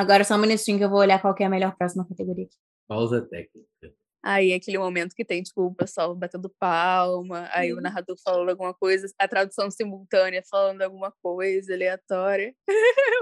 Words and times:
Agora 0.00 0.24
só 0.24 0.34
um 0.34 0.38
minutinho 0.38 0.78
que 0.78 0.84
eu 0.84 0.88
vou 0.88 1.00
olhar 1.00 1.20
qual 1.20 1.34
é 1.38 1.44
a 1.44 1.50
melhor 1.50 1.76
próxima 1.76 2.08
categoria. 2.08 2.48
Pausa 2.88 3.20
técnica. 3.20 3.68
Aí 4.24 4.54
aquele 4.54 4.78
momento 4.78 5.14
que 5.14 5.26
tem, 5.26 5.42
tipo, 5.42 5.66
o 5.66 5.74
pessoal 5.74 6.14
batendo 6.14 6.50
palma, 6.58 7.50
aí 7.52 7.74
o 7.74 7.82
narrador 7.82 8.16
falando 8.24 8.48
alguma 8.48 8.72
coisa, 8.72 9.06
a 9.18 9.28
tradução 9.28 9.70
simultânea 9.70 10.42
falando 10.50 10.80
alguma 10.80 11.12
coisa 11.22 11.74
aleatória. 11.74 12.54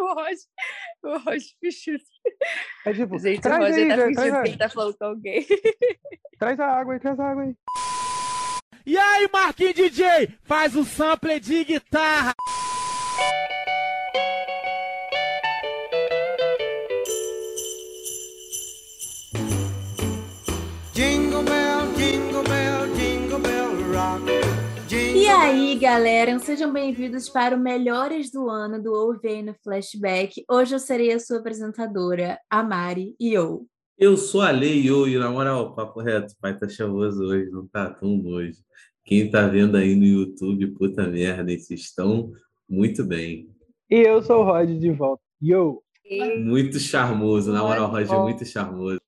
o 0.00 0.14
Roger, 0.14 0.38
o 1.02 1.18
Roger 1.18 1.50
Fichu. 1.58 1.98
É 2.86 2.92
tipo, 2.92 3.18
Gente, 3.18 3.40
o 3.40 3.42
traz 3.42 3.60
Roger 3.60 3.82
aí, 3.82 3.88
tá 3.88 3.96
fingindo 3.96 4.14
traz, 4.14 4.42
que 4.42 4.48
ele 4.50 4.58
tá 4.58 4.68
falando 4.68 4.96
com 4.96 5.04
alguém. 5.04 5.46
traz 6.38 6.60
a 6.60 6.66
água 6.66 6.94
aí, 6.94 7.00
traz 7.00 7.18
a 7.18 7.28
água 7.28 7.42
aí. 7.42 7.56
E 8.86 8.96
aí, 8.96 9.28
Marquinhos 9.32 9.74
DJ, 9.74 10.28
faz 10.44 10.76
o 10.76 10.84
sample 10.84 11.40
de 11.40 11.64
guitarra. 11.64 12.34
Aí, 25.48 25.78
galera, 25.78 26.38
sejam 26.40 26.70
bem-vindos 26.70 27.26
para 27.30 27.56
o 27.56 27.58
Melhores 27.58 28.30
do 28.30 28.50
Ano 28.50 28.82
do 28.82 29.18
no 29.42 29.54
Flashback. 29.64 30.44
Hoje 30.46 30.74
eu 30.74 30.78
serei 30.78 31.10
a 31.10 31.18
sua 31.18 31.38
apresentadora, 31.38 32.38
a 32.50 32.62
Mari 32.62 33.16
e 33.18 33.32
eu. 33.32 33.66
Eu 33.96 34.18
sou 34.18 34.42
a 34.42 34.50
Lei 34.50 34.86
Yo, 34.86 35.08
e 35.08 35.16
na 35.16 35.30
moral, 35.30 35.74
papo 35.74 36.02
reto, 36.02 36.34
o 36.34 36.36
pai 36.38 36.54
tá 36.54 36.68
chavoso 36.68 37.24
hoje, 37.24 37.50
não 37.50 37.66
tá 37.66 37.88
tão 37.88 38.22
hoje. 38.26 38.58
Quem 39.06 39.30
tá 39.30 39.48
vendo 39.48 39.78
aí 39.78 39.96
no 39.96 40.04
YouTube, 40.04 40.66
puta 40.72 41.06
merda, 41.06 41.50
vocês 41.50 41.80
estão 41.80 42.30
muito 42.68 43.02
bem. 43.02 43.48
E 43.88 44.06
eu 44.06 44.22
sou 44.22 44.42
o 44.42 44.44
Rod 44.44 44.68
de 44.68 44.90
volta. 44.92 45.22
Yo! 45.42 45.82
Muito 46.44 46.78
charmoso, 46.78 47.50
na 47.52 47.62
moral, 47.62 47.90
Muito 47.90 48.00
Roger, 48.00 48.16
bom. 48.18 48.24
muito 48.24 48.44
charmoso. 48.44 49.00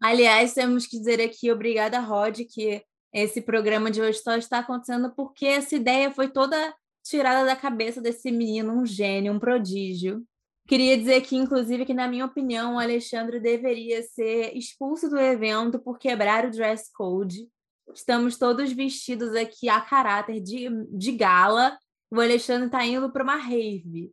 Aliás, 0.00 0.54
temos 0.54 0.86
que 0.86 0.98
dizer 0.98 1.20
aqui, 1.20 1.50
obrigada, 1.50 1.98
Rod, 1.98 2.42
que 2.48 2.80
esse 3.12 3.40
programa 3.40 3.90
de 3.90 4.00
hoje 4.00 4.18
só 4.18 4.36
está 4.36 4.58
acontecendo 4.58 5.12
porque 5.14 5.46
essa 5.46 5.74
ideia 5.74 6.10
foi 6.10 6.28
toda 6.28 6.74
tirada 7.02 7.44
da 7.44 7.56
cabeça 7.56 8.00
desse 8.00 8.30
menino, 8.30 8.72
um 8.72 8.86
gênio, 8.86 9.32
um 9.32 9.38
prodígio. 9.38 10.24
Queria 10.68 10.96
dizer 10.96 11.14
aqui, 11.16 11.36
inclusive, 11.36 11.84
que, 11.84 11.94
na 11.94 12.06
minha 12.06 12.24
opinião, 12.24 12.76
o 12.76 12.78
Alexandre 12.78 13.40
deveria 13.40 14.02
ser 14.02 14.56
expulso 14.56 15.08
do 15.08 15.18
evento 15.18 15.80
por 15.80 15.98
quebrar 15.98 16.46
o 16.46 16.50
dress 16.50 16.92
code. 16.92 17.48
Estamos 17.92 18.38
todos 18.38 18.72
vestidos 18.72 19.34
aqui 19.34 19.68
a 19.68 19.80
caráter 19.80 20.40
de, 20.40 20.68
de 20.92 21.12
gala. 21.12 21.76
O 22.08 22.20
Alexandre 22.20 22.66
está 22.66 22.84
indo 22.86 23.10
para 23.10 23.24
uma 23.24 23.36
rave. 23.36 24.12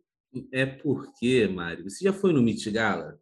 É 0.51 0.65
porque, 0.65 1.47
Mário, 1.47 1.87
você 1.87 2.03
já 2.03 2.13
foi 2.13 2.33
no 2.33 2.41
Meet 2.41 2.71
Gala? 2.71 3.19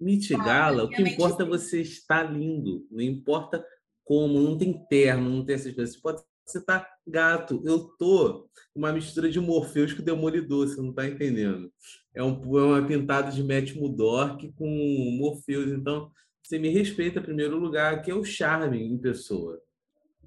Meet 0.00 0.30
Gala, 0.30 0.84
o 0.84 0.88
que 0.88 1.02
importa 1.02 1.42
é 1.42 1.46
sim. 1.46 1.50
você 1.50 1.80
estar 1.82 2.22
lindo, 2.22 2.86
não 2.90 3.02
importa 3.02 3.64
como, 4.04 4.40
não 4.40 4.56
tem 4.58 4.72
terno, 4.88 5.28
não 5.30 5.44
tem 5.44 5.54
essas 5.54 5.74
coisas. 5.74 5.94
Você 5.94 6.00
pode 6.00 6.22
tá 6.58 6.88
gato. 7.06 7.62
Eu 7.64 7.80
tô 7.98 8.48
uma 8.74 8.92
mistura 8.92 9.30
de 9.30 9.38
Morpheus 9.38 9.92
com 9.92 10.02
Demolidor, 10.02 10.66
você 10.66 10.80
não 10.80 10.92
tá 10.92 11.06
entendendo. 11.06 11.72
É, 12.14 12.22
um, 12.22 12.58
é 12.58 12.62
uma 12.62 12.84
pintada 12.84 13.30
de 13.30 13.42
Matt 13.42 13.74
Murdock 13.74 14.52
com 14.54 14.66
Morpheus. 15.18 15.70
Então, 15.70 16.10
você 16.42 16.58
me 16.58 16.68
respeita 16.68 17.20
em 17.20 17.22
primeiro 17.22 17.56
lugar, 17.58 18.02
que 18.02 18.10
é 18.10 18.14
o 18.14 18.24
charme 18.24 18.82
em 18.82 18.98
pessoa. 18.98 19.60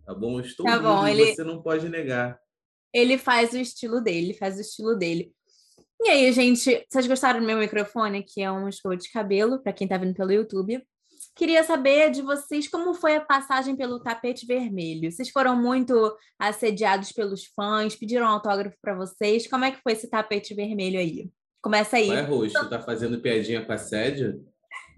Tá 0.05 0.13
bom? 0.13 0.39
Eu 0.39 0.45
estou 0.45 0.65
Tá 0.65 0.75
lindo 0.77 0.87
bom, 0.87 1.07
ele- 1.07 1.35
você 1.35 1.43
não 1.43 1.61
pode 1.61 1.89
negar. 1.89 2.39
Ele 2.93 3.17
faz 3.17 3.53
o 3.53 3.57
estilo 3.57 3.99
dele, 4.01 4.27
ele 4.27 4.33
faz 4.33 4.57
o 4.57 4.61
estilo 4.61 4.95
dele. 4.95 5.33
E 6.01 6.09
aí, 6.09 6.31
gente, 6.31 6.85
vocês 6.89 7.07
gostaram 7.07 7.39
do 7.39 7.45
meu 7.45 7.57
microfone, 7.57 8.23
que 8.23 8.41
é 8.41 8.51
um 8.51 8.67
escova 8.67 8.95
de 8.95 9.09
cabelo, 9.11 9.61
para 9.63 9.73
quem 9.73 9.87
tá 9.87 9.97
vendo 9.97 10.13
pelo 10.13 10.31
YouTube? 10.31 10.85
Queria 11.35 11.63
saber 11.63 12.11
de 12.11 12.21
vocês 12.21 12.67
como 12.67 12.93
foi 12.93 13.15
a 13.15 13.21
passagem 13.21 13.75
pelo 13.75 13.99
tapete 13.99 14.45
vermelho. 14.45 15.11
Vocês 15.11 15.29
foram 15.29 15.55
muito 15.55 16.15
assediados 16.37 17.11
pelos 17.11 17.45
fãs, 17.55 17.95
pediram 17.95 18.27
autógrafo 18.27 18.77
para 18.79 18.95
vocês. 18.95 19.47
Como 19.47 19.65
é 19.65 19.71
que 19.71 19.81
foi 19.81 19.93
esse 19.93 20.09
tapete 20.09 20.53
vermelho 20.53 20.99
aí? 20.99 21.31
Começa 21.61 21.97
aí. 21.97 22.07
Qual 22.07 22.17
é, 22.17 22.21
Roxo? 22.21 22.69
Tá 22.69 22.79
fazendo 22.79 23.19
piadinha 23.19 23.65
com 23.65 23.71
assédio? 23.73 24.45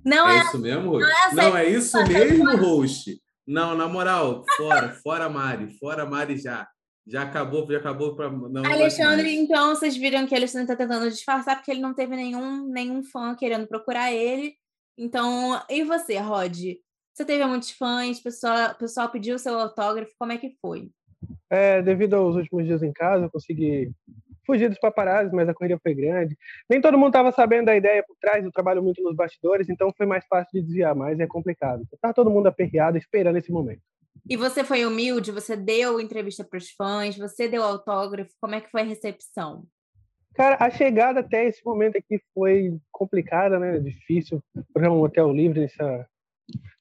Não 0.04 0.28
É 0.28 0.38
é, 0.38 0.42
isso 0.42 0.60
mesmo, 0.60 0.92
Roxo? 0.92 1.10
essa 1.10 1.36
Não, 1.36 1.58
é 1.58 1.70
isso 1.70 1.98
mesmo, 2.06 2.58
Roxo? 2.58 3.12
Não, 3.48 3.76
na 3.76 3.88
moral, 3.88 4.44
fora, 4.58 4.90
fora 5.04 5.30
Mari, 5.30 5.78
fora 5.78 6.06
Mari 6.06 6.38
já. 6.38 6.68
Já 7.08 7.22
acabou, 7.22 7.68
já 7.72 7.78
acabou 7.78 8.16
para 8.16 8.32
não. 8.32 8.50
não 8.50 8.66
Alexandre, 8.66 9.32
então, 9.36 9.76
vocês 9.76 9.96
viram 9.96 10.26
que 10.26 10.34
Alexandre 10.34 10.72
está 10.72 10.76
tentando 10.76 11.10
disfarçar 11.10 11.56
porque 11.56 11.70
ele 11.70 11.80
não 11.82 11.94
teve 11.94 12.16
nenhum, 12.16 12.66
nenhum 12.66 13.04
fã 13.04 13.36
querendo 13.36 13.68
procurar 13.68 14.12
ele. 14.12 14.56
Então, 14.98 15.62
e 15.70 15.84
você, 15.84 16.18
Rod? 16.18 16.58
Você 17.14 17.26
teve 17.26 17.46
muitos 17.46 17.72
fãs, 17.72 18.20
o 18.20 18.24
pessoal, 18.24 18.76
pessoal 18.76 19.10
pediu 19.10 19.40
seu 19.40 19.58
autógrafo, 19.58 20.12
como 20.20 20.32
é 20.34 20.38
que 20.38 20.56
foi? 20.62 20.90
É, 21.50 21.82
devido 21.82 22.16
aos 22.16 22.36
últimos 22.36 22.66
dias 22.66 22.84
em 22.84 22.92
casa, 22.92 23.26
eu 23.26 23.32
consegui 23.32 23.92
fugir 24.46 24.70
dos 24.70 24.80
paparazzi, 24.80 25.34
mas 25.34 25.50
a 25.50 25.54
corrida 25.54 25.80
foi 25.82 25.94
grande. 25.94 26.38
Nem 26.70 26.80
todo 26.80 26.98
mundo 26.98 27.08
estava 27.08 27.32
sabendo 27.32 27.66
da 27.66 27.76
ideia 27.76 28.04
por 28.06 28.16
trás, 28.20 28.44
eu 28.44 28.52
trabalho 28.52 28.84
muito 28.84 29.02
nos 29.02 29.16
bastidores, 29.16 29.70
então 29.70 29.94
foi 29.96 30.06
mais 30.06 30.26
fácil 30.28 30.52
de 30.54 30.62
desviar, 30.62 30.96
mas 30.96 31.20
é 31.20 31.26
complicado. 31.26 31.84
Tá 32.02 32.14
todo 32.14 32.30
mundo 32.30 32.48
aperreado 32.48 32.98
esperando 32.98 33.38
esse 33.38 33.52
momento. 33.52 33.82
E 34.28 34.38
você 34.38 34.64
foi 34.64 34.86
humilde, 34.86 35.32
você 35.32 35.56
deu 35.56 36.00
entrevista 36.00 36.44
para 36.44 36.58
os 36.58 36.72
fãs, 36.72 37.18
você 37.18 37.48
deu 37.48 37.64
autógrafo, 37.64 38.32
como 38.42 38.56
é 38.56 38.62
que 38.62 38.72
foi 38.72 38.82
a 38.82 38.86
recepção? 38.86 39.66
Cara, 40.36 40.58
a 40.60 40.70
chegada 40.70 41.22
até 41.22 41.48
esse 41.48 41.66
momento 41.66 41.98
aqui 41.98 42.20
foi 42.34 42.78
complicada, 42.92 43.58
né? 43.58 43.80
Difícil 43.80 44.44
para 44.74 44.92
um 44.92 45.02
hotel 45.02 45.32
livre 45.32 45.62
nessa, 45.62 46.06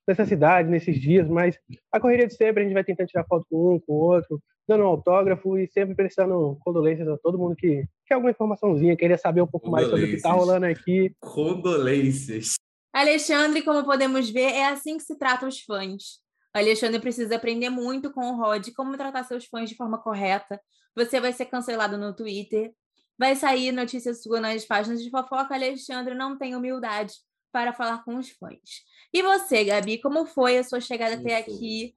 nessa 0.06 0.26
cidade, 0.26 0.68
nesses 0.68 1.00
dias, 1.00 1.28
mas 1.28 1.56
a 1.92 2.00
correria 2.00 2.26
de 2.26 2.34
sempre, 2.34 2.62
a 2.62 2.64
gente 2.64 2.74
vai 2.74 2.82
tentando 2.82 3.06
tirar 3.06 3.24
foto 3.24 3.46
com 3.48 3.74
um, 3.74 3.78
com 3.78 3.92
o 3.92 3.96
outro, 3.96 4.42
dando 4.66 4.82
um 4.82 4.88
autógrafo 4.88 5.56
e 5.56 5.68
sempre 5.68 5.94
prestando 5.94 6.58
condolências 6.64 7.06
a 7.06 7.16
todo 7.18 7.38
mundo 7.38 7.54
que 7.54 7.84
quer 8.06 8.14
alguma 8.14 8.32
informaçãozinha, 8.32 8.96
queria 8.96 9.16
saber 9.16 9.42
um 9.42 9.46
pouco 9.46 9.70
mais 9.70 9.86
sobre 9.86 10.04
o 10.04 10.08
que 10.08 10.16
está 10.16 10.32
rolando 10.32 10.66
aqui. 10.66 11.14
Condolências. 11.20 12.54
Alexandre, 12.92 13.62
como 13.62 13.84
podemos 13.84 14.30
ver, 14.30 14.52
é 14.52 14.66
assim 14.66 14.96
que 14.96 15.02
se 15.04 15.16
trata 15.16 15.46
os 15.46 15.60
fãs. 15.60 16.20
O 16.54 16.58
Alexandre 16.58 17.00
precisa 17.00 17.36
aprender 17.36 17.70
muito 17.70 18.12
com 18.12 18.20
o 18.20 18.36
Rod 18.36 18.68
como 18.76 18.96
tratar 18.96 19.24
seus 19.24 19.46
fãs 19.46 19.68
de 19.68 19.76
forma 19.76 19.98
correta. 19.98 20.60
Você 20.96 21.20
vai 21.20 21.32
ser 21.32 21.46
cancelado 21.46 21.98
no 21.98 22.14
Twitter. 22.14 22.72
Vai 23.18 23.36
sair 23.36 23.72
notícia 23.72 24.12
sua 24.14 24.40
nas 24.40 24.64
páginas 24.64 25.02
de 25.02 25.10
fofoca. 25.10 25.54
Alexandre 25.54 26.14
não 26.14 26.36
tem 26.36 26.54
humildade 26.54 27.14
para 27.52 27.72
falar 27.72 28.04
com 28.04 28.16
os 28.16 28.30
fãs. 28.30 28.84
E 29.12 29.22
você, 29.22 29.64
Gabi, 29.64 29.98
como 29.98 30.26
foi 30.26 30.58
a 30.58 30.64
sua 30.64 30.80
chegada 30.80 31.14
até 31.14 31.40
Isso. 31.40 31.50
aqui? 31.50 31.96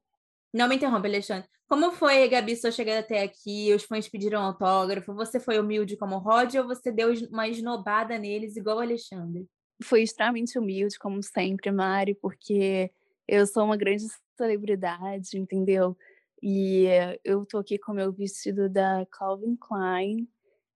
Não 0.54 0.68
me 0.68 0.76
interrompa, 0.76 1.08
Alexandre. 1.08 1.50
Como 1.68 1.92
foi, 1.92 2.28
Gabi, 2.30 2.56
sua 2.56 2.72
chegada 2.72 3.00
até 3.00 3.24
aqui? 3.24 3.74
Os 3.74 3.84
fãs 3.84 4.08
pediram 4.08 4.42
autógrafo. 4.42 5.14
Você 5.16 5.40
foi 5.40 5.60
humilde 5.60 5.98
como 5.98 6.16
o 6.16 6.20
Rod 6.20 6.54
ou 6.56 6.68
você 6.68 6.92
deu 6.92 7.12
uma 7.32 7.48
esnobada 7.48 8.18
neles 8.18 8.56
igual 8.56 8.78
o 8.78 8.82
Alexandre? 8.82 9.48
Fui 9.84 10.02
extremamente 10.02 10.58
humilde, 10.58 10.98
como 10.98 11.22
sempre, 11.22 11.72
Mari, 11.72 12.16
porque 12.16 12.92
eu 13.28 13.46
sou 13.46 13.66
uma 13.66 13.76
grande 13.76 14.06
celebridade, 14.38 15.38
entendeu? 15.38 15.98
E 16.42 16.86
eu 17.24 17.46
tô 17.46 17.58
aqui 17.58 17.78
com 17.78 17.94
meu 17.94 18.12
vestido 18.12 18.70
da 18.70 19.06
Calvin 19.12 19.56
Klein, 19.56 20.28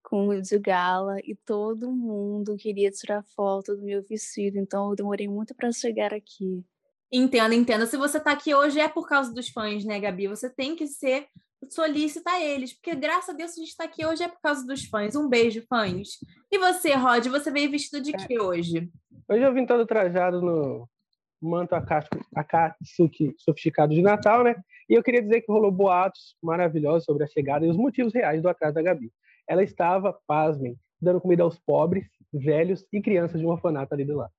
com 0.03 0.27
o 0.27 0.41
de 0.41 0.57
gala, 0.59 1.17
e 1.23 1.35
todo 1.35 1.91
mundo 1.91 2.55
queria 2.57 2.91
tirar 2.91 3.23
foto 3.35 3.75
do 3.75 3.83
meu 3.83 4.03
vestido, 4.03 4.57
então 4.57 4.89
eu 4.89 4.95
demorei 4.95 5.27
muito 5.27 5.55
para 5.55 5.71
chegar 5.71 6.13
aqui. 6.13 6.63
Entendo, 7.11 7.53
entendo. 7.53 7.85
Se 7.85 7.97
você 7.97 8.19
tá 8.19 8.31
aqui 8.31 8.55
hoje 8.55 8.79
é 8.79 8.87
por 8.87 9.07
causa 9.07 9.33
dos 9.33 9.49
fãs, 9.49 9.83
né, 9.83 9.99
Gabi? 9.99 10.27
Você 10.27 10.49
tem 10.49 10.75
que 10.75 10.87
ser 10.87 11.27
solícita 11.69 12.31
a 12.31 12.41
eles, 12.41 12.73
porque 12.73 12.95
graças 12.95 13.29
a 13.29 13.37
Deus 13.37 13.51
a 13.51 13.59
gente 13.59 13.75
tá 13.75 13.83
aqui 13.83 14.05
hoje 14.05 14.23
é 14.23 14.27
por 14.27 14.39
causa 14.41 14.65
dos 14.65 14.85
fãs. 14.85 15.15
Um 15.15 15.27
beijo, 15.27 15.61
fãs. 15.67 16.19
E 16.49 16.57
você, 16.57 16.93
Rod, 16.93 17.27
você 17.27 17.51
veio 17.51 17.69
vestido 17.69 18.01
de 18.01 18.13
quê 18.13 18.39
hoje? 18.39 18.89
Hoje 19.27 19.43
eu 19.43 19.53
vim 19.53 19.65
todo 19.65 19.85
trajado 19.85 20.41
no 20.41 20.89
manto 21.41 21.73
Akatsuki 21.73 22.25
Akatsuki 22.35 23.35
sofisticado 23.37 23.93
de 23.93 24.01
Natal, 24.01 24.43
né? 24.43 24.55
E 24.89 24.93
eu 24.93 25.03
queria 25.03 25.21
dizer 25.21 25.41
que 25.41 25.51
rolou 25.51 25.71
boatos 25.71 26.35
maravilhosos 26.41 27.05
sobre 27.05 27.23
a 27.23 27.27
chegada 27.27 27.65
e 27.65 27.69
os 27.69 27.77
motivos 27.77 28.13
reais 28.13 28.41
do 28.41 28.49
atraso 28.49 28.75
da 28.75 28.81
Gabi. 28.81 29.11
Ela 29.51 29.63
estava, 29.63 30.17
pasmem, 30.25 30.77
dando 31.01 31.19
comida 31.19 31.43
aos 31.43 31.59
pobres, 31.59 32.05
velhos 32.31 32.85
e 32.89 33.01
crianças 33.01 33.37
de 33.37 33.45
um 33.45 33.49
orfanato 33.49 33.93
ali 33.93 34.05
do 34.05 34.15
lado. 34.15 34.31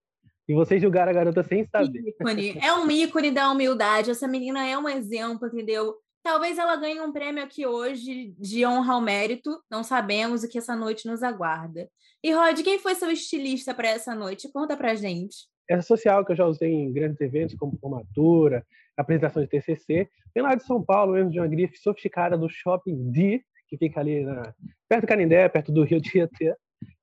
E 0.48 0.54
vocês 0.54 0.80
julgaram 0.80 1.10
a 1.10 1.14
garota 1.14 1.42
sem 1.42 1.66
saber. 1.66 2.00
ícone. 2.00 2.58
É 2.58 2.72
um 2.72 2.90
ícone 2.90 3.30
da 3.30 3.50
humildade. 3.50 4.10
Essa 4.10 4.26
menina 4.26 4.66
é 4.66 4.78
um 4.78 4.88
exemplo, 4.88 5.48
entendeu? 5.48 5.96
Talvez 6.22 6.56
ela 6.56 6.76
ganhe 6.76 6.98
um 6.98 7.12
prêmio 7.12 7.44
aqui 7.44 7.66
hoje 7.66 8.34
de 8.38 8.64
honra 8.64 8.94
ao 8.94 9.02
mérito. 9.02 9.62
Não 9.70 9.84
sabemos 9.84 10.42
o 10.42 10.48
que 10.48 10.56
essa 10.56 10.74
noite 10.74 11.06
nos 11.06 11.22
aguarda. 11.22 11.90
E 12.24 12.32
Rod, 12.32 12.62
quem 12.62 12.78
foi 12.78 12.94
seu 12.94 13.10
estilista 13.10 13.74
para 13.74 13.88
essa 13.88 14.14
noite? 14.14 14.50
Conta 14.50 14.78
pra 14.78 14.94
gente. 14.94 15.46
Essa 15.68 15.82
social 15.82 16.24
que 16.24 16.32
eu 16.32 16.36
já 16.36 16.46
usei 16.46 16.72
em 16.72 16.90
grandes 16.90 17.20
eventos, 17.20 17.54
como 17.54 17.76
formatura, 17.78 18.66
apresentação 18.96 19.42
de 19.42 19.48
TCC, 19.48 20.08
vem 20.34 20.42
lá 20.42 20.54
de 20.54 20.64
São 20.64 20.82
Paulo, 20.82 21.12
mesmo 21.12 21.30
de 21.30 21.38
uma 21.38 21.48
grife 21.48 21.76
sofisticada 21.76 22.38
do 22.38 22.48
Shopping 22.48 23.10
D, 23.10 23.44
que 23.72 23.78
fica 23.78 24.00
ali 24.00 24.22
na, 24.22 24.54
perto 24.86 25.02
do 25.02 25.06
Canindé, 25.06 25.48
perto 25.48 25.72
do 25.72 25.82
Rio 25.82 25.98
Tietê. 25.98 26.54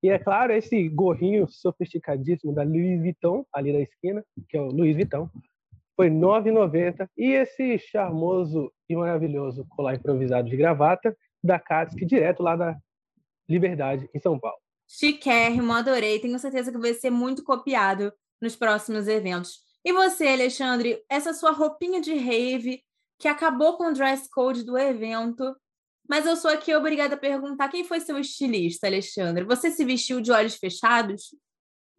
E 0.03 0.09
é 0.09 0.19
claro, 0.19 0.53
esse 0.53 0.87
gorrinho 0.87 1.47
sofisticadíssimo 1.47 2.53
da 2.53 2.61
Louis 2.61 2.99
Vuitton, 2.99 3.43
ali 3.51 3.73
da 3.73 3.79
esquina, 3.79 4.23
que 4.47 4.55
é 4.55 4.61
o 4.61 4.67
Louis 4.67 4.95
Vuitton, 4.95 5.27
foi 5.95 6.09
R$ 6.09 6.15
9,90. 6.15 7.09
E 7.17 7.31
esse 7.31 7.79
charmoso 7.79 8.71
e 8.87 8.95
maravilhoso 8.95 9.65
colar 9.69 9.95
improvisado 9.95 10.47
de 10.47 10.55
gravata 10.55 11.17
da 11.43 11.57
Katsuki, 11.57 12.05
direto 12.05 12.43
lá 12.43 12.55
da 12.55 12.77
Liberdade, 13.49 14.07
em 14.13 14.19
São 14.19 14.39
Paulo. 14.39 14.59
Chiquérrimo, 14.87 15.73
adorei. 15.73 16.19
Tenho 16.19 16.37
certeza 16.37 16.71
que 16.71 16.77
vai 16.77 16.93
ser 16.93 17.09
muito 17.09 17.43
copiado 17.43 18.13
nos 18.39 18.55
próximos 18.55 19.07
eventos. 19.07 19.57
E 19.83 19.91
você, 19.91 20.27
Alexandre, 20.27 21.03
essa 21.09 21.33
sua 21.33 21.51
roupinha 21.51 21.99
de 21.99 22.13
rave 22.13 22.83
que 23.17 23.27
acabou 23.27 23.75
com 23.75 23.89
o 23.89 23.93
dress 23.93 24.29
code 24.29 24.63
do 24.63 24.77
evento, 24.77 25.55
mas 26.09 26.25
eu 26.25 26.35
sou 26.35 26.49
aqui 26.49 26.75
obrigada 26.75 27.13
a 27.13 27.17
perguntar 27.17 27.69
quem 27.69 27.83
foi 27.83 27.99
seu 27.99 28.17
estilista, 28.17 28.87
Alexandre? 28.87 29.45
Você 29.45 29.69
se 29.69 29.85
vestiu 29.85 30.19
de 30.19 30.31
olhos 30.31 30.55
fechados? 30.55 31.35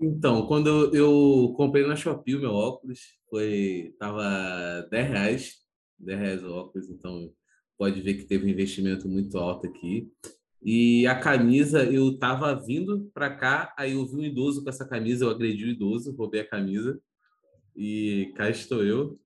Então, 0.01 0.47
quando 0.47 0.69
eu, 0.69 0.95
eu 0.95 1.55
comprei 1.57 1.87
na 1.87 1.95
Shopee 1.95 2.35
o 2.35 2.41
meu 2.41 2.53
óculos, 2.53 2.99
foi 3.29 3.95
tava 3.99 4.89
10 4.91 5.09
reais, 5.09 5.55
10 5.99 6.19
reais 6.19 6.43
o 6.43 6.51
óculos, 6.51 6.91
então 6.91 7.31
pode 7.79 8.01
ver 8.01 8.15
que 8.15 8.25
teve 8.25 8.47
um 8.47 8.49
investimento 8.49 9.09
muito 9.09 9.39
alto 9.39 9.67
aqui. 9.67 10.11
E 10.63 11.07
a 11.07 11.19
camisa, 11.19 11.85
eu 11.85 12.19
tava 12.19 12.55
vindo 12.55 13.11
para 13.15 13.35
cá, 13.35 13.75
aí 13.79 13.93
eu 13.93 14.05
vi 14.07 14.17
um 14.17 14.25
idoso 14.25 14.63
com 14.63 14.69
essa 14.69 14.87
camisa, 14.87 15.25
eu 15.25 15.31
agredi 15.31 15.65
o 15.65 15.71
idoso, 15.71 16.15
roubei 16.17 16.41
a 16.41 16.49
camisa 16.49 17.01
e 17.77 18.33
cá 18.37 18.51
estou 18.51 18.85
eu. 18.85 19.19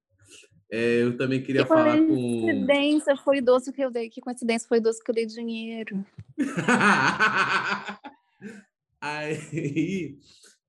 É, 0.74 1.04
eu 1.04 1.16
também 1.16 1.40
queria 1.40 1.62
que 1.62 1.68
falar 1.68 2.00
com. 2.00 2.08
coincidência 2.08 3.16
foi 3.16 3.38
idoso 3.38 3.72
que 3.72 3.80
eu 3.80 3.92
dei. 3.92 4.10
Que 4.10 4.20
coincidência 4.20 4.66
foi 4.66 4.78
idoso 4.78 4.98
que 5.04 5.08
eu 5.08 5.14
dei 5.14 5.24
dinheiro. 5.24 6.04
Aí, 9.00 10.18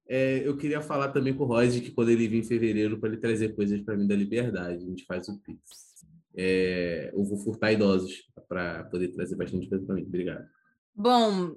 é, 0.08 0.48
eu 0.48 0.56
queria 0.58 0.80
falar 0.80 1.10
também 1.10 1.34
com 1.34 1.44
o 1.44 1.48
Roger 1.48 1.82
que 1.82 1.90
quando 1.90 2.10
ele 2.10 2.28
vir 2.28 2.38
em 2.38 2.44
fevereiro, 2.44 3.00
para 3.00 3.10
ele 3.10 3.18
trazer 3.18 3.56
coisas 3.56 3.82
para 3.82 3.98
mim 3.98 4.06
da 4.06 4.16
liberdade, 4.16 4.84
a 4.84 4.88
gente 4.88 5.06
faz 5.06 5.28
o 5.28 5.40
Pix. 5.40 5.96
É, 6.38 7.10
eu 7.12 7.24
vou 7.24 7.40
furtar 7.40 7.72
idosos 7.72 8.30
para 8.48 8.84
poder 8.84 9.08
trazer 9.08 9.36
bastante 9.36 9.68
coisa 9.68 9.84
para 9.84 9.96
mim. 9.96 10.04
Obrigado. 10.04 10.46
Bom, 10.94 11.56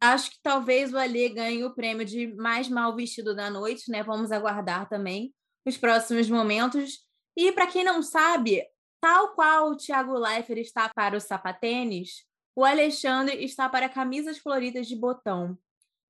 acho 0.00 0.32
que 0.32 0.38
talvez 0.42 0.92
o 0.92 0.98
Alê 0.98 1.28
ganhe 1.28 1.62
o 1.62 1.72
prêmio 1.72 2.04
de 2.04 2.34
mais 2.34 2.68
mal 2.68 2.96
vestido 2.96 3.36
da 3.36 3.48
noite, 3.48 3.88
né? 3.88 4.02
Vamos 4.02 4.32
aguardar 4.32 4.88
também 4.88 5.32
os 5.64 5.76
próximos 5.76 6.28
momentos. 6.28 7.03
E 7.36 7.52
para 7.52 7.66
quem 7.66 7.84
não 7.84 8.02
sabe, 8.02 8.64
tal 9.00 9.34
qual 9.34 9.70
o 9.70 9.76
Thiago 9.76 10.18
Leifert 10.18 10.60
está 10.60 10.88
para 10.88 11.16
os 11.16 11.24
sapatênis, 11.24 12.24
o 12.56 12.64
Alexandre 12.64 13.44
está 13.44 13.68
para 13.68 13.88
camisas 13.88 14.38
floridas 14.38 14.86
de 14.86 14.94
botão. 14.94 15.58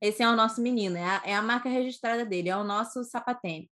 Esse 0.01 0.23
é 0.23 0.29
o 0.29 0.37
nosso 0.37 0.61
menino, 0.61 0.97
é 0.97 1.05
a, 1.05 1.23
é 1.25 1.35
a 1.35 1.41
marca 1.41 1.69
registrada 1.69 2.27
dele, 2.27 2.51
é 2.51 2.57
o 2.57 2.65
nosso 2.65 3.03
sapatênis. 3.05 3.69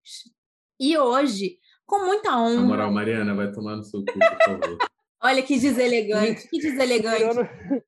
E 0.80 0.96
hoje, 0.96 1.58
com 1.86 2.06
muita 2.06 2.38
honra. 2.38 2.54
Na 2.54 2.62
moral, 2.62 2.90
Mariana, 2.90 3.34
vai 3.34 3.52
tomar 3.52 3.76
no 3.76 3.84
seu 3.84 4.02
cu, 4.04 4.12
por 4.12 4.44
favor. 4.44 4.78
Olha 5.22 5.42
que 5.42 5.58
deselegante, 5.58 6.48
que 6.48 6.58
deselegante. 6.58 7.22
Mirou 7.22 7.34
no, 7.34 7.82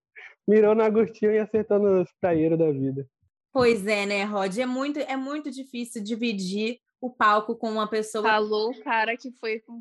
mirou 0.47 0.75
no 0.75 0.83
Agostinho 0.83 1.33
e 1.33 1.39
acertando 1.39 2.03
os 2.03 2.13
praieiros 2.21 2.59
da 2.59 2.71
vida. 2.71 3.09
Pois 3.53 3.87
é, 3.87 4.05
né, 4.05 4.25
Rod? 4.25 4.57
É 4.59 4.67
muito, 4.67 4.99
é 5.01 5.17
muito 5.17 5.51
difícil 5.51 6.03
dividir 6.03 6.79
o 7.05 7.11
palco 7.11 7.55
com 7.55 7.71
uma 7.71 7.87
pessoa. 7.87 8.25
Falou 8.25 8.71
o 8.71 8.83
cara 8.83 9.15
que 9.15 9.31
foi 9.33 9.61
com, 9.61 9.79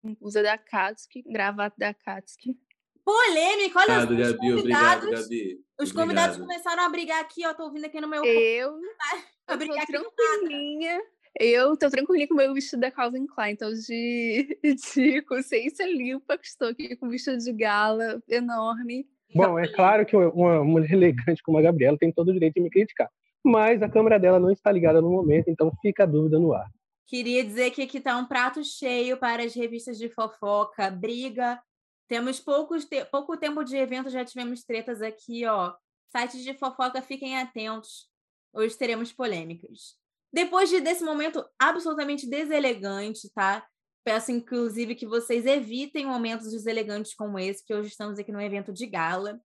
com 0.00 0.16
usa 0.20 0.40
da 0.40 0.56
Katsuki, 0.56 1.24
gravata 1.26 1.74
da 1.76 1.92
Katsuki. 1.92 2.56
Polêmica, 3.04 3.80
olha 3.80 4.04
Obrigado, 4.04 4.10
os 4.10 4.32
Gabi, 4.32 4.38
convidados. 4.38 5.04
obrigado, 5.04 5.22
Gabi. 5.22 5.60
Os 5.80 5.92
convidados 5.92 6.36
Obrigado. 6.36 6.40
começaram 6.40 6.82
a 6.84 6.88
brigar 6.90 7.20
aqui, 7.20 7.44
ó. 7.44 7.54
Tô 7.54 7.64
ouvindo 7.64 7.86
aqui 7.86 8.00
no 8.00 8.06
meu 8.06 8.24
Eu, 8.24 8.70
a 9.48 9.54
eu 9.54 9.58
tô 9.58 9.58
brigar 9.58 9.82
aqui 9.82 9.92
no 9.98 10.10
tranquilinha. 10.12 11.02
Eu 11.40 11.76
tô 11.76 11.90
tranquilinha 11.90 12.28
com 12.28 12.34
o 12.34 12.36
meu 12.36 12.54
vestido 12.54 12.80
da 12.80 12.90
Calvin 12.90 13.26
Klein, 13.26 13.52
então 13.52 13.72
de, 13.72 14.58
de 14.94 15.22
consciência 15.22 15.86
limpa, 15.86 16.38
que 16.38 16.46
estou 16.46 16.68
aqui 16.68 16.94
com 16.96 17.06
um 17.06 17.10
vestido 17.10 17.38
de 17.38 17.52
gala 17.52 18.22
enorme. 18.28 19.08
Bom, 19.34 19.58
é 19.58 19.66
claro 19.66 20.06
que 20.06 20.16
uma 20.16 20.62
mulher 20.64 20.92
elegante 20.92 21.42
como 21.42 21.58
a 21.58 21.62
Gabriela 21.62 21.98
tem 21.98 22.12
todo 22.12 22.28
o 22.28 22.32
direito 22.32 22.54
de 22.54 22.60
me 22.60 22.70
criticar. 22.70 23.10
Mas 23.44 23.82
a 23.82 23.88
câmera 23.88 24.18
dela 24.18 24.38
não 24.38 24.50
está 24.50 24.70
ligada 24.70 25.00
no 25.00 25.10
momento, 25.10 25.48
então 25.48 25.72
fica 25.80 26.02
a 26.02 26.06
dúvida 26.06 26.38
no 26.38 26.52
ar. 26.52 26.68
Queria 27.06 27.42
dizer 27.44 27.70
que 27.70 27.82
aqui 27.82 27.98
está 27.98 28.16
um 28.18 28.26
prato 28.26 28.62
cheio 28.62 29.16
para 29.16 29.42
as 29.42 29.54
revistas 29.54 29.96
de 29.96 30.10
fofoca, 30.10 30.90
briga. 30.90 31.60
Temos 32.06 32.38
poucos 32.40 32.84
te- 32.84 33.04
pouco 33.06 33.36
tempo 33.36 33.64
de 33.64 33.76
evento, 33.76 34.10
já 34.10 34.24
tivemos 34.24 34.62
tretas 34.64 35.00
aqui, 35.00 35.46
ó. 35.46 35.74
Sites 36.14 36.42
de 36.42 36.54
fofoca, 36.54 37.00
fiquem 37.00 37.38
atentos. 37.38 38.08
Hoje 38.52 38.76
teremos 38.76 39.12
polêmicas. 39.12 39.96
Depois 40.32 40.68
de, 40.68 40.80
desse 40.80 41.04
momento 41.04 41.42
absolutamente 41.58 42.28
deselegante, 42.28 43.30
tá? 43.34 43.66
Peço, 44.04 44.32
inclusive, 44.32 44.94
que 44.94 45.06
vocês 45.06 45.46
evitem 45.46 46.06
momentos 46.06 46.50
deselegantes 46.50 47.14
como 47.14 47.38
esse, 47.38 47.64
que 47.64 47.74
hoje 47.74 47.88
estamos 47.88 48.18
aqui 48.18 48.32
num 48.32 48.40
evento 48.40 48.72
de 48.72 48.86
gala. 48.86 49.40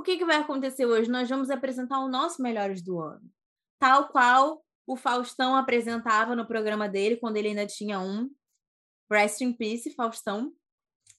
O 0.00 0.02
que, 0.02 0.16
que 0.16 0.24
vai 0.24 0.36
acontecer 0.36 0.86
hoje? 0.86 1.10
Nós 1.10 1.28
vamos 1.28 1.50
apresentar 1.50 1.98
o 1.98 2.08
nosso 2.08 2.40
Melhores 2.40 2.80
do 2.80 2.98
Ano. 2.98 3.30
Tal 3.78 4.08
qual 4.08 4.64
o 4.86 4.96
Faustão 4.96 5.54
apresentava 5.54 6.34
no 6.34 6.46
programa 6.46 6.88
dele, 6.88 7.18
quando 7.18 7.36
ele 7.36 7.48
ainda 7.48 7.66
tinha 7.66 8.00
um. 8.00 8.30
Rest 9.12 9.42
in 9.42 9.52
Peace, 9.52 9.94
Faustão. 9.94 10.54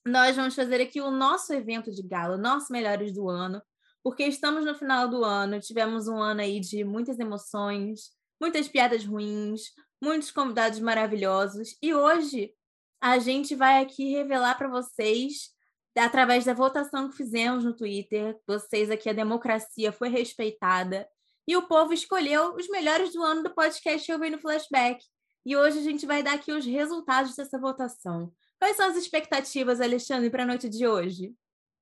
Nós 0.04 0.36
vamos 0.36 0.56
fazer 0.56 0.82
aqui 0.82 1.00
o 1.00 1.12
nosso 1.12 1.54
evento 1.54 1.92
de 1.92 2.02
gala, 2.02 2.34
o 2.34 2.42
nosso 2.42 2.74
Melhores 2.74 3.14
do 3.14 3.30
Ano, 3.30 3.62
porque 4.04 4.24
estamos 4.24 4.66
no 4.66 4.74
final 4.74 5.08
do 5.08 5.24
ano, 5.24 5.60
tivemos 5.60 6.08
um 6.08 6.18
ano 6.18 6.42
aí 6.42 6.60
de 6.60 6.84
muitas 6.84 7.20
emoções, 7.20 8.10
muitas 8.42 8.68
piadas 8.68 9.06
ruins, 9.06 9.62
muitos 10.04 10.32
convidados 10.32 10.80
maravilhosos, 10.80 11.78
e 11.84 11.94
hoje 11.94 12.52
a 13.00 13.20
gente 13.20 13.54
vai 13.54 13.80
aqui 13.80 14.10
revelar 14.10 14.58
para 14.58 14.70
vocês, 14.70 15.52
através 15.96 16.46
da 16.46 16.54
votação 16.54 17.10
que 17.10 17.18
fizemos 17.18 17.64
no 17.64 17.76
Twitter, 17.76 18.38
vocês 18.48 18.90
aqui, 18.90 19.10
a 19.10 19.14
democracia 19.14 19.92
foi 19.92 20.10
respeitada, 20.10 21.08
e 21.48 21.56
o 21.58 21.68
povo 21.68 21.94
escolheu 21.94 22.56
os 22.56 22.68
melhores 22.70 23.14
do 23.14 23.24
ano 23.24 23.44
do 23.44 23.54
podcast 23.54 24.10
Eu 24.10 24.20
no 24.20 24.40
Flashback. 24.40 25.04
E 25.46 25.58
hoje 25.58 25.80
a 25.80 25.82
gente 25.82 26.06
vai 26.06 26.22
dar 26.22 26.36
aqui 26.36 26.52
os 26.52 26.66
resultados 26.66 27.36
dessa 27.36 27.60
votação. 27.60 28.32
Quais 28.60 28.78
são 28.78 28.90
as 28.90 28.96
expectativas, 28.96 29.82
Alexandre, 29.82 30.30
para 30.30 30.44
a 30.44 30.46
noite 30.46 30.70
de 30.70 30.88
hoje? 30.88 31.34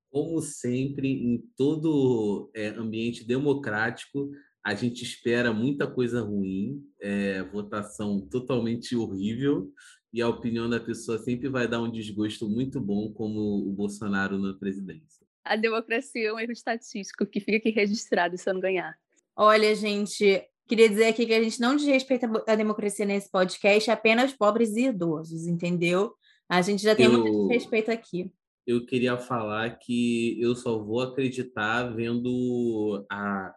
Como 0.10 0.42
sempre, 0.42 1.10
em 1.10 1.44
todo 1.58 2.50
é, 2.56 2.70
ambiente 2.70 3.26
democrático, 3.26 4.32
a 4.66 4.74
gente 4.74 5.04
espera 5.04 5.54
muita 5.54 5.86
coisa 5.86 6.22
ruim, 6.22 6.82
é, 7.02 7.44
votação 7.44 8.22
totalmente 8.28 8.96
horrível, 8.96 9.72
e 10.14 10.22
a 10.22 10.28
opinião 10.28 10.70
da 10.70 10.80
pessoa 10.80 11.18
sempre 11.20 11.48
vai 11.50 11.68
dar 11.68 11.82
um 11.82 11.92
desgosto 11.92 12.50
muito 12.50 12.80
bom, 12.82 13.12
como 13.14 13.40
o 13.68 13.72
Bolsonaro 13.72 14.38
na 14.40 14.54
presidência. 14.54 15.26
A 15.46 15.56
democracia 15.56 16.30
é 16.30 16.34
um 16.34 16.40
erro 16.40 16.52
estatístico 16.52 17.26
que 17.26 17.40
fica 17.40 17.58
aqui 17.58 17.70
registrado 17.72 18.38
se 18.38 18.50
eu 18.50 18.54
não 18.54 18.62
ganhar. 18.62 18.96
Olha, 19.36 19.74
gente, 19.76 20.44
queria 20.68 20.90
dizer 20.90 21.06
aqui 21.06 21.26
que 21.26 21.34
a 21.34 21.42
gente 21.42 21.60
não 21.62 21.76
desrespeita 21.76 22.30
a 22.48 22.56
democracia 22.56 23.06
nesse 23.06 23.32
podcast, 23.32 23.90
apenas 23.90 24.34
pobres 24.34 24.76
e 24.76 24.88
idosos, 24.88 25.48
entendeu? 25.48 26.14
A 26.50 26.62
gente 26.62 26.82
já 26.84 26.96
tem 26.96 27.06
Eu- 27.06 27.12
muito 27.20 27.48
desrespeito 27.48 27.90
aqui. 27.92 28.32
eu 28.68 28.86
queria 28.86 29.18
falar 29.18 29.78
que 29.80 30.40
eu 30.42 30.56
só 30.56 30.78
vou 30.78 31.02
acreditar 31.02 31.84
vendo 31.96 33.06
a, 33.10 33.54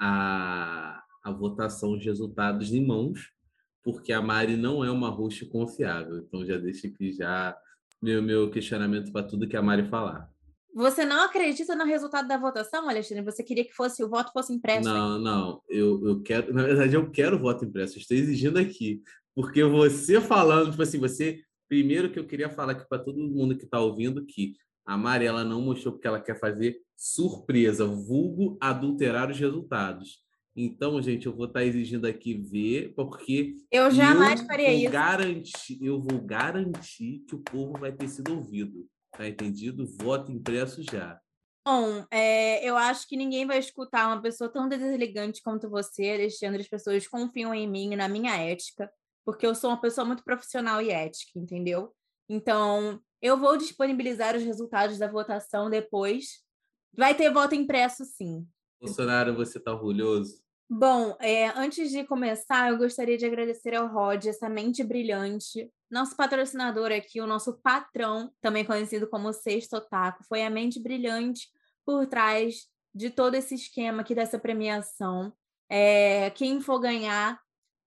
a, 0.00 1.02
a 1.24 1.32
votação, 1.32 1.92
os 1.94 2.04
resultados 2.04 2.72
em 2.72 2.84
mãos, 2.84 3.30
porque 3.82 4.12
a 4.12 4.20
Mari 4.20 4.56
não 4.56 4.84
é 4.84 4.90
uma 4.90 5.08
host 5.08 5.46
confiável. 5.46 6.18
Então 6.18 6.44
já 6.44 6.56
deixa 6.58 6.86
aqui 6.88 7.12
já 7.12 7.56
meu, 8.00 8.22
meu 8.22 8.50
questionamento 8.50 9.12
para 9.12 9.26
tudo 9.26 9.48
que 9.48 9.56
a 9.56 9.62
Mari 9.62 9.88
falar. 9.88 10.30
Você 10.74 11.04
não 11.04 11.24
acredita 11.24 11.74
no 11.74 11.84
resultado 11.84 12.28
da 12.28 12.36
votação, 12.36 12.88
Alexandre? 12.88 13.24
Você 13.24 13.42
queria 13.42 13.64
que 13.64 13.72
fosse 13.72 14.04
o 14.04 14.08
voto 14.08 14.32
fosse 14.32 14.52
impresso? 14.52 14.88
Não, 14.88 15.18
não, 15.18 15.62
eu, 15.68 16.06
eu 16.06 16.22
quero, 16.22 16.52
na 16.52 16.62
verdade, 16.62 16.94
eu 16.94 17.10
quero 17.10 17.38
voto 17.38 17.64
impresso, 17.64 17.96
eu 17.96 18.00
estou 18.00 18.16
exigindo 18.16 18.58
aqui, 18.58 19.02
porque 19.34 19.64
você 19.64 20.20
falando, 20.20 20.70
tipo 20.70 20.82
assim, 20.82 20.98
você, 20.98 21.40
primeiro 21.68 22.12
que 22.12 22.18
eu 22.18 22.26
queria 22.26 22.50
falar 22.50 22.72
aqui 22.72 22.88
para 22.88 23.02
todo 23.02 23.18
mundo 23.18 23.56
que 23.56 23.64
está 23.64 23.80
ouvindo 23.80 24.24
que 24.24 24.54
a 24.86 24.96
Mari, 24.96 25.26
ela 25.26 25.44
não 25.44 25.60
mostrou 25.60 25.92
porque 25.92 26.06
ela 26.06 26.20
quer 26.20 26.38
fazer 26.38 26.78
surpresa, 26.96 27.84
vulgo 27.84 28.56
adulterar 28.60 29.30
os 29.30 29.38
resultados. 29.38 30.18
Então, 30.60 31.00
gente, 31.00 31.24
eu 31.24 31.32
vou 31.32 31.46
estar 31.46 31.64
exigindo 31.64 32.04
aqui 32.04 32.34
ver, 32.34 32.92
porque 32.96 33.54
Eu 33.70 33.92
jamais 33.92 34.40
eu 34.40 34.46
faria 34.48 34.70
vou 34.70 34.76
isso. 34.76 34.90
Garantir, 34.90 35.78
eu 35.80 36.02
vou 36.02 36.20
garantir 36.20 37.20
que 37.28 37.36
o 37.36 37.38
povo 37.38 37.78
vai 37.78 37.92
ter 37.92 38.08
sido 38.08 38.34
ouvido. 38.34 38.84
Tá 39.12 39.28
entendido? 39.28 39.86
Voto 39.86 40.32
impresso 40.32 40.82
já. 40.82 41.20
Bom, 41.64 42.04
é, 42.10 42.68
eu 42.68 42.76
acho 42.76 43.06
que 43.06 43.16
ninguém 43.16 43.46
vai 43.46 43.60
escutar 43.60 44.08
uma 44.08 44.20
pessoa 44.20 44.50
tão 44.50 44.68
deselegante 44.68 45.40
quanto 45.44 45.70
você, 45.70 46.10
Alexandre. 46.10 46.62
As 46.62 46.68
pessoas 46.68 47.06
confiam 47.06 47.54
em 47.54 47.70
mim 47.70 47.92
e 47.92 47.96
na 47.96 48.08
minha 48.08 48.36
ética, 48.36 48.90
porque 49.24 49.46
eu 49.46 49.54
sou 49.54 49.70
uma 49.70 49.80
pessoa 49.80 50.04
muito 50.04 50.24
profissional 50.24 50.82
e 50.82 50.90
ética, 50.90 51.38
entendeu? 51.38 51.94
Então, 52.28 53.00
eu 53.22 53.36
vou 53.36 53.56
disponibilizar 53.56 54.34
os 54.34 54.42
resultados 54.42 54.98
da 54.98 55.06
votação 55.08 55.70
depois. 55.70 56.42
Vai 56.96 57.14
ter 57.14 57.32
voto 57.32 57.54
impresso, 57.54 58.04
sim. 58.04 58.44
Bolsonaro, 58.80 59.36
você 59.36 59.60
tá 59.60 59.72
orgulhoso? 59.72 60.47
Bom, 60.70 61.16
é, 61.18 61.48
antes 61.56 61.90
de 61.90 62.04
começar, 62.04 62.70
eu 62.70 62.76
gostaria 62.76 63.16
de 63.16 63.24
agradecer 63.24 63.74
ao 63.74 63.88
Rod, 63.88 64.26
essa 64.26 64.50
mente 64.50 64.84
brilhante. 64.84 65.70
Nosso 65.90 66.14
patrocinador 66.14 66.92
aqui, 66.92 67.22
o 67.22 67.26
nosso 67.26 67.58
patrão, 67.62 68.30
também 68.42 68.66
conhecido 68.66 69.08
como 69.08 69.32
Sexto 69.32 69.76
Otaku, 69.76 70.24
foi 70.28 70.42
a 70.44 70.50
mente 70.50 70.78
brilhante 70.78 71.48
por 71.86 72.06
trás 72.06 72.66
de 72.94 73.08
todo 73.08 73.34
esse 73.34 73.54
esquema 73.54 74.02
aqui 74.02 74.14
dessa 74.14 74.38
premiação. 74.38 75.32
É, 75.70 76.28
quem 76.30 76.60
for 76.60 76.78
ganhar 76.78 77.40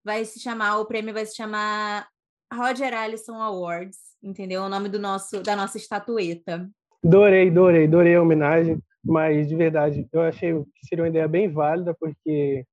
vai 0.04 0.24
se 0.24 0.40
chamar, 0.40 0.78
o 0.78 0.86
prêmio 0.86 1.14
vai 1.14 1.24
se 1.24 1.36
chamar 1.36 2.08
Roger 2.52 2.92
Allison 2.92 3.40
Awards, 3.40 3.98
entendeu? 4.20 4.62
O 4.62 4.68
nome 4.68 4.88
do 4.88 4.98
nosso, 4.98 5.40
da 5.40 5.54
nossa 5.54 5.78
estatueta. 5.78 6.68
Adorei, 7.04 7.48
adorei, 7.48 7.86
adorei 7.86 8.16
a 8.16 8.22
homenagem, 8.22 8.82
mas 9.04 9.48
de 9.48 9.56
verdade, 9.56 10.06
eu 10.12 10.22
achei 10.22 10.52
que 10.52 10.86
seria 10.86 11.04
uma 11.04 11.10
ideia 11.10 11.28
bem 11.28 11.48
válida, 11.48 11.94
porque 11.98 12.64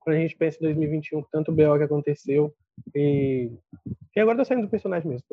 quando 0.00 0.16
a 0.16 0.20
gente 0.20 0.36
pensa 0.36 0.58
em 0.58 0.64
2021, 0.64 1.22
tanto 1.32 1.52
BO 1.52 1.78
que 1.78 1.84
aconteceu, 1.84 2.54
e, 2.94 3.50
e 4.14 4.20
agora 4.20 4.38
tá 4.38 4.44
saindo 4.44 4.62
do 4.62 4.70
personagem 4.70 5.08
mesmo. 5.08 5.24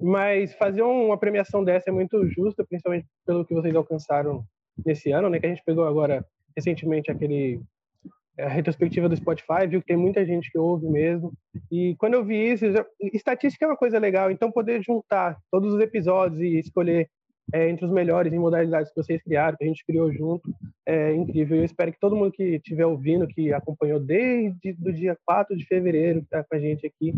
Mas 0.00 0.52
fazer 0.54 0.82
uma 0.82 1.16
premiação 1.16 1.64
dessa 1.64 1.90
é 1.90 1.92
muito 1.92 2.26
justa, 2.28 2.64
principalmente 2.64 3.06
pelo 3.24 3.44
que 3.44 3.54
vocês 3.54 3.74
alcançaram 3.74 4.44
nesse 4.84 5.12
ano, 5.12 5.28
né? 5.28 5.38
Que 5.38 5.46
a 5.46 5.48
gente 5.48 5.62
pegou 5.64 5.86
agora 5.86 6.24
recentemente 6.56 7.10
aquele 7.10 7.60
a 8.38 8.48
retrospectiva 8.48 9.08
do 9.08 9.16
Spotify, 9.16 9.66
viu 9.68 9.80
que 9.80 9.86
tem 9.86 9.96
muita 9.96 10.24
gente 10.26 10.50
que 10.50 10.58
ouve 10.58 10.88
mesmo. 10.88 11.32
E 11.70 11.94
quando 11.98 12.14
eu 12.14 12.24
vi 12.24 12.52
isso, 12.52 12.70
já, 12.72 12.84
estatística 13.00 13.64
é 13.64 13.68
uma 13.68 13.76
coisa 13.76 13.98
legal, 13.98 14.30
então 14.30 14.50
poder 14.50 14.82
juntar 14.82 15.38
todos 15.52 15.72
os 15.72 15.80
episódios 15.80 16.40
e 16.40 16.58
escolher 16.58 17.08
é, 17.52 17.68
entre 17.68 17.84
os 17.84 17.90
melhores 17.90 18.32
em 18.32 18.38
modalidades 18.38 18.90
que 18.90 19.02
vocês 19.02 19.22
criaram, 19.22 19.56
que 19.56 19.64
a 19.64 19.66
gente 19.66 19.84
criou 19.84 20.12
junto, 20.12 20.48
é 20.86 21.12
incrível. 21.14 21.58
Eu 21.58 21.64
espero 21.64 21.92
que 21.92 22.00
todo 22.00 22.16
mundo 22.16 22.32
que 22.32 22.56
estiver 22.56 22.86
ouvindo, 22.86 23.26
que 23.26 23.52
acompanhou 23.52 24.00
desde 24.00 24.76
o 24.84 24.92
dia 24.92 25.16
4 25.24 25.56
de 25.56 25.66
fevereiro, 25.66 26.20
que 26.20 26.26
está 26.26 26.42
com 26.42 26.56
a 26.56 26.58
gente 26.58 26.86
aqui, 26.86 27.14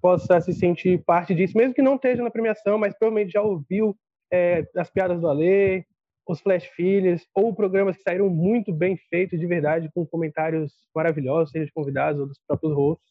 possa 0.00 0.40
se 0.40 0.52
sentir 0.52 1.02
parte 1.04 1.34
disso, 1.34 1.56
mesmo 1.56 1.74
que 1.74 1.82
não 1.82 1.94
esteja 1.96 2.22
na 2.22 2.30
premiação, 2.30 2.78
mas 2.78 2.94
provavelmente 2.96 3.32
já 3.32 3.42
ouviu 3.42 3.96
é, 4.32 4.66
as 4.76 4.90
piadas 4.90 5.20
do 5.20 5.28
Alê, 5.28 5.84
os 6.28 6.40
Flash 6.40 6.64
Filhos, 6.76 7.26
ou 7.34 7.54
programas 7.54 7.96
que 7.96 8.02
saíram 8.02 8.28
muito 8.28 8.72
bem 8.72 8.96
feitos, 9.08 9.38
de 9.38 9.46
verdade, 9.46 9.90
com 9.94 10.06
comentários 10.06 10.72
maravilhosos, 10.94 11.50
seja 11.50 11.66
de 11.66 11.72
convidados 11.72 12.20
ou 12.20 12.26
dos 12.28 12.38
próprios 12.46 12.72
hosts. 12.74 13.10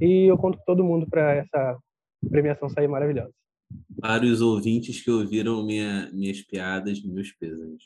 E 0.00 0.26
eu 0.26 0.38
conto 0.38 0.58
com 0.58 0.64
todo 0.64 0.84
mundo 0.84 1.06
para 1.08 1.34
essa 1.34 1.78
premiação 2.30 2.68
sair 2.68 2.88
maravilhosa. 2.88 3.32
Para 4.00 4.24
os 4.24 4.40
ouvintes 4.40 5.02
que 5.02 5.10
ouviram 5.10 5.64
minha, 5.64 6.10
minhas 6.12 6.42
piadas, 6.42 7.02
meus 7.02 7.32
pêsames. 7.32 7.84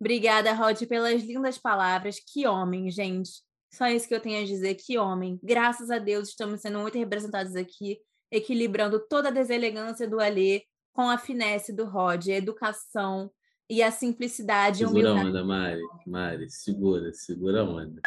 Obrigada, 0.00 0.52
Rod, 0.52 0.80
pelas 0.86 1.22
lindas 1.22 1.58
palavras. 1.58 2.16
Que 2.18 2.46
homem, 2.46 2.90
gente. 2.90 3.30
Só 3.72 3.86
isso 3.88 4.08
que 4.08 4.14
eu 4.14 4.20
tenho 4.20 4.42
a 4.42 4.46
dizer. 4.46 4.74
Que 4.74 4.98
homem. 4.98 5.38
Graças 5.42 5.90
a 5.90 5.98
Deus 5.98 6.30
estamos 6.30 6.60
sendo 6.60 6.80
muito 6.80 6.98
representados 6.98 7.54
aqui, 7.54 7.98
equilibrando 8.30 8.98
toda 8.98 9.28
a 9.28 9.32
deselegância 9.32 10.08
do 10.08 10.18
Alê 10.20 10.62
com 10.92 11.08
a 11.08 11.18
finesse 11.18 11.72
do 11.72 11.84
Rod, 11.84 12.28
a 12.28 12.36
educação, 12.36 13.30
e 13.70 13.84
a 13.84 13.92
simplicidade 13.92 14.78
segura 14.78 15.10
a 15.10 15.14
onda, 15.14 15.44
Mari. 15.44 15.80
Mari, 16.04 16.50
segura, 16.50 17.12
segura 17.14 17.60
a 17.60 17.64
onda. 17.64 18.02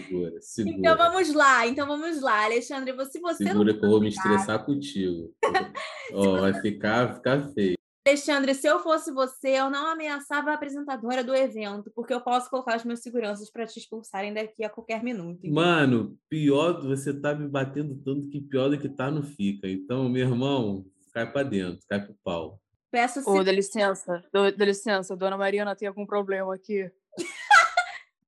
Segura, 0.00 0.40
segura. 0.40 0.76
Então 0.78 0.96
vamos 0.96 1.34
lá, 1.34 1.66
então 1.66 1.86
vamos 1.86 2.20
lá, 2.20 2.44
Alexandre. 2.44 2.92
Se 3.06 3.20
você 3.20 3.44
segura 3.44 3.72
não 3.72 3.78
que 3.78 3.84
eu 3.84 3.90
vou 3.90 4.00
me 4.00 4.08
estressar 4.08 4.64
contigo. 4.64 5.34
Ó, 6.12 6.40
vai 6.40 6.54
ficar, 6.60 7.14
ficar 7.14 7.48
feio. 7.52 7.74
Alexandre, 8.06 8.54
se 8.54 8.66
eu 8.66 8.80
fosse 8.80 9.10
você, 9.10 9.58
eu 9.58 9.70
não 9.70 9.86
ameaçava 9.86 10.50
a 10.50 10.54
apresentadora 10.54 11.24
do 11.24 11.34
evento, 11.34 11.90
porque 11.94 12.12
eu 12.12 12.20
posso 12.20 12.50
colocar 12.50 12.76
os 12.76 12.84
meus 12.84 13.00
seguranças 13.00 13.50
para 13.50 13.66
te 13.66 13.78
expulsarem 13.78 14.34
daqui 14.34 14.62
a 14.62 14.68
qualquer 14.68 15.02
minuto. 15.02 15.38
Entendeu? 15.38 15.54
Mano, 15.54 16.18
pior, 16.28 16.82
você 16.82 17.18
tá 17.18 17.34
me 17.34 17.48
batendo 17.48 17.94
tanto 18.04 18.28
que 18.28 18.42
pior 18.42 18.68
do 18.68 18.78
que 18.78 18.90
tá 18.90 19.10
não 19.10 19.22
fica. 19.22 19.66
Então, 19.66 20.06
meu 20.10 20.28
irmão, 20.28 20.84
cai 21.14 21.32
para 21.32 21.44
dentro, 21.44 21.80
cai 21.88 22.04
pro 22.04 22.14
pau. 22.22 22.60
Peço 22.90 23.28
Ô, 23.28 23.42
dá 23.42 23.50
licença, 23.50 24.22
dá 24.30 24.64
licença, 24.64 25.16
dona 25.16 25.38
Mariana 25.38 25.74
tem 25.74 25.88
algum 25.88 26.04
problema 26.04 26.54
aqui. 26.54 26.90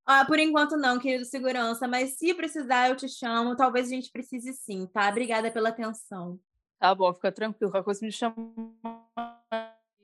ah, 0.09 0.23
por 0.23 0.39
enquanto 0.39 0.77
não, 0.77 0.97
querido 0.97 1.25
segurança, 1.25 1.85
mas 1.85 2.17
se 2.17 2.33
precisar 2.33 2.89
eu 2.89 2.95
te 2.95 3.09
chamo, 3.09 3.57
talvez 3.57 3.87
a 3.87 3.89
gente 3.89 4.09
precise 4.09 4.53
sim, 4.53 4.87
tá? 4.87 5.09
Obrigada 5.09 5.51
pela 5.51 5.67
atenção. 5.67 6.39
Tá 6.79 6.95
bom, 6.95 7.13
fica 7.13 7.29
tranquilo, 7.29 7.69
qualquer 7.69 7.83
coisa 7.83 8.05
me 8.05 8.11
chama. 8.11 8.35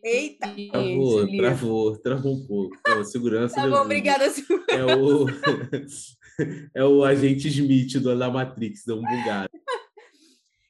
Eita! 0.04 0.54
Travou, 0.70 1.38
travou, 1.38 1.98
travou 2.00 2.34
um 2.34 2.46
pouco. 2.46 2.78
Pô, 2.84 3.02
segurança. 3.06 3.56
Tá 3.56 3.66
bom, 3.66 3.78
obrigada, 3.78 4.30
segurança. 4.30 4.74
É 4.74 4.84
o, 4.94 5.26
é 6.76 6.84
o 6.84 7.06
agente 7.06 7.48
Smith 7.48 7.98
do, 8.00 8.20
da 8.20 8.30
Matrix, 8.30 8.84
deu 8.86 8.98
um 8.98 9.02
bugado. 9.02 9.50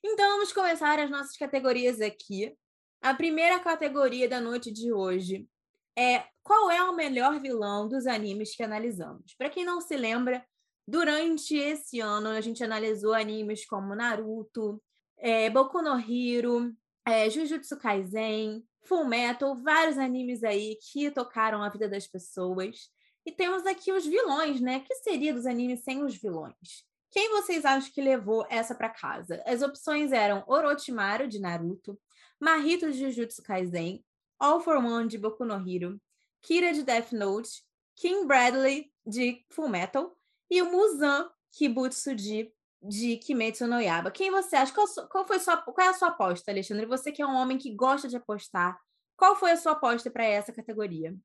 Então 0.04 0.30
vamos 0.34 0.54
começar 0.54 1.00
as 1.00 1.10
nossas 1.10 1.36
categorias 1.36 2.00
aqui. 2.00 2.54
A 3.02 3.16
primeira 3.16 3.60
categoria 3.60 4.30
da 4.30 4.40
noite 4.40 4.72
de 4.72 4.94
hoje 4.94 5.48
é 5.97 6.23
qual 6.41 6.69
é 6.71 6.83
o 6.83 6.95
melhor 6.95 7.39
vilão 7.39 7.88
dos 7.88 8.05
animes 8.05 8.55
que 8.55 8.63
analisamos. 8.63 9.33
Para 9.38 9.50
quem 9.50 9.63
não 9.63 9.79
se 9.79 9.95
lembra, 9.95 10.45
durante 10.88 11.55
esse 11.55 12.00
ano 12.00 12.29
a 12.29 12.41
gente 12.41 12.63
analisou 12.63 13.13
animes 13.13 13.65
como 13.65 13.95
Naruto, 13.95 14.81
é, 15.17 15.50
Boku 15.50 15.81
no 15.81 15.97
Hero, 15.97 16.75
é, 17.05 17.29
Jujutsu 17.29 17.77
Kaisen, 17.77 18.63
Full 18.85 19.05
Metal, 19.05 19.55
vários 19.55 19.97
animes 19.97 20.43
aí 20.43 20.77
que 20.91 21.09
tocaram 21.12 21.63
a 21.63 21.69
vida 21.69 21.88
das 21.88 22.07
pessoas. 22.07 22.89
E 23.25 23.31
temos 23.31 23.65
aqui 23.65 23.91
os 23.91 24.05
vilões, 24.05 24.59
né? 24.59 24.81
que 24.81 24.95
seria 24.95 25.33
dos 25.33 25.45
animes 25.45 25.83
sem 25.83 26.03
os 26.03 26.15
vilões? 26.15 26.85
Quem 27.09 27.29
vocês 27.29 27.63
acham 27.63 27.91
que 27.93 28.01
levou 28.01 28.45
essa 28.50 28.75
para 28.75 28.89
casa? 28.89 29.41
As 29.45 29.62
opções 29.62 30.12
eram 30.12 30.43
Orochimaru, 30.47 31.27
de 31.27 31.39
Naruto, 31.39 31.97
Mahito 32.39 32.91
de 32.91 33.00
Jujutsu 33.00 33.41
Kaisen, 33.43 34.03
All 34.40 34.60
for 34.60 34.78
One 34.78 35.08
de 35.08 35.18
Boku 35.18 35.46
no 35.46 35.56
Hero, 35.56 36.00
Kira 36.42 36.74
de 36.74 36.84
Death 36.84 37.12
Note, 37.12 37.50
Kim 37.96 38.28
Bradley 38.28 38.92
de 39.06 39.46
Fullmetal 39.50 40.16
e 40.50 40.62
o 40.62 40.72
Muzan 40.72 41.30
Kibutsu 41.52 42.16
de, 42.16 42.52
de 42.82 43.18
Kimetsu 43.18 43.68
no 43.68 43.80
Yaba. 43.80 44.12
Quem 44.12 44.32
você 44.32 44.56
acha? 44.56 44.74
Qual, 44.74 44.88
qual, 45.10 45.28
foi 45.28 45.40
sua, 45.40 45.58
qual 45.58 45.88
é 45.88 45.90
a 45.90 45.94
sua 45.94 46.10
aposta, 46.10 46.52
Alexandre? 46.52 46.86
Você 46.86 47.12
que 47.12 47.22
é 47.22 47.25
um 47.25 47.36
homem 47.36 47.58
que 47.58 47.74
gosta 47.74 48.08
de 48.08 48.18
apostar, 48.18 48.78
qual 49.16 49.36
foi 49.36 49.52
a 49.52 49.58
sua 49.58 49.74
aposta 49.74 50.10
para 50.10 50.25
essa 50.25 50.52
categoria? 50.52 51.16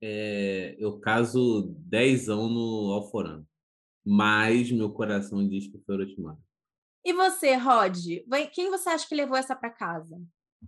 É, 0.00 0.74
eu 0.78 0.98
caso 0.98 1.74
10 1.86 2.26
no 2.28 2.92
Alforano, 2.92 3.46
mas 4.04 4.70
meu 4.72 4.90
coração 4.90 5.46
diz 5.48 5.68
que 5.68 5.78
foi 5.84 5.96
Orochimaru. 5.96 6.38
E 7.04 7.12
você, 7.12 7.54
Rod? 7.56 7.96
Quem 8.52 8.70
você 8.70 8.88
acha 8.88 9.08
que 9.08 9.14
levou 9.14 9.36
essa 9.36 9.56
para 9.56 9.70
casa? 9.70 10.20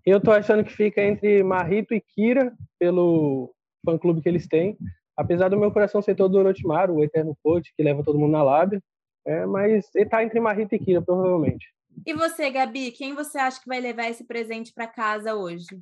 Eu 0.05 0.21
tô 0.21 0.31
achando 0.31 0.65
que 0.65 0.73
fica 0.73 1.03
entre 1.03 1.43
Marrito 1.43 1.95
e 1.95 2.01
Kira, 2.01 2.55
pelo 2.79 3.55
fã-clube 3.85 4.21
que 4.21 4.29
eles 4.29 4.47
têm. 4.47 4.77
Apesar 5.17 5.49
do 5.49 5.59
meu 5.59 5.71
coração 5.71 6.03
ser 6.03 6.15
todo 6.15 6.33
do 6.33 6.39
Orochimaru, 6.39 6.97
o 6.97 7.05
eterno 7.05 7.37
coach, 7.43 7.73
que 7.77 7.83
leva 7.83 8.03
todo 8.03 8.19
mundo 8.19 8.33
na 8.33 8.43
lábia. 8.43 8.83
É, 9.27 9.47
mas 9.47 9.89
ele 9.95 10.09
tá 10.09 10.23
entre 10.23 10.41
Marrito 10.41 10.75
e 10.75 10.79
Kira, 10.79 11.01
provavelmente. 11.01 11.67
E 12.05 12.13
você, 12.13 12.51
Gabi, 12.51 12.91
quem 12.91 13.15
você 13.15 13.39
acha 13.39 13.61
que 13.61 13.69
vai 13.69 13.81
levar 13.81 14.09
esse 14.09 14.25
presente 14.25 14.73
para 14.73 14.87
casa 14.87 15.35
hoje? 15.35 15.81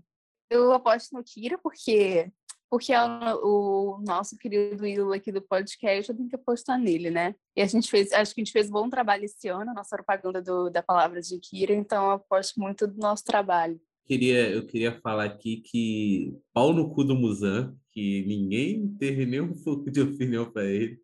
Eu 0.50 0.72
aposto 0.72 1.12
no 1.12 1.24
Kira, 1.24 1.58
porque 1.58 2.30
porque 2.70 2.90
é 2.90 3.04
o, 3.04 3.98
o, 3.98 4.00
nosso 4.00 4.34
querido 4.38 4.86
ídolo 4.86 5.12
aqui 5.12 5.30
do 5.30 5.42
podcast, 5.42 6.08
eu 6.08 6.16
tenho 6.16 6.28
que 6.30 6.36
apostar 6.36 6.78
nele, 6.78 7.10
né? 7.10 7.34
E 7.54 7.60
a 7.60 7.66
gente 7.66 7.90
fez, 7.90 8.10
acho 8.12 8.34
que 8.34 8.40
a 8.40 8.44
gente 8.44 8.52
fez 8.52 8.70
bom 8.70 8.88
trabalho 8.88 9.26
esse 9.26 9.46
ano, 9.48 9.72
a 9.72 9.74
nossa 9.74 9.94
propaganda 9.94 10.40
do, 10.40 10.70
da 10.70 10.82
palavra 10.82 11.20
de 11.20 11.38
Kira, 11.38 11.74
então 11.74 12.06
eu 12.06 12.10
aposto 12.12 12.58
muito 12.58 12.86
do 12.86 12.98
nosso 12.98 13.24
trabalho 13.24 13.78
queria, 14.04 14.50
eu 14.50 14.66
queria 14.66 15.00
falar 15.00 15.24
aqui 15.24 15.58
que 15.58 16.36
pau 16.52 16.72
no 16.72 16.92
cu 16.94 17.04
do 17.04 17.14
Musan, 17.14 17.76
que 17.90 18.24
ninguém 18.26 18.88
teve 18.96 19.26
nenhum 19.26 19.54
pouco 19.62 19.90
de 19.90 20.00
opinião 20.00 20.50
para 20.50 20.64
ele. 20.64 20.98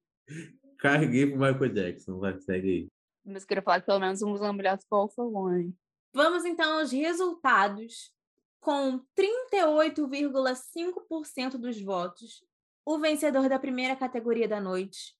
Carreguei 0.78 1.26
pro 1.26 1.38
Michael 1.38 1.74
Jackson, 1.74 2.18
vai, 2.18 2.40
segue 2.40 2.68
aí. 2.68 2.88
Mas 3.24 3.42
eu 3.42 3.48
queria 3.48 3.62
falar 3.62 3.80
que 3.80 3.86
pelo 3.86 4.00
menos 4.00 4.20
o 4.22 4.28
Musan 4.28 4.56
brilhasse 4.56 4.86
All 4.90 5.08
for 5.08 5.34
One. 5.34 5.74
Vamos 6.14 6.44
então 6.44 6.78
aos 6.78 6.92
resultados. 6.92 8.12
Com 8.60 9.00
38,5% 9.16 11.58
dos 11.58 11.80
votos, 11.80 12.44
o 12.84 12.98
vencedor 12.98 13.48
da 13.48 13.58
primeira 13.58 13.94
categoria 13.94 14.48
da 14.48 14.60
noite 14.60 15.16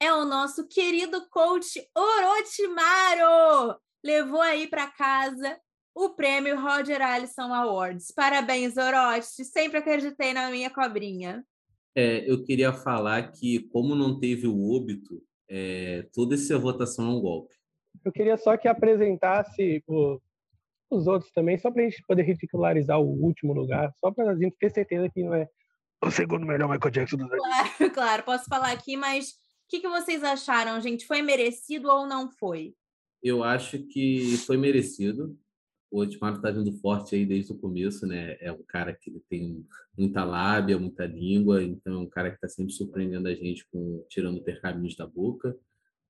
é 0.00 0.10
o 0.12 0.24
nosso 0.24 0.66
querido 0.66 1.28
coach 1.28 1.86
Orochimaru. 1.94 3.78
Levou 4.02 4.40
aí 4.40 4.66
para 4.68 4.86
casa 4.86 5.60
o 5.98 6.10
prêmio 6.10 6.60
Roger 6.60 7.02
Allison 7.02 7.52
Awards. 7.52 8.12
Parabéns, 8.14 8.76
Orochi. 8.76 9.44
Sempre 9.44 9.78
acreditei 9.78 10.32
na 10.32 10.48
minha 10.48 10.70
cobrinha. 10.70 11.44
É, 11.92 12.30
eu 12.30 12.44
queria 12.44 12.72
falar 12.72 13.32
que, 13.32 13.68
como 13.70 13.96
não 13.96 14.20
teve 14.20 14.46
o 14.46 14.76
óbito, 14.76 15.20
é, 15.50 16.06
toda 16.14 16.36
essa 16.36 16.56
votação 16.56 17.06
é 17.06 17.10
um 17.10 17.20
golpe. 17.20 17.52
Eu 18.04 18.12
queria 18.12 18.36
só 18.36 18.56
que 18.56 18.68
apresentasse 18.68 19.82
o, 19.88 20.20
os 20.88 21.08
outros 21.08 21.32
também, 21.32 21.58
só 21.58 21.68
para 21.68 21.82
a 21.82 21.90
gente 21.90 22.04
poder 22.06 22.22
ridicularizar 22.22 23.00
o 23.00 23.20
último 23.20 23.52
lugar, 23.52 23.92
só 23.98 24.12
para 24.12 24.30
a 24.30 24.36
gente 24.36 24.56
ter 24.56 24.70
certeza 24.70 25.08
que 25.08 25.24
não 25.24 25.34
é 25.34 25.48
o 26.00 26.12
segundo 26.12 26.46
melhor 26.46 26.68
Michael 26.68 26.92
Jackson 26.92 27.16
dos 27.16 27.32
anos. 27.32 27.44
Claro, 27.44 27.90
claro, 27.92 28.22
posso 28.22 28.44
falar 28.44 28.70
aqui, 28.70 28.96
mas 28.96 29.30
o 29.30 29.34
que, 29.68 29.80
que 29.80 29.88
vocês 29.88 30.22
acharam, 30.22 30.80
gente? 30.80 31.04
Foi 31.04 31.22
merecido 31.22 31.88
ou 31.88 32.06
não 32.06 32.30
foi? 32.30 32.74
Eu 33.20 33.42
acho 33.42 33.80
que 33.88 34.36
foi 34.46 34.56
merecido. 34.56 35.36
O 35.90 36.00
Otmar 36.00 36.40
tá 36.40 36.50
vindo 36.50 36.72
forte 36.80 37.14
aí 37.14 37.24
desde 37.24 37.52
o 37.52 37.58
começo, 37.58 38.06
né? 38.06 38.36
É 38.40 38.52
um 38.52 38.62
cara 38.62 38.92
que 38.92 39.10
tem 39.28 39.64
muita 39.96 40.24
lábia, 40.24 40.78
muita 40.78 41.06
língua, 41.06 41.62
então 41.62 41.94
é 41.94 41.98
um 41.98 42.08
cara 42.08 42.30
que 42.30 42.36
está 42.36 42.48
sempre 42.48 42.72
surpreendendo 42.72 43.28
a 43.28 43.34
gente 43.34 43.66
com 43.70 44.04
tirando 44.08 44.42
pergaminhos 44.42 44.96
da 44.96 45.06
boca. 45.06 45.56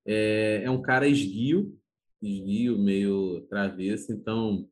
É, 0.05 0.63
é 0.65 0.71
um 0.71 0.83
cara 0.83 1.07
esguio, 1.07 1.79
esguio, 2.21 2.79
meio 2.79 3.43
travesso, 3.49 4.13
então 4.13 4.69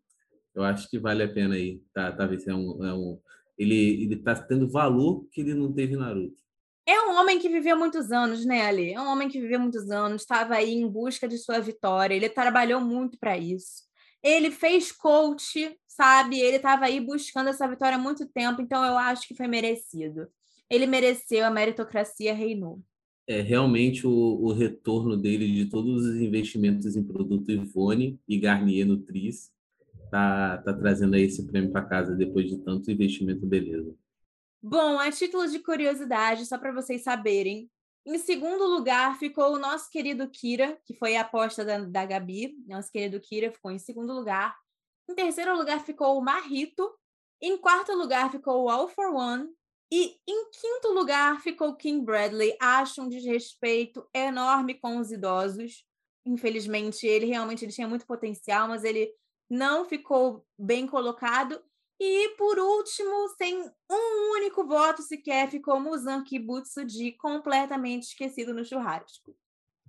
eu 0.55 0.65
acho 0.65 0.89
que 0.91 0.99
vale 0.99 1.23
a 1.23 1.33
pena 1.33 1.55
aí. 1.55 1.81
Tá, 1.93 2.11
tá? 2.11 2.25
É 2.25 2.55
um, 2.55 2.85
é 2.85 2.95
um, 2.95 3.21
ele, 3.57 4.03
ele 4.03 4.17
tá 4.17 4.35
tendo 4.35 4.69
valor 4.69 5.27
que 5.31 5.41
ele 5.41 5.55
não 5.55 5.73
teve 5.73 5.95
em 5.95 5.99
Naruto. 5.99 6.45
É 6.89 7.01
um 7.01 7.17
homem 7.17 7.39
que 7.39 7.49
viveu 7.49 7.77
muitos 7.77 8.13
anos, 8.13 8.47
né, 8.47 8.63
Ali? 8.63 8.93
É 8.93 9.01
um 9.01 9.09
homem 9.09 9.29
que 9.29 9.41
viveu 9.41 9.59
muitos 9.59 9.91
anos, 9.91 10.23
estava 10.23 10.55
aí 10.55 10.73
em 10.73 10.89
busca 10.89 11.27
de 11.27 11.37
sua 11.37 11.59
vitória, 11.59 12.15
ele 12.15 12.29
trabalhou 12.29 12.81
muito 12.81 13.19
para 13.19 13.37
isso. 13.37 13.86
Ele 14.23 14.51
fez 14.51 14.91
coach, 14.93 15.77
sabe? 15.87 16.39
Ele 16.41 16.57
estava 16.57 16.87
aí 16.87 17.01
buscando 17.01 17.49
essa 17.49 17.69
vitória 17.69 17.97
há 17.97 18.01
muito 18.01 18.27
tempo, 18.27 18.61
então 18.61 18.85
eu 18.85 18.97
acho 18.97 19.27
que 19.27 19.35
foi 19.35 19.47
merecido. 19.47 20.29
Ele 20.69 20.87
mereceu, 20.87 21.45
a 21.45 21.51
meritocracia 21.51 22.35
reinou. 22.35 22.81
É 23.29 23.41
realmente 23.41 24.07
o, 24.07 24.11
o 24.11 24.53
retorno 24.53 25.17
dele 25.17 25.53
de 25.53 25.67
todos 25.67 26.05
os 26.05 26.17
investimentos 26.21 26.97
em 26.97 27.03
produto 27.03 27.51
Ivone 27.51 28.21
e 28.29 28.39
Garnier 28.39 28.87
Nutris 28.87 29.51
tá, 30.11 30.59
tá 30.59 30.73
trazendo 30.73 31.15
aí 31.15 31.23
esse 31.23 31.45
prêmio 31.47 31.73
para 31.73 31.85
casa 31.85 32.15
depois 32.15 32.49
de 32.49 32.59
tanto 32.59 32.91
investimento, 32.91 33.45
beleza. 33.45 33.95
Bom, 34.63 34.99
a 34.99 35.11
título 35.11 35.49
de 35.49 35.59
curiosidade, 35.59 36.47
só 36.47 36.59
para 36.59 36.73
vocês 36.73 37.03
saberem, 37.03 37.71
em 38.07 38.19
segundo 38.19 38.65
lugar 38.65 39.19
ficou 39.19 39.53
o 39.53 39.59
nosso 39.59 39.91
querido 39.91 40.31
Kira, 40.31 40.81
que 40.85 40.95
foi 40.95 41.17
a 41.17 41.23
aposta 41.23 41.65
da, 41.65 41.79
da 41.79 42.07
Gabi. 42.07 42.55
Nosso 42.67 42.91
querido 42.91 43.21
Kira 43.21 43.51
ficou 43.51 43.73
em 43.73 43.81
segundo 43.81 44.13
lugar. 44.13 44.57
Em 45.11 45.15
terceiro 45.15 45.57
lugar 45.57 45.85
ficou 45.85 46.17
o 46.17 46.23
Marrito. 46.23 46.89
Em 47.43 47.59
quarto 47.59 47.93
lugar 47.95 48.31
ficou 48.31 48.65
o 48.65 48.71
All 48.71 48.89
for 48.89 49.13
One. 49.13 49.49
E 49.91 50.17
em 50.27 50.51
quinto 50.51 50.93
lugar 50.93 51.41
ficou 51.41 51.75
King 51.75 52.05
Bradley. 52.05 52.57
Acho 52.61 53.03
um 53.03 53.09
desrespeito 53.09 54.09
enorme 54.15 54.75
com 54.75 54.99
os 54.99 55.11
idosos. 55.11 55.85
Infelizmente, 56.25 57.07
ele 57.07 57.27
realmente 57.27 57.65
ele 57.65 57.73
tinha 57.73 57.89
muito 57.89 58.07
potencial, 58.07 58.69
mas 58.69 58.85
ele 58.85 59.13
não 59.51 59.85
ficou 59.85 60.47
bem 60.57 60.87
colocado. 60.87 61.61
E, 61.99 62.37
por 62.37 62.59
último, 62.59 63.29
sem 63.39 63.59
um 63.91 64.33
único 64.37 64.67
voto 64.67 65.03
sequer, 65.03 65.49
ficou 65.49 65.81
Muzan 65.81 66.23
Kibutsuji 66.23 67.13
completamente 67.13 68.09
esquecido 68.09 68.53
no 68.53 68.65
churrasco. 68.65 69.35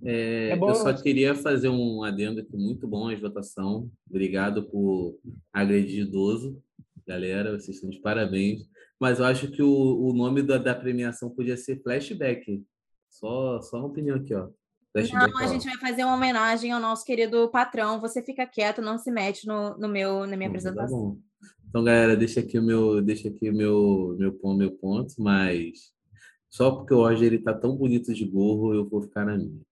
É, 0.03 0.49
é 0.49 0.57
eu 0.57 0.75
só 0.75 0.93
queria 0.93 1.35
fazer 1.35 1.69
um 1.69 2.03
adendo 2.03 2.39
aqui 2.39 2.55
muito 2.55 2.87
bom 2.87 3.09
às 3.09 3.19
votação. 3.19 3.89
Obrigado 4.09 4.63
por 4.69 5.19
agredir 5.51 6.03
idoso. 6.03 6.61
Galera, 7.05 7.51
vocês 7.51 7.75
estão 7.75 7.89
de 7.89 7.99
parabéns. 7.99 8.69
Mas 8.99 9.19
eu 9.19 9.25
acho 9.25 9.51
que 9.51 9.61
o, 9.61 9.69
o 9.69 10.13
nome 10.13 10.41
da, 10.41 10.57
da 10.57 10.73
premiação 10.73 11.29
podia 11.29 11.57
ser 11.57 11.81
Flashback. 11.81 12.63
Só, 13.09 13.61
só 13.61 13.77
uma 13.77 13.87
opinião 13.87 14.17
aqui, 14.17 14.33
ó. 14.33 14.49
Flashback, 14.93 15.31
não, 15.31 15.39
a 15.39 15.47
gente 15.47 15.65
vai 15.65 15.77
fazer 15.77 16.03
uma 16.03 16.15
homenagem 16.15 16.71
ao 16.71 16.79
nosso 16.79 17.03
querido 17.03 17.49
patrão. 17.49 17.99
Você 17.99 18.21
fica 18.21 18.45
quieto, 18.45 18.81
não 18.81 18.97
se 18.97 19.11
mete 19.11 19.45
no, 19.45 19.77
no 19.77 19.87
meu, 19.87 20.25
na 20.25 20.37
minha 20.37 20.49
então 20.49 20.61
tá 20.63 20.69
apresentação. 20.69 21.15
Tá 21.15 21.26
então, 21.69 21.83
galera, 21.83 22.15
deixa 22.15 22.39
aqui 22.39 22.57
o 22.57 22.63
meu, 22.63 23.01
deixa 23.01 23.27
aqui 23.27 23.49
o 23.49 23.55
meu, 23.55 24.15
meu 24.17 24.33
ponto, 24.33 24.57
meu 24.57 24.71
ponto, 24.71 25.13
mas 25.17 25.91
só 26.49 26.71
porque 26.71 26.93
o 26.93 27.01
Roger 27.01 27.27
ele 27.27 27.43
tá 27.43 27.53
tão 27.53 27.75
bonito 27.75 28.13
de 28.13 28.25
gorro, 28.25 28.73
eu 28.73 28.87
vou 28.87 29.01
ficar 29.01 29.25
na 29.25 29.37
minha. 29.37 29.67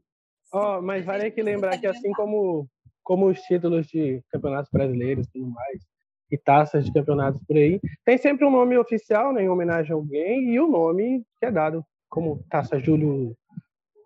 Oh, 0.52 0.80
mas 0.80 1.04
vale 1.04 1.26
aqui 1.26 1.42
lembrar 1.42 1.76
que 1.78 1.88
assim 1.88 2.12
como, 2.12 2.68
como 3.02 3.26
os 3.26 3.40
títulos 3.40 3.88
de 3.88 4.22
campeonatos 4.30 4.70
brasileiros 4.70 5.26
e 5.26 5.30
tudo 5.32 5.50
mais, 5.50 5.82
e 6.30 6.38
taças 6.38 6.84
de 6.84 6.92
campeonatos 6.92 7.42
por 7.44 7.56
aí, 7.56 7.80
tem 8.04 8.16
sempre 8.16 8.46
um 8.46 8.50
nome 8.50 8.78
oficial, 8.78 9.32
né, 9.32 9.42
em 9.42 9.48
homenagem 9.48 9.92
a 9.92 9.96
alguém, 9.96 10.50
e 10.50 10.60
o 10.60 10.68
nome 10.68 11.24
que 11.40 11.46
é 11.46 11.50
dado 11.50 11.84
como 12.08 12.44
Taça 12.48 12.78
Júlio 12.78 13.36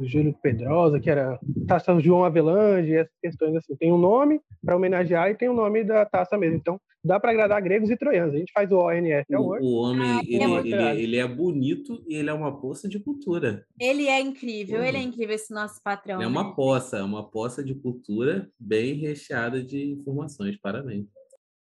Júlio 0.01 0.35
Pedrosa, 0.43 0.99
que 0.99 1.11
era 1.11 1.39
Taça 1.69 1.99
João 2.01 2.25
Avelange, 2.25 2.97
essas 2.97 3.15
questões 3.21 3.55
assim. 3.57 3.77
Tem 3.77 3.93
um 3.93 3.99
nome 3.99 4.41
para 4.65 4.75
homenagear 4.75 5.29
e 5.29 5.35
tem 5.35 5.49
o 5.49 5.53
um 5.53 5.57
nome 5.57 5.85
da 5.85 6.07
taça 6.07 6.39
mesmo. 6.39 6.57
Então, 6.57 6.81
dá 7.05 7.19
para 7.19 7.31
agradar 7.31 7.61
gregos 7.63 7.91
e 7.91 7.97
troianos. 7.97 8.35
A 8.35 8.39
gente 8.39 8.53
faz 8.53 8.71
o 8.71 8.79
ONF. 8.79 9.25
É 9.31 9.39
o, 9.39 9.43
o 9.43 9.75
homem, 9.75 10.11
ah, 10.11 10.21
ele, 10.25 10.43
é 10.43 10.91
ele, 10.91 11.03
ele, 11.03 11.17
é 11.17 11.27
bonito 11.27 12.05
e 12.07 12.15
ele 12.15 12.31
é 12.31 12.33
uma 12.33 12.61
poça 12.61 12.89
de 12.89 12.99
cultura. 13.01 13.67
Ele 13.79 14.07
é 14.07 14.21
incrível, 14.21 14.81
uhum. 14.81 14.85
ele 14.85 14.99
é 14.99 15.03
incrível 15.03 15.35
esse 15.35 15.53
nosso 15.53 15.83
patrão. 15.83 16.17
Ele 16.17 16.25
é 16.25 16.29
uma 16.29 16.45
né? 16.45 16.53
poça, 16.55 16.99
é 16.99 17.03
uma 17.03 17.29
poça 17.29 17.63
de 17.65 17.75
cultura 17.75 18.51
bem 18.59 18.95
recheada 18.95 19.63
de 19.63 19.93
informações. 19.93 20.57
Parabéns. 20.59 21.07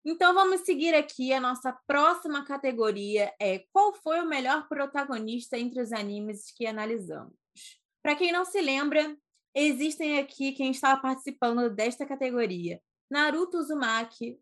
Então 0.04 0.32
vamos 0.32 0.60
seguir 0.60 0.94
aqui. 0.94 1.32
A 1.32 1.40
nossa 1.40 1.76
próxima 1.86 2.44
categoria 2.44 3.32
é 3.40 3.64
qual 3.72 3.92
foi 3.92 4.20
o 4.20 4.28
melhor 4.28 4.66
protagonista 4.68 5.58
entre 5.58 5.80
os 5.80 5.92
animes 5.92 6.50
que 6.56 6.66
analisamos? 6.66 7.34
Para 8.02 8.16
quem 8.16 8.32
não 8.32 8.44
se 8.44 8.60
lembra, 8.60 9.14
existem 9.54 10.18
aqui 10.18 10.52
quem 10.52 10.70
estava 10.70 11.00
participando 11.00 11.68
desta 11.68 12.06
categoria: 12.06 12.80
Naruto 13.10 13.58
Uzumaki, 13.58 14.38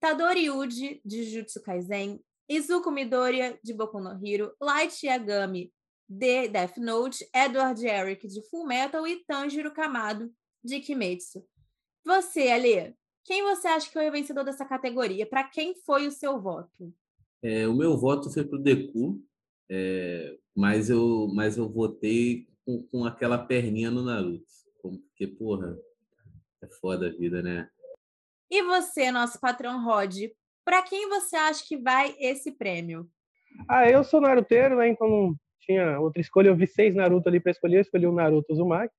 Tadori 0.00 0.46
Yuji, 0.46 1.00
de 1.04 1.24
Jujutsu 1.24 1.62
Kaisen, 1.62 2.20
Izuku 2.48 2.90
Midoriya, 2.90 3.58
de 3.62 3.74
Boku 3.74 4.00
no 4.00 4.18
Hero, 4.24 4.52
Light 4.60 5.04
Yagami, 5.04 5.72
de 6.08 6.48
Death 6.48 6.78
Note, 6.78 7.28
Edward 7.34 7.84
Eric, 7.84 8.26
de 8.26 8.42
Full 8.48 8.66
Metal 8.66 9.06
e 9.06 9.24
Tanjiro 9.26 9.72
Kamado, 9.72 10.32
de 10.64 10.80
Kimetsu. 10.80 11.44
Você, 12.04 12.48
Alê, 12.48 12.94
quem 13.24 13.42
você 13.42 13.68
acha 13.68 13.86
que 13.86 13.92
foi 13.92 14.08
o 14.08 14.12
vencedor 14.12 14.44
dessa 14.44 14.64
categoria? 14.64 15.26
Para 15.26 15.44
quem 15.44 15.74
foi 15.74 16.06
o 16.06 16.10
seu 16.10 16.40
voto? 16.40 16.94
É, 17.42 17.68
o 17.68 17.74
meu 17.74 17.96
voto 17.98 18.32
foi 18.32 18.44
para 18.44 18.58
o 18.58 18.62
Deku, 18.62 19.22
é, 19.70 20.38
mas, 20.56 20.88
eu, 20.88 21.28
mas 21.34 21.58
eu 21.58 21.68
votei 21.68 22.48
com, 22.64 22.82
com 22.84 23.04
aquela 23.04 23.36
perninha 23.36 23.90
no 23.90 24.02
Naruto. 24.02 24.46
Porque, 24.80 25.26
porra, 25.26 25.78
é 26.62 26.68
foda 26.80 27.08
a 27.08 27.12
vida, 27.12 27.42
né? 27.42 27.68
E 28.50 28.62
você, 28.62 29.10
nosso 29.10 29.38
patrão 29.40 29.84
Rod, 29.84 30.16
para 30.64 30.82
quem 30.82 31.08
você 31.08 31.36
acha 31.36 31.64
que 31.66 31.76
vai 31.76 32.14
esse 32.18 32.52
prêmio? 32.52 33.06
Ah, 33.68 33.88
eu 33.88 34.04
sou 34.04 34.20
naruteiro, 34.20 34.76
né? 34.76 34.88
Então 34.88 35.08
não 35.08 35.36
tinha 35.60 35.98
outra 36.00 36.20
escolha. 36.20 36.48
Eu 36.48 36.56
vi 36.56 36.66
seis 36.66 36.94
Naruto 36.94 37.28
ali 37.28 37.40
para 37.40 37.52
escolher, 37.52 37.76
eu 37.76 37.82
escolhi 37.82 38.06
o 38.06 38.12
Naruto 38.12 38.52
Uzumaki. 38.52 38.94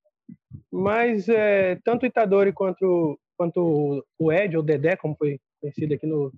Mas 0.72 1.28
é, 1.30 1.76
tanto 1.84 2.04
o 2.04 2.06
Itadori 2.06 2.54
quanto, 2.54 3.20
quanto 3.38 4.06
o 4.18 4.32
Ed, 4.32 4.56
ou 4.56 4.64
Dedé, 4.64 4.96
como 4.96 5.16
foi 5.16 5.40
conhecido 5.60 5.94
aqui 5.94 6.06
no, 6.06 6.32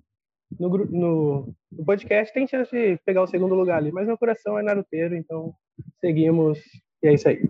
no, 0.58 0.68
no, 0.68 1.54
no, 1.70 1.84
podcast, 1.84 2.32
tem 2.32 2.46
chance 2.46 2.70
de 2.70 2.98
pegar 3.04 3.22
o 3.22 3.26
segundo 3.26 3.54
lugar 3.54 3.78
ali. 3.78 3.92
Mas 3.92 4.06
meu 4.06 4.16
coração 4.16 4.58
é 4.58 4.62
naruteiro, 4.62 5.14
então 5.14 5.54
seguimos 6.00 6.58
e 7.02 7.08
é 7.08 7.14
isso 7.14 7.28
aí. 7.28 7.42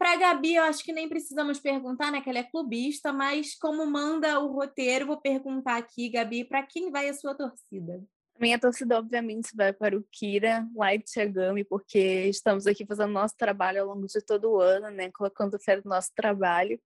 Para 0.00 0.14
a 0.14 0.16
Gabi, 0.16 0.54
eu 0.54 0.62
acho 0.62 0.82
que 0.82 0.94
nem 0.94 1.06
precisamos 1.06 1.60
perguntar, 1.60 2.10
né? 2.10 2.22
Que 2.22 2.30
ela 2.30 2.38
é 2.38 2.42
clubista, 2.42 3.12
mas 3.12 3.54
como 3.54 3.84
manda 3.84 4.40
o 4.40 4.50
roteiro, 4.50 5.06
vou 5.06 5.20
perguntar 5.20 5.76
aqui, 5.76 6.08
Gabi, 6.08 6.42
para 6.42 6.62
quem 6.62 6.90
vai 6.90 7.10
a 7.10 7.12
sua 7.12 7.34
torcida? 7.34 8.02
Minha 8.38 8.58
torcida, 8.58 8.98
obviamente, 8.98 9.54
vai 9.54 9.74
para 9.74 9.94
o 9.94 10.02
Kira, 10.10 10.66
Light 10.74 11.14
Yagami, 11.14 11.64
porque 11.64 11.98
estamos 12.24 12.66
aqui 12.66 12.86
fazendo 12.86 13.12
nosso 13.12 13.36
trabalho 13.36 13.82
ao 13.82 13.88
longo 13.88 14.06
de 14.06 14.22
todo 14.22 14.52
o 14.52 14.58
ano, 14.58 14.90
né? 14.90 15.10
Colocando 15.10 15.60
fé 15.60 15.76
no 15.76 15.82
nosso 15.84 16.10
trabalho. 16.14 16.80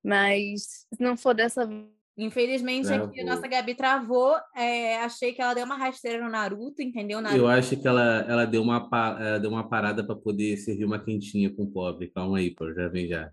Mas 0.00 0.86
se 0.94 1.00
não 1.00 1.16
for 1.16 1.34
dessa 1.34 1.68
Infelizmente, 2.16 2.92
aqui 2.92 3.20
a 3.20 3.24
nossa 3.24 3.46
Gabi 3.48 3.74
travou. 3.74 4.36
É, 4.54 4.98
achei 4.98 5.32
que 5.32 5.40
ela 5.40 5.54
deu 5.54 5.64
uma 5.64 5.76
rasteira 5.76 6.22
no 6.22 6.30
Naruto, 6.30 6.82
entendeu? 6.82 7.20
Naruto. 7.20 7.40
Eu 7.40 7.48
acho 7.48 7.76
que 7.76 7.86
ela, 7.86 8.26
ela, 8.28 8.44
deu, 8.44 8.62
uma, 8.62 8.88
ela 8.92 9.38
deu 9.38 9.50
uma 9.50 9.68
parada 9.68 10.04
para 10.04 10.14
poder 10.14 10.56
servir 10.58 10.84
uma 10.84 11.02
quentinha 11.02 11.54
com 11.54 11.62
o 11.62 11.70
pobre. 11.70 12.10
Calma 12.10 12.38
aí, 12.38 12.54
pô, 12.54 12.72
já 12.72 12.88
vem 12.88 13.08
já. 13.08 13.30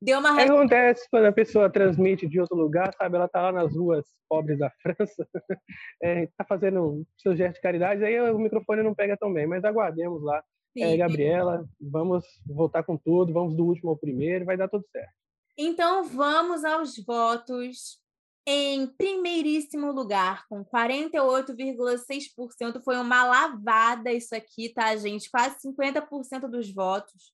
Deu 0.00 0.18
uma 0.18 0.32
O 0.32 0.36
que 0.36 0.42
acontece 0.42 1.08
quando 1.10 1.26
a 1.26 1.32
pessoa 1.32 1.70
transmite 1.70 2.28
de 2.28 2.40
outro 2.40 2.56
lugar, 2.56 2.92
sabe? 2.94 3.16
Ela 3.16 3.28
tá 3.28 3.42
lá 3.42 3.52
nas 3.52 3.74
ruas 3.74 4.04
pobres 4.28 4.58
da 4.58 4.70
França, 4.82 5.26
é, 6.02 6.26
tá 6.36 6.44
fazendo 6.44 7.06
seu 7.16 7.34
gesto 7.36 7.54
de 7.54 7.62
caridade, 7.62 8.04
aí 8.04 8.20
o 8.20 8.38
microfone 8.38 8.82
não 8.82 8.94
pega 8.94 9.16
tão 9.16 9.32
bem, 9.32 9.46
mas 9.46 9.64
aguardemos 9.64 10.22
lá 10.22 10.42
é. 10.76 10.96
Gabriela. 10.96 11.64
Vamos 11.80 12.24
voltar 12.46 12.82
com 12.82 12.96
tudo, 12.96 13.32
vamos 13.32 13.56
do 13.56 13.64
último 13.64 13.90
ao 13.90 13.96
primeiro, 13.96 14.44
vai 14.44 14.56
dar 14.56 14.68
tudo 14.68 14.84
certo. 14.90 15.23
Então 15.56 16.04
vamos 16.04 16.64
aos 16.64 16.96
votos. 16.98 17.98
Em 18.46 18.86
primeiríssimo 18.86 19.90
lugar, 19.90 20.44
com 20.48 20.62
48,6%, 20.62 22.82
foi 22.84 22.98
uma 22.98 23.24
lavada 23.24 24.12
isso 24.12 24.34
aqui, 24.34 24.68
tá, 24.68 24.94
gente? 24.96 25.30
Quase 25.30 25.56
50% 25.62 26.46
dos 26.50 26.70
votos. 26.70 27.32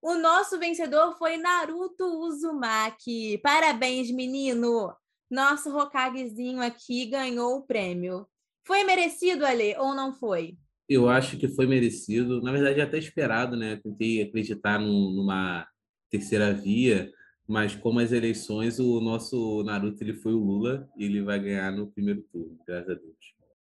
O 0.00 0.14
nosso 0.14 0.60
vencedor 0.60 1.18
foi 1.18 1.36
Naruto 1.36 2.04
Uzumaki. 2.04 3.38
Parabéns, 3.38 4.12
menino! 4.12 4.94
Nosso 5.30 5.76
Hokagezinho 5.76 6.60
aqui 6.62 7.06
ganhou 7.06 7.56
o 7.56 7.66
prêmio. 7.66 8.26
Foi 8.66 8.84
merecido, 8.84 9.44
Ale, 9.44 9.74
ou 9.78 9.94
não 9.94 10.12
foi? 10.12 10.56
Eu 10.88 11.08
acho 11.08 11.36
que 11.38 11.48
foi 11.48 11.66
merecido. 11.66 12.40
Na 12.42 12.52
verdade, 12.52 12.80
até 12.80 12.98
esperado, 12.98 13.56
né? 13.56 13.80
Tentei 13.82 14.22
acreditar 14.22 14.78
num- 14.78 15.10
numa 15.10 15.66
terceira 16.10 16.52
via, 16.52 17.10
mas 17.48 17.74
como 17.74 18.00
as 18.00 18.12
eleições, 18.12 18.78
o 18.78 19.00
nosso 19.00 19.62
Naruto 19.64 20.02
ele 20.02 20.14
foi 20.14 20.32
o 20.32 20.38
Lula 20.38 20.88
e 20.96 21.04
ele 21.04 21.22
vai 21.22 21.38
ganhar 21.38 21.72
no 21.72 21.90
primeiro 21.90 22.22
turno, 22.32 22.58
graças 22.66 22.90
a 22.90 22.94
Deus. 22.94 23.16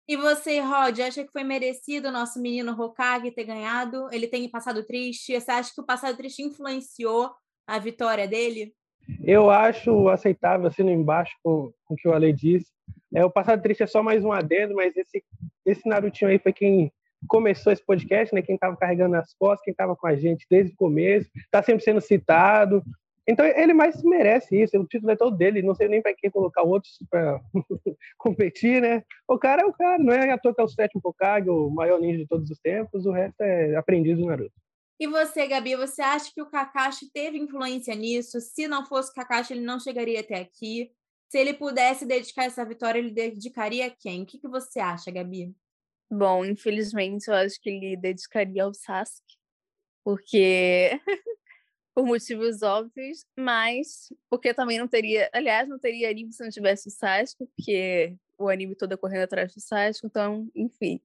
E 0.08 0.16
você, 0.16 0.60
Rod, 0.60 1.00
acha 1.00 1.24
que 1.24 1.32
foi 1.32 1.44
merecido 1.44 2.10
o 2.10 2.12
nosso 2.12 2.40
menino 2.40 2.80
Hokage 2.80 3.32
ter 3.32 3.44
ganhado? 3.44 4.08
Ele 4.12 4.28
tem 4.28 4.48
passado 4.48 4.86
triste? 4.86 5.40
Você 5.40 5.50
acha 5.50 5.74
que 5.74 5.82
o 5.82 5.86
passado 5.86 6.16
triste 6.16 6.44
influenciou 6.44 7.32
a 7.66 7.80
vitória 7.80 8.28
dele? 8.28 8.72
Eu 9.24 9.50
acho 9.50 10.08
aceitável, 10.10 10.68
assim, 10.68 10.84
embaixo 10.84 11.34
com, 11.44 11.72
com 11.86 11.94
o 11.94 11.98
que 11.98 12.08
o 12.08 12.14
Ale 12.14 12.32
disse. 12.32 12.72
É, 13.14 13.24
o 13.24 13.32
Passado 13.32 13.62
Triste 13.62 13.84
é 13.84 13.88
só 13.88 14.04
mais 14.04 14.24
um 14.26 14.32
adendo, 14.32 14.76
mas 14.76 14.96
esse, 14.98 15.24
esse 15.66 15.88
Narutinho 15.88 16.30
aí 16.30 16.40
foi 16.40 16.52
quem 16.52 16.92
começou 17.28 17.72
esse 17.72 17.84
podcast, 17.84 18.34
né? 18.34 18.42
Quem 18.42 18.56
estava 18.56 18.76
carregando 18.76 19.16
as 19.16 19.34
costas, 19.34 19.64
quem 19.64 19.72
estava 19.72 19.96
com 19.96 20.08
a 20.08 20.16
gente 20.16 20.46
desde 20.50 20.74
o 20.74 20.76
começo, 20.76 21.30
está 21.36 21.64
sempre 21.64 21.84
sendo 21.84 22.02
citado. 22.02 22.84
Então 23.28 23.46
ele 23.46 23.74
mais 23.74 24.04
merece 24.04 24.62
isso, 24.62 24.78
o 24.78 24.86
título 24.86 25.12
é 25.12 25.16
todo 25.16 25.36
dele, 25.36 25.64
não 25.64 25.74
sei 25.74 25.88
nem 25.88 26.02
para 26.02 26.14
quem 26.14 26.30
colocar 26.30 26.62
outros 26.62 26.98
para 27.10 27.42
competir, 28.18 28.82
né? 28.82 29.04
O 29.28 29.38
cara 29.40 29.64
é 29.64 29.66
o 29.66 29.74
cara, 29.74 29.98
não 29.98 30.14
é 30.14 30.32
à 30.32 30.38
toa 30.38 30.54
que 30.54 30.62
é 30.62 30.64
o 30.64 30.68
sétimo 30.68 31.02
Hokage, 31.04 31.50
o 31.50 31.70
maior 31.70 32.00
ninja 32.00 32.20
de 32.20 32.28
todos 32.28 32.50
os 32.50 32.60
tempos, 32.60 33.06
o 33.06 33.12
resto 33.12 33.42
é 33.42 33.76
aprendiz 33.76 34.18
do 34.18 34.26
Naruto. 34.26 34.54
E 35.00 35.08
você, 35.08 35.46
Gabi, 35.48 35.76
você 35.76 36.02
acha 36.02 36.32
que 36.34 36.42
o 36.42 36.50
Kakashi 36.50 37.12
teve 37.12 37.38
influência 37.38 37.94
nisso? 37.96 38.40
Se 38.40 38.68
não 38.68 38.86
fosse 38.86 39.12
o 39.12 39.14
Kakashi, 39.14 39.54
ele 39.54 39.66
não 39.66 39.80
chegaria 39.80 40.22
até 40.22 40.36
aqui. 40.36 40.92
Se 41.28 41.38
ele 41.38 41.54
pudesse 41.54 42.06
dedicar 42.06 42.46
essa 42.46 42.64
vitória, 42.64 43.00
ele 43.00 43.12
dedicaria 43.12 43.88
a 43.88 43.90
quem? 43.90 44.24
O 44.24 44.26
que, 44.26 44.38
que 44.38 44.48
você 44.48 44.80
acha, 44.80 45.12
Gabi? 45.12 45.54
Bom, 46.10 46.46
infelizmente, 46.46 47.28
eu 47.28 47.34
acho 47.34 47.60
que 47.60 47.70
ele 47.70 47.98
dedicaria 47.98 48.64
ao 48.64 48.74
Sasuke, 48.74 49.36
porque 50.04 50.92
por 51.96 52.06
motivos 52.06 52.62
óbvios, 52.62 53.26
mas 53.40 54.14
porque 54.30 54.54
também 54.54 54.78
não 54.78 54.88
teria, 54.88 55.30
aliás, 55.34 55.68
não 55.70 55.80
teria 55.80 56.10
anime 56.10 56.34
se 56.34 56.44
não 56.44 56.52
tivesse 56.52 56.90
o 56.90 56.92
Sasuke, 56.92 57.46
porque 57.56 58.18
o 58.38 58.50
anime 58.50 58.76
todo 58.76 58.94
é 58.94 58.98
correndo 58.98 59.24
atrás 59.24 59.54
do 59.56 59.62
Sasuke, 59.62 60.06
então, 60.06 60.52
enfim. 60.54 61.00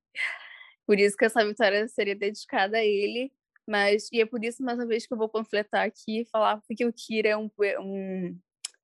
Por 0.85 0.99
isso 0.99 1.17
que 1.17 1.25
essa 1.25 1.47
vitória 1.47 1.87
seria 1.87 2.17
dedicada 2.17 2.79
a 2.79 2.85
ele, 2.85 3.33
mas 3.65 4.09
e 4.11 4.21
é 4.21 4.27
por 4.27 4.43
isso 4.45 4.65
mais 4.65 4.77
uma 4.77 4.87
vez 4.87 5.07
que 5.07 5.15
eu 5.15 5.19
vou 5.19 5.29
panfletar 5.29 5.87
aqui 5.87 6.23
e 6.23 6.25
falar 6.25 6.61
porque 6.67 6.85
o 6.85 6.93
Kira 6.93 7.29
é 7.29 7.37
um, 7.37 7.49
um, 7.79 8.39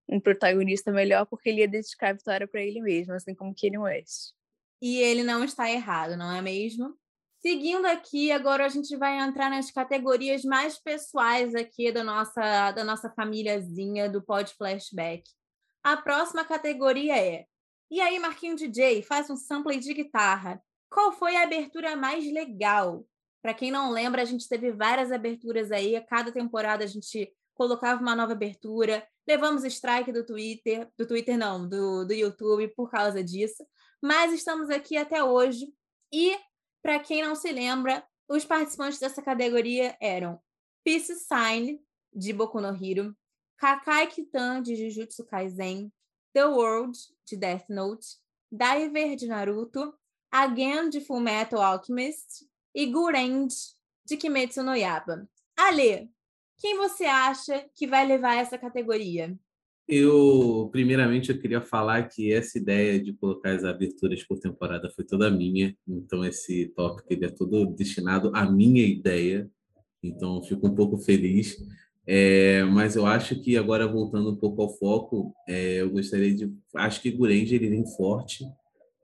um 0.09 0.21
protagonista 0.21 0.93
melhor, 0.93 1.27
porque 1.27 1.49
ele 1.49 1.63
ia 1.63 1.69
dedicar 1.69 2.11
a 2.11 2.13
vitória 2.13 2.47
para 2.47 2.63
ele 2.63 2.81
mesmo, 2.81 3.15
assim 3.15 3.35
como 3.35 3.53
Kanye 3.53 3.79
West. 3.79 4.31
E 4.81 4.99
ele 4.99 5.25
não 5.25 5.43
está 5.43 5.69
errado, 5.69 6.17
não 6.17 6.31
é 6.33 6.41
mesmo? 6.41 6.97
Seguindo 7.47 7.87
aqui, 7.87 8.33
agora 8.33 8.67
a 8.67 8.69
gente 8.69 8.97
vai 8.97 9.21
entrar 9.21 9.49
nas 9.49 9.71
categorias 9.71 10.43
mais 10.43 10.81
pessoais 10.81 11.55
aqui 11.55 11.93
da 11.93 12.03
nossa, 12.03 12.73
da 12.73 12.83
nossa 12.83 13.09
famíliazinha 13.09 14.11
do 14.11 14.21
Pod 14.21 14.53
Flashback. 14.53 15.23
A 15.81 15.97
próxima 15.97 16.45
categoria 16.45 17.17
é 17.17 17.47
E 17.89 18.01
aí, 18.01 18.19
Marquinho 18.19 18.57
DJ, 18.57 19.01
faz 19.01 19.31
um 19.31 19.37
sample 19.37 19.79
de 19.79 19.95
guitarra. 19.95 20.61
Qual 20.91 21.13
foi 21.13 21.37
a 21.37 21.45
abertura 21.45 21.95
mais 21.95 22.25
legal? 22.33 23.07
Para 23.41 23.55
quem 23.55 23.71
não 23.71 23.93
lembra, 23.93 24.23
a 24.23 24.25
gente 24.25 24.49
teve 24.49 24.73
várias 24.73 25.13
aberturas 25.13 25.71
aí, 25.71 25.95
a 25.95 26.05
cada 26.05 26.33
temporada 26.33 26.83
a 26.83 26.89
gente 26.89 27.33
colocava 27.55 28.03
uma 28.03 28.17
nova 28.17 28.33
abertura, 28.33 29.07
levamos 29.25 29.63
strike 29.63 30.11
do 30.11 30.27
Twitter, 30.27 30.91
do 30.99 31.07
Twitter 31.07 31.39
não, 31.39 31.69
do, 31.69 32.05
do 32.05 32.13
YouTube 32.13 32.67
por 32.75 32.91
causa 32.91 33.23
disso, 33.23 33.65
mas 34.03 34.33
estamos 34.33 34.69
aqui 34.69 34.97
até 34.97 35.23
hoje 35.23 35.73
e 36.13 36.37
para 36.87 37.01
quem 37.01 37.21
não 37.21 37.35
se 37.35 37.51
lembra, 37.51 38.07
os 38.29 38.45
participantes 38.45 39.01
dessa 39.01 39.21
categoria 39.21 39.97
eram 40.01 40.41
Peace 40.85 41.17
Sign, 41.17 41.85
de 42.15 42.33
Boku 42.33 42.61
no 42.61 42.69
Hero, 42.69 43.13
Kakai 43.59 44.07
Kitan, 44.07 44.63
de 44.63 44.77
Jujutsu 44.77 45.27
Kaisen, 45.27 45.93
The 46.33 46.45
World, 46.45 46.97
de 47.27 47.37
Death 47.37 47.69
Note, 47.69 48.07
Diver, 48.53 49.17
de 49.17 49.27
Naruto, 49.27 49.93
Again, 50.31 50.89
de 50.89 51.01
Fullmetal 51.01 51.61
Alchemist 51.61 52.47
e 52.73 52.87
Gurend, 52.87 53.53
de 54.05 54.17
Kimetsu 54.17 54.63
no 54.63 54.77
Yaiba. 54.77 55.29
Ale, 55.59 56.09
quem 56.57 56.77
você 56.77 57.07
acha 57.07 57.69
que 57.75 57.89
vai 57.89 58.07
levar 58.07 58.37
essa 58.37 58.57
categoria? 58.57 59.37
Eu, 59.89 60.69
primeiramente, 60.73 61.31
eu 61.31 61.39
queria 61.39 61.61
falar 61.61 62.09
que 62.09 62.33
essa 62.33 62.59
ideia 62.59 63.01
de 63.01 63.13
colocar 63.13 63.53
as 63.53 63.63
aberturas 63.63 64.23
por 64.25 64.39
temporada 64.39 64.91
foi 64.91 65.05
toda 65.05 65.31
minha. 65.31 65.77
Então, 65.87 66.25
esse 66.25 66.67
tópico 66.75 67.07
ele 67.13 67.25
é 67.25 67.31
todo 67.31 67.67
destinado 67.67 68.33
à 68.35 68.51
minha 68.51 68.85
ideia. 68.85 69.49
Então, 70.03 70.43
fico 70.43 70.67
um 70.67 70.75
pouco 70.75 70.99
feliz. 70.99 71.57
É, 72.05 72.65
mas 72.65 72.97
eu 72.97 73.07
acho 73.07 73.41
que 73.41 73.57
agora, 73.57 73.87
voltando 73.87 74.31
um 74.31 74.37
pouco 74.37 74.63
ao 74.63 74.77
foco, 74.77 75.33
é, 75.49 75.83
eu 75.83 75.91
gostaria 75.91 76.35
de... 76.35 76.53
Acho 76.75 77.01
que 77.01 77.11
Gurenji 77.11 77.55
ele 77.55 77.69
vem 77.69 77.87
forte, 77.97 78.45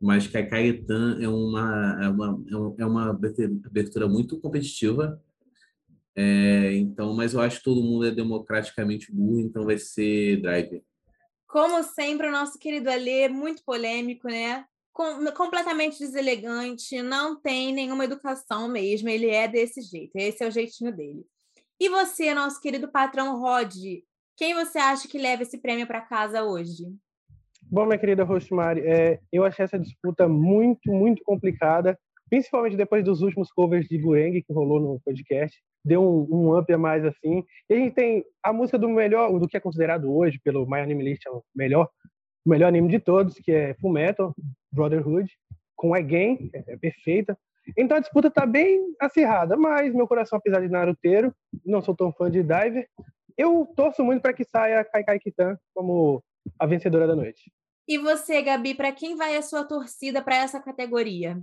mas 0.00 0.26
Kaikaitan 0.26 1.18
é 1.20 1.28
uma, 1.28 1.98
é 2.02 2.08
uma, 2.08 2.44
é 2.78 2.86
uma 2.86 3.10
abertura 3.10 4.08
muito 4.08 4.38
competitiva. 4.40 5.20
É, 6.14 6.74
então, 6.74 7.14
mas 7.14 7.32
eu 7.34 7.40
acho 7.40 7.58
que 7.58 7.64
todo 7.64 7.82
mundo 7.82 8.06
é 8.06 8.10
democraticamente 8.10 9.10
burro, 9.12 9.40
então 9.40 9.64
vai 9.64 9.78
ser 9.78 10.40
Driver. 10.40 10.82
Como 11.46 11.82
sempre, 11.82 12.28
o 12.28 12.32
nosso 12.32 12.58
querido 12.58 12.90
Alê, 12.90 13.28
muito 13.28 13.62
polêmico, 13.64 14.28
né? 14.28 14.64
Com, 14.92 15.24
completamente 15.32 15.98
deselegante, 15.98 17.00
não 17.02 17.40
tem 17.40 17.72
nenhuma 17.72 18.04
educação 18.04 18.68
mesmo, 18.68 19.08
ele 19.08 19.30
é 19.30 19.48
desse 19.48 19.80
jeito, 19.80 20.12
esse 20.16 20.44
é 20.44 20.48
o 20.48 20.50
jeitinho 20.50 20.94
dele. 20.94 21.24
E 21.80 21.88
você, 21.88 22.34
nosso 22.34 22.60
querido 22.60 22.88
patrão 22.88 23.40
Rod, 23.40 23.74
quem 24.36 24.54
você 24.54 24.78
acha 24.78 25.08
que 25.08 25.18
leva 25.18 25.42
esse 25.42 25.58
prêmio 25.58 25.86
para 25.86 26.02
casa 26.02 26.44
hoje? 26.44 26.84
Bom, 27.62 27.86
minha 27.86 27.98
querida 27.98 28.22
Rosemary, 28.22 28.80
é, 28.80 29.18
eu 29.32 29.44
achei 29.44 29.64
essa 29.64 29.78
disputa 29.78 30.28
muito, 30.28 30.90
muito 30.90 31.22
complicada, 31.24 31.98
principalmente 32.28 32.76
depois 32.76 33.02
dos 33.02 33.22
últimos 33.22 33.50
covers 33.50 33.86
de 33.88 33.96
Gureng 33.98 34.42
que 34.42 34.52
rolou 34.52 34.78
no 34.78 35.00
podcast. 35.00 35.58
Deu 35.84 36.02
um, 36.02 36.26
um 36.30 36.58
up 36.58 36.72
a 36.72 36.78
mais 36.78 37.04
assim. 37.04 37.44
E 37.68 37.74
a 37.74 37.76
gente 37.76 37.94
tem 37.94 38.24
a 38.42 38.52
música 38.52 38.78
do 38.78 38.88
melhor, 38.88 39.38
do 39.38 39.48
que 39.48 39.56
é 39.56 39.60
considerado 39.60 40.14
hoje 40.14 40.40
pelo 40.42 40.66
My 40.66 40.80
Anime 40.80 41.04
List, 41.04 41.26
é 41.26 41.30
o 41.30 41.42
melhor, 41.54 41.88
o 42.44 42.50
melhor 42.50 42.68
anime 42.68 42.88
de 42.88 42.98
todos, 42.98 43.34
que 43.34 43.52
é 43.52 43.74
Fullmetal 43.74 44.34
Brotherhood, 44.72 45.30
com 45.76 45.94
Again, 45.94 46.50
é, 46.54 46.74
é 46.74 46.76
perfeita. 46.76 47.36
Então 47.76 47.96
a 47.96 48.00
disputa 48.00 48.30
tá 48.30 48.44
bem 48.44 48.80
acirrada, 49.00 49.56
mas 49.56 49.94
meu 49.94 50.06
coração, 50.06 50.38
apesar 50.38 50.60
de 50.60 50.68
naruteiro, 50.68 51.34
não 51.64 51.80
sou 51.80 51.94
tão 51.94 52.12
fã 52.12 52.30
de 52.30 52.42
Diver, 52.42 52.88
eu 53.36 53.66
torço 53.76 54.04
muito 54.04 54.22
para 54.22 54.32
que 54.32 54.44
saia 54.44 54.84
Kai 54.84 55.04
Kai 55.04 55.18
Kitan 55.18 55.56
como 55.74 56.22
a 56.58 56.66
vencedora 56.66 57.06
da 57.06 57.16
noite. 57.16 57.52
E 57.88 57.98
você, 57.98 58.42
Gabi, 58.42 58.74
para 58.74 58.92
quem 58.92 59.16
vai 59.16 59.36
a 59.36 59.42
sua 59.42 59.64
torcida 59.64 60.22
para 60.22 60.36
essa 60.36 60.60
categoria? 60.60 61.40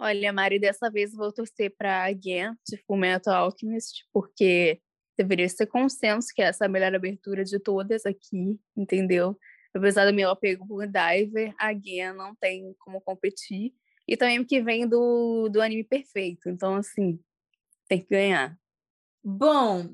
Olha, 0.00 0.32
Mari, 0.32 0.60
dessa 0.60 0.88
vez 0.88 1.12
vou 1.12 1.32
torcer 1.32 1.74
para 1.76 2.04
a 2.04 2.12
de 2.12 2.76
Fullmetal 2.86 3.34
Alchemist, 3.34 4.06
porque 4.12 4.80
deveria 5.18 5.48
ser 5.48 5.66
consenso 5.66 6.28
que 6.32 6.40
essa 6.40 6.64
é 6.64 6.66
a 6.66 6.70
melhor 6.70 6.94
abertura 6.94 7.42
de 7.42 7.58
todas 7.58 8.06
aqui, 8.06 8.56
entendeu? 8.76 9.36
Apesar 9.74 10.06
do 10.06 10.14
meu 10.14 10.30
apego 10.30 10.64
por 10.68 10.86
Diver, 10.86 11.52
a 11.58 11.74
Gen 11.74 12.12
não 12.12 12.32
tem 12.36 12.72
como 12.78 13.00
competir. 13.00 13.74
E 14.06 14.16
também 14.16 14.38
porque 14.38 14.62
vem 14.62 14.86
do, 14.86 15.48
do 15.48 15.60
anime 15.60 15.82
perfeito. 15.82 16.48
Então, 16.48 16.76
assim, 16.76 17.18
tem 17.88 18.00
que 18.00 18.08
ganhar. 18.08 18.56
Bom, 19.22 19.84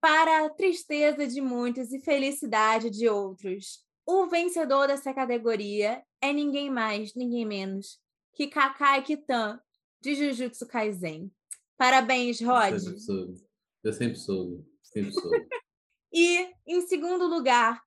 para 0.00 0.46
a 0.46 0.50
tristeza 0.50 1.28
de 1.28 1.40
muitos 1.40 1.92
e 1.92 2.00
felicidade 2.00 2.90
de 2.90 3.08
outros, 3.08 3.84
o 4.04 4.26
vencedor 4.26 4.88
dessa 4.88 5.14
categoria 5.14 6.02
é 6.20 6.32
ninguém 6.32 6.70
mais, 6.70 7.14
ninguém 7.14 7.46
menos 7.46 8.02
que 8.34 8.48
Kakai 8.48 9.02
Kitan, 9.02 9.60
de 10.00 10.14
Jujutsu 10.14 10.66
Kaisen. 10.66 11.32
Parabéns, 11.76 12.40
Rod. 12.40 12.72
Eu 12.72 12.80
sempre 12.80 13.00
soube. 13.00 13.46
Eu 13.82 13.92
sempre 13.92 14.16
soube. 14.16 14.64
Sempre 14.82 15.12
soube. 15.12 15.48
e, 16.12 16.52
em 16.66 16.80
segundo 16.86 17.26
lugar, 17.26 17.82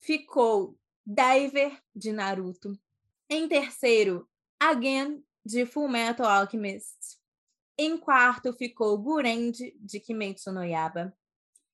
ficou 0.00 0.78
Diver, 1.04 1.80
de 1.94 2.12
Naruto. 2.12 2.78
Em 3.28 3.48
terceiro, 3.48 4.28
Again, 4.60 5.24
de 5.44 5.66
Fullmetal 5.66 6.26
Alchemist. 6.26 7.18
Em 7.78 7.98
quarto 7.98 8.52
ficou 8.52 8.96
Gurend, 8.96 9.58
de 9.78 10.00
Kimetsu 10.00 10.50
no 10.50 10.64
Yaba. 10.64 11.16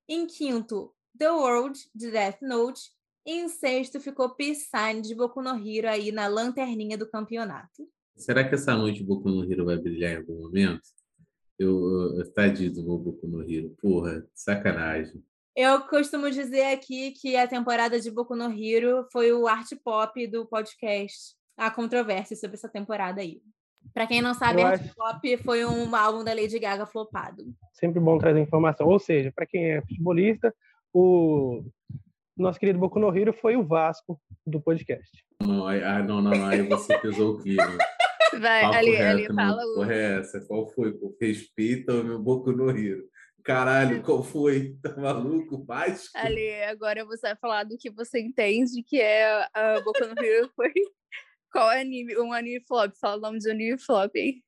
Em 0.08 0.26
quinto, 0.26 0.94
The 1.16 1.30
World, 1.30 1.78
de 1.94 2.10
Death 2.10 2.42
Note. 2.42 2.90
E 3.24 3.32
em 3.34 3.48
sexto 3.48 4.00
ficou 4.00 4.34
Peace 4.34 4.68
Sign, 4.68 5.00
de 5.00 5.14
Boku 5.14 5.40
no 5.40 5.56
Hero, 5.56 5.88
aí 5.88 6.10
na 6.10 6.26
lanterninha 6.26 6.98
do 6.98 7.08
campeonato. 7.08 7.88
Será 8.16 8.46
que 8.48 8.54
essa 8.54 8.76
noite 8.76 9.02
Boku 9.02 9.28
no 9.28 9.50
Hero 9.50 9.64
vai 9.64 9.76
brilhar 9.76 10.12
em 10.12 10.16
algum 10.18 10.40
momento? 10.42 10.82
Eu, 11.58 12.16
eu 12.18 12.32
tadinho 12.32 12.72
do 12.72 12.82
Boku 12.82 13.26
no 13.26 13.42
Hero. 13.42 13.74
Porra, 13.80 14.24
sacanagem. 14.34 15.22
Eu 15.54 15.82
costumo 15.82 16.30
dizer 16.30 16.72
aqui 16.72 17.12
que 17.12 17.36
a 17.36 17.46
temporada 17.46 18.00
de 18.00 18.10
Boku 18.10 18.34
no 18.34 18.50
Hero 18.50 19.06
foi 19.12 19.32
o 19.32 19.46
art 19.46 19.68
pop 19.84 20.26
do 20.26 20.46
podcast. 20.46 21.34
Há 21.56 21.70
controvérsia 21.70 22.36
sobre 22.36 22.56
essa 22.56 22.68
temporada 22.68 23.20
aí. 23.20 23.40
Pra 23.92 24.06
quem 24.06 24.22
não 24.22 24.32
sabe, 24.32 24.62
art 24.62 24.80
acho- 24.80 24.94
pop 24.94 25.36
foi 25.38 25.64
um 25.64 25.94
álbum 25.94 26.24
da 26.24 26.32
Lady 26.32 26.58
Gaga 26.58 26.86
flopado. 26.86 27.44
Sempre 27.74 28.00
bom 28.00 28.16
trazer 28.18 28.40
informação. 28.40 28.86
Ou 28.86 28.98
seja, 28.98 29.32
para 29.34 29.44
quem 29.46 29.72
é 29.72 29.82
futebolista, 29.82 30.54
o 30.94 31.64
nosso 32.36 32.58
querido 32.58 32.78
Boku 32.78 32.98
no 32.98 33.14
Hero 33.14 33.32
foi 33.32 33.56
o 33.56 33.64
Vasco 33.64 34.20
do 34.46 34.60
podcast. 34.60 35.10
Não, 35.42 35.66
ah, 35.66 36.02
não, 36.02 36.22
não, 36.22 36.46
aí 36.46 36.62
você 36.62 36.96
pesou 36.98 37.34
o 37.34 37.42
clima. 37.42 37.76
Vai, 38.40 38.62
Papo 38.62 38.76
ali, 38.76 38.90
reto, 38.92 39.10
ali, 39.10 39.34
fala 39.34 39.62
o. 39.64 39.74
Porra, 39.74 39.94
é 39.94 40.20
essa? 40.20 40.40
Qual 40.46 40.68
foi? 40.68 40.92
Pô? 40.92 41.16
Respeita 41.20 41.92
o 41.92 42.04
meu 42.04 42.18
Boku 42.18 42.52
no 42.52 42.70
Hero. 42.70 43.08
Caralho, 43.44 44.02
qual 44.02 44.22
foi? 44.22 44.76
Tá 44.82 44.96
maluco? 44.96 45.64
Vasco? 45.64 46.16
Ali, 46.16 46.62
agora 46.64 47.04
você 47.04 47.28
vai 47.28 47.36
falar 47.36 47.64
do 47.64 47.76
que 47.76 47.90
você 47.90 48.20
entende 48.20 48.82
que 48.82 49.00
é 49.00 49.48
a 49.52 49.80
Boku 49.84 50.06
no 50.06 50.24
Hero 50.24 50.50
foi. 50.56 50.72
Qual 51.50 51.70
é 51.70 51.82
anime? 51.82 52.16
Um 52.18 52.32
anime 52.32 52.64
flop. 52.66 52.92
Fala 53.00 53.16
o 53.16 53.20
nome 53.20 53.38
de 53.38 53.48
um 53.48 53.52
anime 53.52 53.78
flop, 53.78 54.14
hein? 54.16 54.42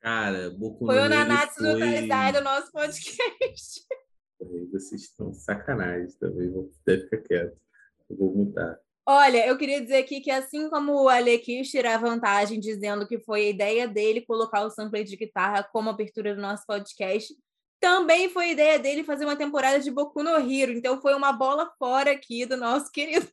Cara, 0.00 0.50
Boku 0.50 0.84
Foi 0.84 0.96
no 0.96 1.00
o 1.00 1.04
Hero 1.04 1.14
Nanatsu 1.14 1.60
foi... 1.60 1.78
Taizai 1.80 2.32
do 2.32 2.40
nosso 2.42 2.72
podcast. 2.72 3.86
Vocês 4.72 5.02
estão 5.02 5.32
sacanagem 5.32 6.08
também. 6.18 6.50
Vou 6.50 6.70
até 6.82 6.98
ficar 6.98 7.18
quieto. 7.18 7.56
Eu 8.10 8.16
vou 8.16 8.34
mutar. 8.34 8.78
Olha, 9.06 9.46
eu 9.46 9.58
queria 9.58 9.80
dizer 9.80 9.96
aqui 9.96 10.20
que 10.20 10.30
assim 10.30 10.70
como 10.70 10.92
o 11.02 11.08
Ale 11.08 11.36
quis 11.38 11.68
tirar 11.70 11.98
vantagem 11.98 12.60
dizendo 12.60 13.06
que 13.06 13.18
foi 13.18 13.46
a 13.46 13.50
ideia 13.50 13.88
dele 13.88 14.20
colocar 14.20 14.64
o 14.64 14.70
sample 14.70 15.02
de 15.02 15.16
guitarra 15.16 15.64
como 15.72 15.90
abertura 15.90 16.34
do 16.36 16.40
nosso 16.40 16.64
podcast, 16.66 17.34
também 17.80 18.28
foi 18.28 18.44
a 18.44 18.52
ideia 18.52 18.78
dele 18.78 19.02
fazer 19.02 19.24
uma 19.24 19.34
temporada 19.34 19.80
de 19.80 19.90
Boku 19.90 20.22
no 20.22 20.36
Hero. 20.36 20.70
Então 20.72 21.00
foi 21.00 21.14
uma 21.14 21.32
bola 21.32 21.68
fora 21.78 22.12
aqui 22.12 22.46
do 22.46 22.56
nosso 22.56 22.90
querido. 22.94 23.26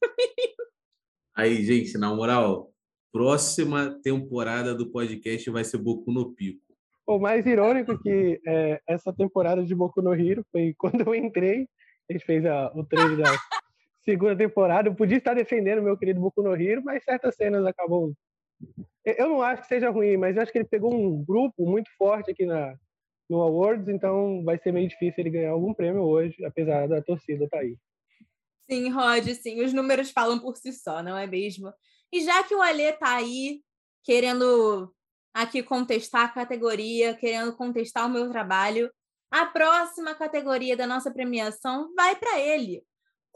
Aí, 1.35 1.63
gente, 1.63 1.97
na 1.99 2.13
moral, 2.15 2.71
próxima 3.13 3.91
temporada 4.01 4.73
do 4.73 4.89
podcast 4.89 5.49
vai 5.51 5.63
ser 5.63 5.77
Boku 5.77 6.11
no 6.11 6.33
Pico. 6.33 6.61
O 7.05 7.19
mais 7.19 7.45
irônico 7.45 7.97
que 8.01 8.41
é, 8.45 8.81
essa 8.87 9.13
temporada 9.13 9.63
de 9.63 9.75
Boku 9.75 10.01
no 10.01 10.13
Hero 10.15 10.43
foi 10.51 10.73
quando 10.79 11.01
eu 11.01 11.13
entrei, 11.13 11.67
a 12.09 12.13
gente 12.13 12.25
fez 12.25 12.43
a- 12.43 12.71
o 12.75 12.83
trailer 12.83 13.17
da 13.17 13.37
segunda 14.03 14.35
temporada. 14.35 14.89
Eu 14.89 14.95
podia 14.95 15.17
estar 15.17 15.33
defendendo 15.33 15.81
meu 15.81 15.97
querido 15.97 16.19
Boku 16.19 16.41
no 16.41 16.55
Hero, 16.55 16.83
mas 16.83 17.03
certas 17.03 17.35
cenas 17.35 17.65
acabam. 17.65 18.13
Eu- 19.05 19.29
não 19.29 19.41
acho 19.41 19.61
que 19.63 19.67
seja 19.67 19.89
ruim, 19.89 20.17
mas 20.17 20.35
eu 20.35 20.43
acho 20.43 20.51
que 20.51 20.57
ele 20.57 20.67
pegou 20.67 20.93
um 20.93 21.23
grupo 21.23 21.65
muito 21.65 21.89
forte 21.97 22.31
aqui 22.31 22.45
na, 22.45 22.75
no 23.29 23.41
Awards, 23.41 23.87
então 23.87 24.43
vai 24.43 24.57
ser 24.57 24.71
meio 24.71 24.87
difícil 24.87 25.15
ele 25.19 25.29
ganhar 25.29 25.51
algum 25.51 25.73
prêmio 25.73 26.01
hoje, 26.01 26.43
apesar 26.43 26.87
da 26.87 27.01
torcida 27.01 27.45
estar 27.45 27.59
aí. 27.59 27.77
Sim, 28.69 28.89
Rod, 28.89 29.27
sim, 29.33 29.63
os 29.63 29.73
números 29.73 30.11
falam 30.11 30.39
por 30.39 30.55
si 30.55 30.71
só, 30.71 31.01
não 31.01 31.17
é 31.17 31.25
mesmo? 31.25 31.73
E 32.11 32.21
já 32.23 32.43
que 32.43 32.53
o 32.53 32.61
Alê 32.61 32.91
tá 32.93 33.15
aí 33.15 33.61
querendo 34.03 34.93
aqui 35.33 35.63
contestar 35.63 36.25
a 36.25 36.29
categoria, 36.29 37.15
querendo 37.15 37.55
contestar 37.55 38.05
o 38.05 38.09
meu 38.09 38.29
trabalho, 38.29 38.91
a 39.31 39.45
próxima 39.45 40.15
categoria 40.15 40.75
da 40.75 40.87
nossa 40.87 41.11
premiação 41.11 41.93
vai 41.95 42.15
para 42.15 42.39
ele. 42.39 42.83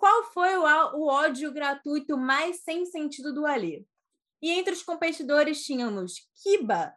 Qual 0.04 0.26
foi 0.34 0.58
o, 0.58 1.08
ódio 1.08 1.50
gratuito 1.54 2.18
mais 2.18 2.60
sem 2.60 2.86
sentido 2.86 3.34
do 3.34 3.46
Alê? 3.46 3.86
E 4.42 4.52
entre 4.52 4.74
os 4.74 4.84
competidores 4.84 5.64
tínhamos 5.64 6.28
Kiba, 6.44 6.94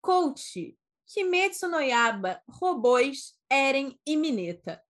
Coach, 0.00 0.78
Kimetsu 1.12 1.66
no 1.66 1.80
Yaba, 1.80 2.40
Robôs, 2.48 3.36
Eren 3.50 3.98
e 4.06 4.16
Mineta. 4.16 4.80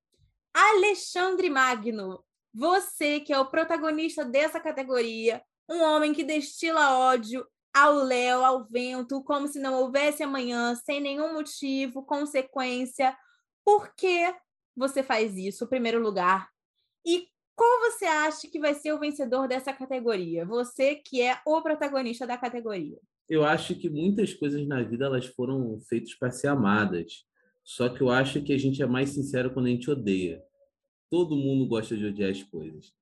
Alexandre 0.52 1.48
Magno, 1.48 2.22
você 2.52 3.20
que 3.20 3.32
é 3.32 3.40
o 3.40 3.48
protagonista 3.48 4.22
dessa 4.22 4.60
categoria, 4.60 5.42
um 5.66 5.80
homem 5.80 6.12
que 6.12 6.22
destila 6.22 6.98
ódio 6.98 7.48
ao 7.72 7.94
léu, 7.94 8.44
ao 8.44 8.66
vento, 8.66 9.24
como 9.24 9.48
se 9.48 9.58
não 9.58 9.80
houvesse 9.80 10.22
amanhã, 10.22 10.74
sem 10.74 11.00
nenhum 11.00 11.32
motivo, 11.32 12.04
consequência. 12.04 13.16
Por 13.64 13.94
que 13.94 14.30
você 14.76 15.02
faz 15.02 15.38
isso, 15.38 15.66
primeiro 15.66 16.02
lugar? 16.02 16.50
E 17.04 17.28
qual 17.56 17.90
você 17.90 18.04
acha 18.04 18.48
que 18.48 18.58
vai 18.58 18.74
ser 18.74 18.92
o 18.92 18.98
vencedor 18.98 19.46
dessa 19.46 19.72
categoria? 19.72 20.46
Você 20.46 20.94
que 20.94 21.20
é 21.20 21.38
o 21.46 21.60
protagonista 21.60 22.26
da 22.26 22.38
categoria. 22.38 22.98
Eu 23.28 23.44
acho 23.44 23.74
que 23.74 23.88
muitas 23.88 24.34
coisas 24.34 24.66
na 24.66 24.82
vida 24.82 25.04
elas 25.04 25.26
foram 25.26 25.78
feitas 25.88 26.14
para 26.14 26.30
ser 26.30 26.48
amadas. 26.48 27.24
Só 27.62 27.88
que 27.88 28.00
eu 28.00 28.10
acho 28.10 28.42
que 28.42 28.52
a 28.52 28.58
gente 28.58 28.82
é 28.82 28.86
mais 28.86 29.10
sincero 29.10 29.52
quando 29.52 29.66
a 29.66 29.70
gente 29.70 29.90
odeia. 29.90 30.42
Todo 31.10 31.36
mundo 31.36 31.66
gosta 31.66 31.96
de 31.96 32.06
odiar 32.06 32.30
as 32.30 32.42
coisas. 32.42 32.92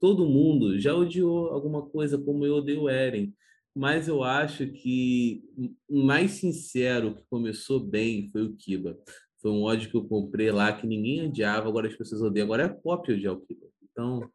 Todo 0.00 0.28
mundo 0.28 0.78
já 0.78 0.94
odiou 0.94 1.48
alguma 1.48 1.82
coisa, 1.82 2.16
como 2.16 2.46
eu 2.46 2.54
odeio 2.54 2.88
Eren. 2.88 3.34
Mas 3.74 4.08
eu 4.08 4.22
acho 4.22 4.66
que 4.68 5.42
o 5.88 6.02
mais 6.02 6.32
sincero 6.32 7.14
que 7.14 7.24
começou 7.28 7.80
bem 7.80 8.30
foi 8.30 8.42
o 8.42 8.56
Kiba. 8.56 8.98
Foi 9.40 9.50
um 9.50 9.62
ódio 9.62 9.90
que 9.90 9.96
eu 9.96 10.04
comprei 10.04 10.50
lá 10.50 10.72
que 10.72 10.86
ninguém 10.86 11.26
odiava, 11.26 11.68
agora 11.68 11.86
as 11.86 11.96
pessoas 11.96 12.22
odeiam. 12.22 12.44
Agora 12.44 12.64
é 12.64 12.68
pop 12.68 13.12
odiar 13.12 13.34
o. 13.34 13.46
Então, 13.90 14.30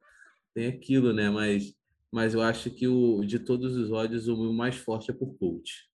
tem 0.53 0.67
aquilo, 0.67 1.13
né? 1.13 1.29
Mas, 1.29 1.73
mas 2.11 2.33
eu 2.33 2.41
acho 2.41 2.69
que 2.71 2.87
o, 2.87 3.23
de 3.23 3.39
todos 3.39 3.75
os 3.75 3.91
ódios, 3.91 4.27
o 4.27 4.53
mais 4.53 4.75
forte 4.75 5.11
é 5.11 5.13
por 5.13 5.37
coach. 5.37 5.89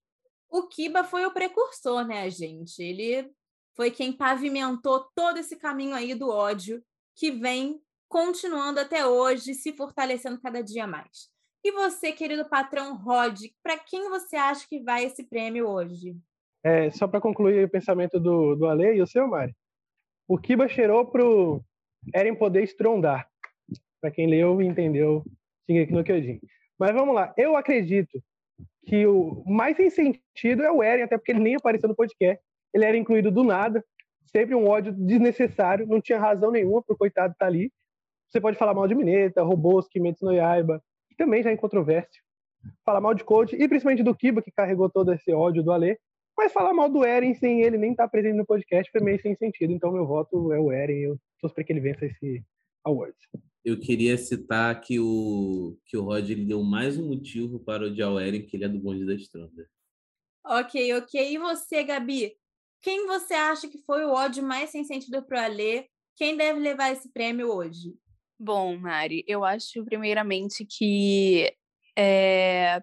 O 0.48 0.66
Kiba 0.68 1.04
foi 1.04 1.24
o 1.24 1.32
precursor, 1.32 2.06
né, 2.06 2.28
gente? 2.30 2.82
Ele 2.82 3.30
foi 3.74 3.90
quem 3.90 4.12
pavimentou 4.12 5.06
todo 5.14 5.38
esse 5.38 5.56
caminho 5.56 5.94
aí 5.94 6.14
do 6.14 6.28
ódio 6.28 6.82
que 7.14 7.30
vem 7.30 7.80
continuando 8.08 8.80
até 8.80 9.06
hoje, 9.06 9.54
se 9.54 9.72
fortalecendo 9.72 10.40
cada 10.40 10.62
dia 10.62 10.86
mais. 10.86 11.30
E 11.62 11.70
você, 11.72 12.10
querido 12.10 12.48
patrão 12.48 12.96
Rod, 12.96 13.38
para 13.62 13.78
quem 13.78 14.08
você 14.08 14.36
acha 14.36 14.66
que 14.68 14.80
vai 14.80 15.04
esse 15.04 15.24
prêmio 15.24 15.68
hoje? 15.68 16.16
É, 16.62 16.90
só 16.90 17.08
para 17.08 17.20
concluir 17.20 17.64
o 17.64 17.70
pensamento 17.70 18.20
do, 18.20 18.54
do 18.54 18.66
Ale 18.66 18.94
e 18.94 19.02
o 19.02 19.06
seu, 19.06 19.26
Mari. 19.26 19.54
O 20.28 20.38
Kiba 20.38 20.68
cheirou 20.68 21.06
pro 21.06 21.62
Eren 22.14 22.34
poder 22.34 22.62
estrondar. 22.62 23.28
Para 24.00 24.10
quem 24.10 24.26
leu 24.26 24.60
e 24.60 24.66
entendeu, 24.66 25.24
Shingeki 25.66 25.92
no 25.92 26.04
Kyojin. 26.04 26.40
Mas 26.78 26.92
vamos 26.92 27.14
lá. 27.14 27.34
Eu 27.36 27.56
acredito 27.56 28.22
que 28.86 29.06
o 29.06 29.42
mais 29.46 29.76
sem 29.76 29.90
sentido 29.90 30.62
é 30.62 30.70
o 30.70 30.82
Eren, 30.82 31.02
até 31.02 31.18
porque 31.18 31.32
ele 31.32 31.40
nem 31.40 31.56
apareceu 31.56 31.88
no 31.88 31.96
podcast. 31.96 32.42
Ele 32.72 32.84
era 32.84 32.96
incluído 32.96 33.30
do 33.30 33.44
nada. 33.44 33.84
Sempre 34.26 34.54
um 34.54 34.68
ódio 34.68 34.92
desnecessário. 34.92 35.86
Não 35.86 36.00
tinha 36.00 36.18
razão 36.18 36.50
nenhuma 36.50 36.82
pro 36.82 36.96
coitado 36.96 37.32
estar 37.32 37.46
ali. 37.46 37.72
Você 38.30 38.40
pode 38.40 38.56
falar 38.56 38.74
mal 38.74 38.86
de 38.86 38.94
Mineta, 38.94 39.42
robôs, 39.42 39.88
Kimetsu 39.88 40.24
no 40.24 40.32
Yaiba, 40.32 40.80
que 41.08 41.16
também 41.16 41.42
já 41.42 41.50
é 41.50 41.56
controvérsia. 41.56 42.22
Falar 42.84 43.00
mal 43.00 43.12
de 43.12 43.24
Coach, 43.24 43.56
e 43.56 43.68
principalmente 43.68 44.04
do 44.04 44.14
Kiba, 44.14 44.40
que 44.40 44.52
carregou 44.52 44.88
todo 44.88 45.12
esse 45.12 45.32
ódio 45.32 45.62
do 45.62 45.72
Ale. 45.72 45.98
Mas 46.40 46.54
falar 46.54 46.72
mal 46.72 46.88
do 46.88 47.04
Eren 47.04 47.34
sem 47.34 47.60
ele 47.60 47.76
nem 47.76 47.90
estar 47.90 48.08
presente 48.08 48.34
no 48.34 48.46
podcast 48.46 48.90
foi 48.90 49.02
meio 49.02 49.20
sem 49.20 49.36
sentido. 49.36 49.74
Então, 49.74 49.92
meu 49.92 50.06
voto 50.06 50.54
é 50.54 50.58
o 50.58 50.72
Eren. 50.72 50.98
Eu 51.02 51.20
torço 51.38 51.54
para 51.54 51.62
que 51.62 51.70
ele 51.70 51.80
vença 51.80 52.06
esse 52.06 52.42
Awards. 52.82 53.28
Eu 53.62 53.78
queria 53.78 54.16
citar 54.16 54.80
que 54.80 54.98
o, 54.98 55.76
que 55.84 55.98
o 55.98 56.02
Rod 56.02 56.30
ele 56.30 56.46
deu 56.46 56.62
mais 56.62 56.96
um 56.96 57.06
motivo 57.06 57.60
para 57.60 57.84
odiar 57.84 58.10
o 58.10 58.18
Eren, 58.18 58.46
que 58.46 58.56
ele 58.56 58.64
é 58.64 58.68
do 58.70 58.78
bonde 58.78 59.04
da 59.04 59.12
Estranda. 59.12 59.68
Ok, 60.42 60.94
ok. 60.94 61.30
E 61.30 61.36
você, 61.36 61.84
Gabi? 61.84 62.34
Quem 62.80 63.06
você 63.06 63.34
acha 63.34 63.68
que 63.68 63.76
foi 63.84 64.06
o 64.06 64.12
ódio 64.12 64.42
mais 64.42 64.70
sem 64.70 64.82
sentido 64.82 65.22
pro 65.22 65.38
Alê? 65.38 65.88
Quem 66.16 66.38
deve 66.38 66.58
levar 66.58 66.90
esse 66.90 67.12
prêmio 67.12 67.54
hoje? 67.54 67.94
Bom, 68.38 68.78
Mari, 68.78 69.22
eu 69.28 69.44
acho 69.44 69.84
primeiramente 69.84 70.64
que 70.64 71.54
é, 71.98 72.82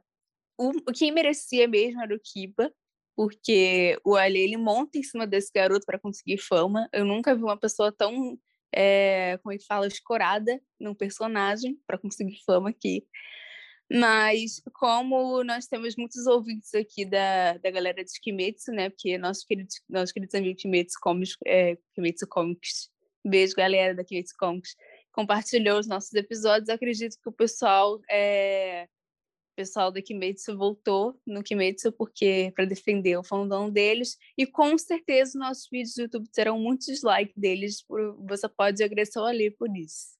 o, 0.60 0.70
o 0.70 0.94
quem 0.94 1.12
merecia 1.12 1.68
mesmo 1.68 2.00
era 2.04 2.16
o 2.16 2.20
Kiba, 2.20 2.72
porque 3.18 4.00
o 4.06 4.16
Ali 4.16 4.42
ele 4.42 4.58
monta 4.58 5.00
em 5.00 5.02
cima 5.02 5.26
desse 5.26 5.52
garoto 5.52 5.88
para 5.88 5.98
conseguir 5.98 6.38
fama. 6.38 6.88
Eu 6.94 7.04
nunca 7.04 7.36
vi 7.36 7.42
uma 7.42 7.58
pessoa 7.58 7.92
tão, 7.92 8.40
é, 8.72 9.40
como 9.42 9.58
que 9.58 9.66
fala, 9.66 9.88
escorada 9.88 10.62
num 10.80 10.94
personagem 10.94 11.82
para 11.88 11.98
conseguir 11.98 12.38
fama 12.46 12.70
aqui. 12.70 13.08
Mas 13.92 14.62
como 14.72 15.44
nós 15.44 15.66
temos 15.66 15.96
muitos 15.96 16.28
ouvintes 16.28 16.76
aqui 16.76 17.06
da, 17.06 17.58
da 17.58 17.72
galera 17.72 18.04
de 18.04 18.20
Kimetsu, 18.22 18.72
né? 18.72 18.90
Porque 18.92 19.18
nossos 19.18 19.44
queridos, 19.46 19.82
nossos 19.90 20.12
queridos 20.12 20.36
amigos 20.36 20.62
Kimetsu 20.62 21.00
Comics, 21.02 21.38
é, 21.44 21.76
Kimetsu 21.96 22.28
Comics, 22.28 22.92
beijo 23.26 23.56
galera 23.56 23.96
da 23.96 24.04
Kimetsu 24.04 24.36
Comics, 24.38 24.76
compartilhou 25.12 25.80
os 25.80 25.88
nossos 25.88 26.14
episódios. 26.14 26.70
Acredito 26.70 27.18
que 27.20 27.30
o 27.30 27.34
pessoal 27.34 28.00
é, 28.12 28.88
pessoal 29.58 29.92
da 29.92 30.00
Kimetsu 30.00 30.56
voltou 30.56 31.20
no 31.26 31.42
Kimetsu 31.42 31.92
porque 31.92 32.54
para 32.56 32.64
defender 32.66 33.18
o 33.18 33.24
fandom 33.24 33.72
deles 33.72 34.16
e 34.38 34.46
com 34.46 34.78
certeza 34.78 35.40
nossos 35.40 35.68
vídeos 35.70 35.96
do 35.96 36.04
YouTube 36.04 36.30
terão 36.30 36.60
muitos 36.60 36.86
dislikes 36.86 37.34
deles, 37.36 37.82
por, 37.82 38.16
você 38.28 38.48
pode 38.48 38.84
agressão 38.84 39.26
ali 39.26 39.50
por 39.50 39.76
isso. 39.76 40.16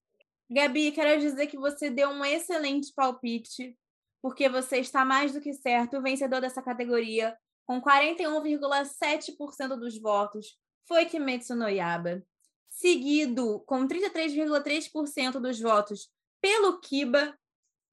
Gabi, 0.50 0.92
quero 0.92 1.22
dizer 1.22 1.46
que 1.46 1.58
você 1.58 1.92
deu 1.92 2.10
um 2.10 2.26
excelente 2.26 2.92
palpite, 2.96 3.78
porque 4.24 4.50
você 4.50 4.78
está 4.78 5.06
mais 5.06 5.34
do 5.34 5.42
que 5.42 5.54
certo, 5.54 5.98
o 5.98 6.02
vencedor 6.02 6.42
dessa 6.42 6.64
categoria, 6.64 7.38
com 7.66 7.80
41,7% 7.80 9.78
dos 9.78 10.00
votos, 10.00 10.58
foi 10.88 11.06
Kimetsu 11.06 11.54
no 11.54 11.70
Yaba, 11.70 12.24
seguido 12.70 13.60
com 13.68 13.88
33,3% 13.88 15.34
dos 15.34 15.60
votos 15.60 16.10
pelo 16.42 16.80
Kiba, 16.80 17.38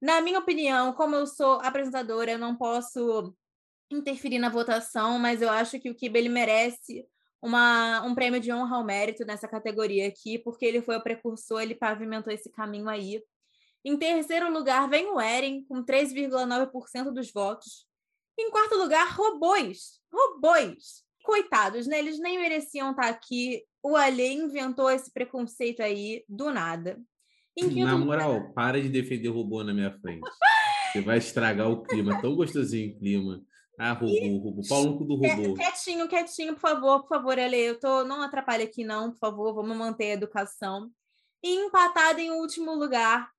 na 0.04 0.20
minha 0.20 0.38
opinião, 0.38 0.92
como 0.92 1.16
eu 1.16 1.26
sou 1.26 1.54
apresentadora, 1.62 2.32
eu 2.32 2.38
não 2.38 2.54
posso 2.54 3.34
interferir 3.90 4.38
na 4.38 4.50
votação, 4.50 5.18
mas 5.18 5.40
eu 5.40 5.48
acho 5.48 5.80
que 5.80 5.88
o 5.88 5.94
Kiba 5.94 6.18
ele 6.18 6.28
merece 6.28 7.08
uma, 7.40 8.02
um 8.02 8.14
prêmio 8.14 8.38
de 8.38 8.52
honra 8.52 8.76
ao 8.76 8.84
mérito 8.84 9.24
nessa 9.24 9.48
categoria 9.48 10.06
aqui, 10.06 10.38
porque 10.38 10.66
ele 10.66 10.82
foi 10.82 10.98
o 10.98 11.02
precursor, 11.02 11.62
ele 11.62 11.74
pavimentou 11.74 12.30
esse 12.30 12.50
caminho 12.50 12.86
aí. 12.86 13.22
Em 13.82 13.96
terceiro 13.96 14.52
lugar 14.52 14.90
vem 14.90 15.06
o 15.06 15.18
Eren, 15.18 15.64
com 15.64 15.82
3,9% 15.82 17.10
dos 17.10 17.32
votos. 17.32 17.86
Em 18.38 18.50
quarto 18.50 18.76
lugar, 18.76 19.10
robôs. 19.16 20.02
Robôs. 20.12 21.02
Coitados, 21.22 21.86
né? 21.86 21.98
Eles 21.98 22.18
nem 22.18 22.38
mereciam 22.38 22.90
estar 22.90 23.08
aqui. 23.08 23.64
O 23.82 23.96
Alê 23.96 24.34
inventou 24.34 24.90
esse 24.90 25.10
preconceito 25.10 25.80
aí 25.80 26.22
do 26.28 26.52
nada. 26.52 27.00
Na 27.56 27.96
moral, 27.96 28.52
para 28.52 28.80
de 28.80 28.88
defender 28.88 29.28
o 29.28 29.34
robô 29.34 29.62
na 29.62 29.72
minha 29.72 29.96
frente. 30.00 30.28
Você 30.92 31.00
vai 31.00 31.18
estragar 31.18 31.70
o 31.70 31.82
clima. 31.82 32.20
Tão 32.20 32.34
gostosinho 32.34 32.94
o 32.94 32.98
clima. 32.98 33.42
Ah, 33.78 33.92
robô, 33.92 34.12
e... 34.12 34.38
robô. 34.38 34.62
Pau 34.68 34.84
no 34.84 34.98
cu 34.98 35.04
do 35.04 35.16
robô. 35.16 35.54
Quietinho, 35.54 36.08
quietinho, 36.08 36.54
por 36.54 36.60
favor, 36.60 37.00
por 37.02 37.08
favor, 37.08 37.38
Ale. 37.38 37.56
Eu 37.56 37.78
tô... 37.78 38.04
Não 38.04 38.22
atrapalhe 38.22 38.64
aqui, 38.64 38.84
não, 38.84 39.10
por 39.10 39.18
favor. 39.18 39.54
Vamos 39.54 39.76
manter 39.76 40.10
a 40.10 40.14
educação. 40.14 40.90
E 41.42 41.54
empatado 41.66 42.20
em 42.20 42.30
último 42.30 42.74
lugar, 42.74 43.30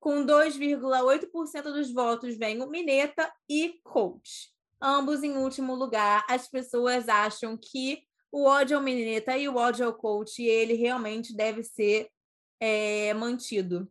com 0.00 0.24
2,8% 0.24 1.62
dos 1.64 1.92
votos, 1.92 2.36
vem 2.36 2.62
o 2.62 2.68
Mineta 2.68 3.32
e 3.48 3.80
Coach. 3.84 4.50
Ambos 4.80 5.22
em 5.22 5.36
último 5.36 5.74
lugar. 5.74 6.24
As 6.28 6.48
pessoas 6.48 7.08
acham 7.08 7.56
que 7.56 8.02
o 8.32 8.44
ódio 8.44 8.76
ao 8.76 8.82
Mineta 8.82 9.36
e 9.36 9.48
o 9.48 9.56
ódio 9.56 9.86
ao 9.86 9.92
Coach, 9.92 10.42
ele 10.42 10.74
realmente 10.74 11.36
deve 11.36 11.62
ser 11.62 12.08
é, 12.62 13.12
mantido. 13.12 13.90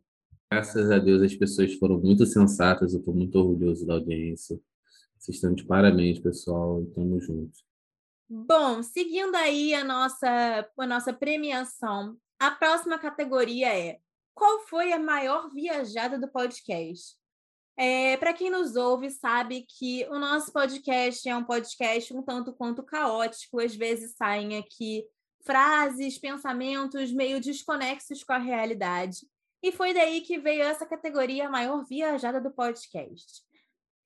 Graças 0.50 0.90
a 0.90 0.98
Deus 0.98 1.20
as 1.20 1.34
pessoas 1.34 1.74
foram 1.74 1.98
muito 2.00 2.24
sensatas, 2.24 2.94
eu 2.94 3.00
estou 3.00 3.12
muito 3.14 3.38
orgulhoso 3.38 3.86
da 3.86 3.94
audiência. 3.94 4.58
Vocês 5.18 5.36
estão 5.36 5.52
de 5.54 5.62
parabéns, 5.64 6.18
pessoal, 6.18 6.82
Estamos 6.82 7.26
juntos. 7.26 7.62
Bom, 8.26 8.82
seguindo 8.82 9.34
aí 9.34 9.74
a 9.74 9.84
nossa, 9.84 10.66
a 10.78 10.86
nossa 10.86 11.12
premiação, 11.12 12.16
a 12.40 12.50
próxima 12.50 12.98
categoria 12.98 13.68
é 13.68 13.98
qual 14.34 14.60
foi 14.60 14.90
a 14.90 14.98
maior 14.98 15.50
viajada 15.52 16.18
do 16.18 16.28
podcast? 16.28 17.14
É, 17.76 18.16
Para 18.16 18.32
quem 18.32 18.50
nos 18.50 18.74
ouve, 18.74 19.10
sabe 19.10 19.66
que 19.68 20.06
o 20.08 20.18
nosso 20.18 20.50
podcast 20.50 21.28
é 21.28 21.36
um 21.36 21.44
podcast 21.44 22.14
um 22.14 22.22
tanto 22.22 22.54
quanto 22.54 22.82
caótico, 22.82 23.60
às 23.60 23.76
vezes 23.76 24.14
saem 24.16 24.56
aqui 24.56 25.04
frases, 25.44 26.18
pensamentos 26.18 27.12
meio 27.12 27.40
desconexos 27.40 28.22
com 28.24 28.32
a 28.32 28.38
realidade. 28.38 29.18
E 29.62 29.70
foi 29.70 29.94
daí 29.94 30.20
que 30.20 30.38
veio 30.38 30.62
essa 30.62 30.86
categoria 30.86 31.48
maior 31.48 31.84
viajada 31.84 32.40
do 32.40 32.50
podcast. 32.50 33.42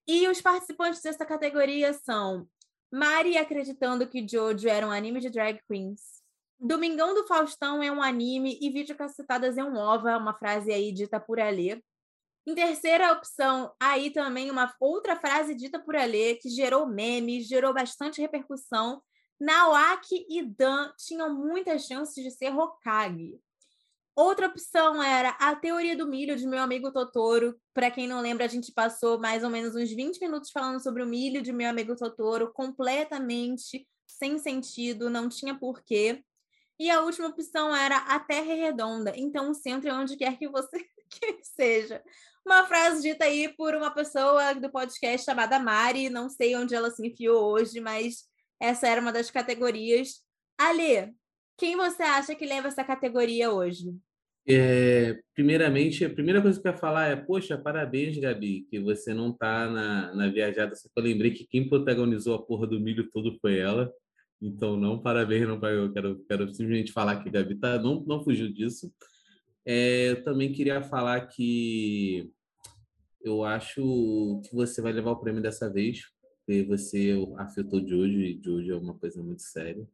E 0.06 0.28
os 0.28 0.40
participantes 0.40 1.00
dessa 1.02 1.24
categoria 1.24 1.92
são 1.92 2.46
Mari 2.92 3.36
acreditando 3.36 4.06
que 4.06 4.26
Jojo 4.26 4.68
era 4.68 4.86
um 4.86 4.90
anime 4.90 5.20
de 5.20 5.30
drag 5.30 5.60
queens. 5.66 6.22
Domingão 6.58 7.14
do 7.14 7.26
Faustão 7.26 7.82
é 7.82 7.90
um 7.90 8.02
anime 8.02 8.58
e 8.62 8.70
Vídeo 8.70 8.96
Cacetadas 8.96 9.58
é 9.58 9.64
um 9.64 9.76
ova, 9.76 10.16
uma 10.16 10.34
frase 10.34 10.72
aí 10.72 10.92
dita 10.92 11.20
por 11.20 11.40
Alê. 11.40 11.82
Em 12.46 12.54
terceira 12.54 13.12
opção, 13.12 13.74
aí 13.80 14.10
também 14.10 14.50
uma 14.50 14.72
outra 14.80 15.16
frase 15.16 15.54
dita 15.54 15.78
por 15.78 15.96
Alê, 15.96 16.36
que 16.36 16.48
gerou 16.48 16.86
memes, 16.86 17.48
gerou 17.48 17.74
bastante 17.74 18.20
repercussão 18.20 19.02
Nawaki 19.38 20.26
e 20.28 20.42
Dan 20.42 20.92
tinham 20.96 21.34
muitas 21.34 21.86
chances 21.86 22.22
de 22.22 22.30
ser 22.30 22.56
Hokage. 22.56 23.38
Outra 24.14 24.46
opção 24.46 25.02
era 25.02 25.30
a 25.30 25.54
teoria 25.54 25.94
do 25.94 26.06
milho 26.06 26.36
de 26.36 26.46
meu 26.46 26.62
amigo 26.62 26.90
Totoro. 26.90 27.60
Para 27.74 27.90
quem 27.90 28.08
não 28.08 28.22
lembra, 28.22 28.46
a 28.46 28.48
gente 28.48 28.72
passou 28.72 29.18
mais 29.18 29.44
ou 29.44 29.50
menos 29.50 29.74
uns 29.74 29.90
20 29.90 30.18
minutos 30.20 30.50
falando 30.50 30.82
sobre 30.82 31.02
o 31.02 31.06
milho 31.06 31.42
de 31.42 31.52
meu 31.52 31.68
amigo 31.68 31.94
Totoro, 31.94 32.50
completamente 32.50 33.86
sem 34.06 34.38
sentido, 34.38 35.10
não 35.10 35.28
tinha 35.28 35.54
porquê. 35.54 36.24
E 36.78 36.90
a 36.90 37.02
última 37.02 37.28
opção 37.28 37.74
era 37.74 37.98
a 37.98 38.18
Terra 38.18 38.54
redonda, 38.54 39.12
então 39.16 39.50
o 39.50 39.54
centro 39.54 39.88
é 39.88 39.92
onde 39.92 40.16
quer 40.16 40.38
que 40.38 40.48
você 40.48 40.78
que 41.10 41.38
seja. 41.42 42.02
Uma 42.44 42.66
frase 42.66 43.02
dita 43.02 43.24
aí 43.24 43.48
por 43.54 43.74
uma 43.74 43.90
pessoa 43.90 44.54
do 44.54 44.70
podcast 44.70 45.24
chamada 45.24 45.58
Mari, 45.58 46.08
não 46.08 46.30
sei 46.30 46.56
onde 46.56 46.74
ela 46.74 46.90
se 46.90 47.06
enfiou 47.06 47.52
hoje, 47.52 47.80
mas 47.80 48.24
essa 48.60 48.86
era 48.88 49.00
uma 49.00 49.12
das 49.12 49.30
categorias. 49.30 50.22
Ali, 50.58 51.12
quem 51.58 51.76
você 51.76 52.02
acha 52.02 52.34
que 52.34 52.46
leva 52.46 52.68
essa 52.68 52.84
categoria 52.84 53.50
hoje? 53.50 53.94
É, 54.48 55.18
primeiramente, 55.34 56.04
a 56.04 56.10
primeira 56.10 56.40
coisa 56.40 56.60
que 56.60 56.68
eu 56.68 56.72
ia 56.72 56.78
falar 56.78 57.08
é: 57.08 57.16
Poxa, 57.16 57.58
parabéns, 57.58 58.16
Gabi, 58.18 58.66
que 58.70 58.78
você 58.78 59.12
não 59.12 59.32
tá 59.32 59.68
na, 59.68 60.14
na 60.14 60.28
viajada. 60.28 60.74
Só 60.76 60.88
que 60.88 60.98
eu 61.00 61.02
lembrei 61.02 61.32
que 61.32 61.46
quem 61.46 61.68
protagonizou 61.68 62.34
a 62.34 62.42
porra 62.42 62.66
do 62.66 62.80
milho 62.80 63.10
todo 63.10 63.36
foi 63.40 63.58
ela. 63.58 63.92
Então, 64.40 64.76
não, 64.76 65.00
parabéns, 65.02 65.48
não, 65.48 65.58
eu 65.68 65.92
quero, 65.92 66.24
quero 66.28 66.48
simplesmente 66.54 66.92
falar 66.92 67.22
que 67.22 67.30
Gabi 67.30 67.56
tá, 67.56 67.78
não, 67.78 68.04
não 68.06 68.22
fugiu 68.22 68.52
disso. 68.52 68.92
É, 69.64 70.10
eu 70.10 70.22
também 70.22 70.52
queria 70.52 70.80
falar 70.82 71.26
que 71.26 72.30
eu 73.22 73.42
acho 73.42 74.40
que 74.44 74.54
você 74.54 74.80
vai 74.80 74.92
levar 74.92 75.10
o 75.12 75.20
prêmio 75.20 75.42
dessa 75.42 75.72
vez, 75.72 76.02
porque 76.46 76.62
você 76.62 77.12
afetou 77.38 77.80
Jojo 77.80 78.20
e 78.20 78.40
Jojo 78.40 78.72
é 78.72 78.76
uma 78.76 78.94
coisa 78.94 79.20
muito 79.20 79.42
séria. 79.42 79.84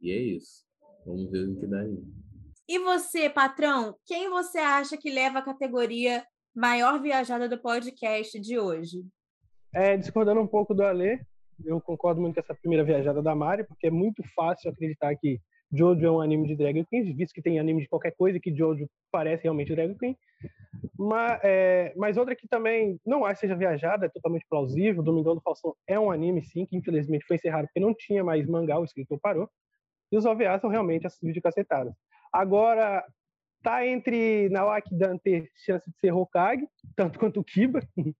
E 0.00 0.12
é 0.12 0.16
isso. 0.16 0.64
Vamos 1.04 1.28
ver 1.28 1.48
o 1.48 1.58
que 1.58 1.66
dá 1.66 1.80
aí. 1.80 1.98
E 2.68 2.78
você, 2.78 3.28
patrão, 3.28 3.96
quem 4.06 4.30
você 4.30 4.58
acha 4.58 4.96
que 4.96 5.10
leva 5.10 5.40
a 5.40 5.44
categoria 5.44 6.24
maior 6.54 7.02
viajada 7.02 7.48
do 7.48 7.58
podcast 7.58 8.38
de 8.38 8.58
hoje? 8.58 9.04
É, 9.74 9.96
discordando 9.96 10.40
um 10.40 10.46
pouco 10.46 10.72
do 10.72 10.84
Alê, 10.84 11.20
eu 11.64 11.80
concordo 11.80 12.20
muito 12.20 12.34
com 12.34 12.40
essa 12.40 12.54
primeira 12.54 12.84
viajada 12.84 13.20
da 13.20 13.34
Mari, 13.34 13.66
porque 13.66 13.88
é 13.88 13.90
muito 13.90 14.22
fácil 14.34 14.70
acreditar 14.70 15.16
que 15.16 15.40
Jojo 15.72 16.06
é 16.06 16.10
um 16.10 16.20
anime 16.20 16.48
de 16.48 16.56
drag 16.56 16.84
queen, 16.86 17.14
visto 17.14 17.34
que 17.34 17.42
tem 17.42 17.58
anime 17.58 17.82
de 17.82 17.88
qualquer 17.88 18.12
coisa 18.12 18.40
que 18.40 18.54
Jojo 18.54 18.88
parece 19.10 19.44
realmente 19.44 19.74
drag 19.74 19.94
queen. 19.98 20.16
Mas, 20.98 21.40
é, 21.42 21.92
mas 21.96 22.16
outra 22.16 22.34
que 22.34 22.48
também 22.48 22.98
não 23.04 23.24
acho 23.24 23.40
que 23.40 23.46
seja 23.46 23.56
viajada, 23.56 24.06
é 24.06 24.08
totalmente 24.08 24.46
plausível. 24.48 25.02
Domingão 25.02 25.34
do 25.34 25.40
Faustão 25.40 25.74
é 25.86 25.98
um 25.98 26.10
anime, 26.10 26.42
sim, 26.42 26.64
que 26.64 26.76
infelizmente 26.76 27.26
foi 27.26 27.36
encerrado 27.36 27.66
porque 27.66 27.80
não 27.80 27.94
tinha 27.94 28.24
mais 28.24 28.46
mangá, 28.46 28.78
o 28.78 28.84
escritor 28.84 29.18
parou. 29.20 29.48
E 30.10 30.16
os 30.16 30.24
OVAs 30.24 30.60
são 30.60 30.70
realmente 30.70 31.06
as 31.06 31.18
videocacetadas. 31.20 31.92
Agora, 32.32 33.04
tá 33.62 33.86
entre 33.86 34.48
Nawaki 34.48 34.94
Dan 34.94 35.18
ter 35.18 35.50
chance 35.64 35.88
de 35.90 35.98
ser 35.98 36.12
Hokage, 36.12 36.66
tanto 36.96 37.18
quanto 37.18 37.44
Kiba, 37.44 37.80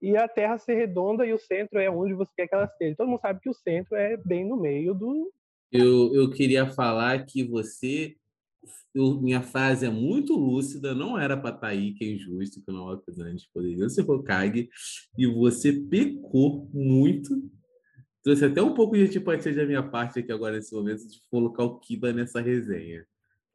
e 0.00 0.16
a 0.16 0.28
Terra 0.28 0.58
ser 0.58 0.74
redonda 0.74 1.24
e 1.26 1.32
o 1.32 1.38
centro 1.38 1.78
é 1.78 1.90
onde 1.90 2.14
você 2.14 2.32
quer 2.36 2.46
que 2.46 2.54
ela 2.54 2.64
esteja. 2.64 2.96
Todo 2.96 3.08
mundo 3.08 3.20
sabe 3.20 3.40
que 3.40 3.48
o 3.48 3.54
centro 3.54 3.96
é 3.96 4.16
bem 4.16 4.44
no 4.44 4.56
meio 4.56 4.94
do. 4.94 5.32
Eu, 5.70 6.14
eu 6.14 6.30
queria 6.30 6.66
falar 6.66 7.24
que 7.26 7.42
você 7.44 8.16
eu, 8.96 9.20
minha 9.20 9.42
frase 9.42 9.84
é 9.84 9.90
muito 9.90 10.34
lúcida, 10.34 10.94
não 10.94 11.18
era 11.18 11.36
para 11.36 11.54
estar 11.54 11.68
aí, 11.68 11.92
que 11.92 12.02
é 12.02 12.08
injusto, 12.12 12.62
que 12.62 12.72
não 12.72 12.90
é 12.90 12.98
antes 13.20 13.46
poderia 13.52 13.88
ser 13.90 14.08
Hokage, 14.08 14.70
e 15.18 15.26
você 15.26 15.70
pecou 15.72 16.68
muito. 16.72 17.30
Trouxe 18.22 18.46
até 18.46 18.62
um 18.62 18.72
pouco 18.72 18.96
de 18.96 19.02
antipatia 19.02 19.54
da 19.54 19.66
minha 19.66 19.82
parte 19.82 20.18
aqui 20.18 20.32
agora 20.32 20.56
nesse 20.56 20.74
momento 20.74 21.06
de 21.06 21.22
colocar 21.30 21.62
o 21.64 21.78
Kiba 21.78 22.10
nessa 22.12 22.40
resenha. 22.40 23.06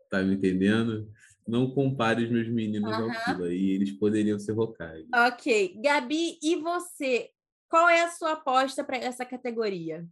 Tá 0.10 0.22
me 0.22 0.36
entendendo? 0.36 1.09
Não 1.47 1.72
compare 1.72 2.24
os 2.24 2.30
meus 2.30 2.47
meninos 2.47 2.95
uhum. 2.95 3.12
ao 3.12 3.24
Kiba, 3.26 3.51
e 3.51 3.72
eles 3.72 3.91
poderiam 3.93 4.38
ser 4.38 4.51
Hokage. 4.51 5.07
Ok. 5.14 5.76
Gabi, 5.84 6.38
e 6.41 6.55
você? 6.57 7.32
Qual 7.68 7.89
é 7.89 8.03
a 8.03 8.12
sua 8.12 8.34
aposta 8.34 8.84
para 8.84 8.97
essa 8.97 9.26
categoria? 9.26 10.05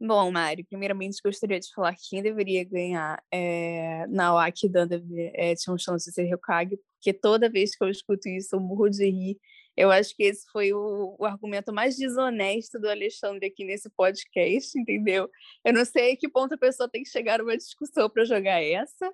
Bom, 0.00 0.30
Mari, 0.30 0.62
primeiramente 0.62 1.20
gostaria 1.24 1.58
de 1.58 1.72
falar 1.74 1.92
que 1.94 2.10
quem 2.10 2.22
deveria 2.22 2.62
ganhar 2.64 3.20
é 3.32 4.06
Nawaki 4.06 4.68
Dan 4.68 4.88
é, 5.34 5.56
tinha 5.56 5.74
um 5.74 5.78
chance 5.78 6.08
de 6.08 6.14
ser 6.14 6.32
Hokage, 6.32 6.78
porque 6.94 7.12
toda 7.12 7.50
vez 7.50 7.74
que 7.74 7.82
eu 7.82 7.88
escuto 7.88 8.28
isso 8.28 8.54
eu 8.54 8.60
morro 8.60 8.88
de 8.88 9.04
rir. 9.10 9.38
Eu 9.76 9.90
acho 9.90 10.14
que 10.14 10.22
esse 10.24 10.44
foi 10.52 10.72
o, 10.72 11.16
o 11.18 11.24
argumento 11.24 11.72
mais 11.72 11.96
desonesto 11.96 12.78
do 12.80 12.88
Alexandre 12.88 13.46
aqui 13.46 13.64
nesse 13.64 13.90
podcast, 13.90 14.78
entendeu? 14.78 15.28
Eu 15.64 15.72
não 15.72 15.84
sei 15.84 16.12
a 16.12 16.16
que 16.16 16.28
ponto 16.28 16.54
a 16.54 16.58
pessoa 16.58 16.88
tem 16.88 17.02
que 17.02 17.08
chegar 17.10 17.38
numa 17.38 17.56
discussão 17.56 18.08
para 18.08 18.24
jogar 18.24 18.62
essa, 18.62 19.12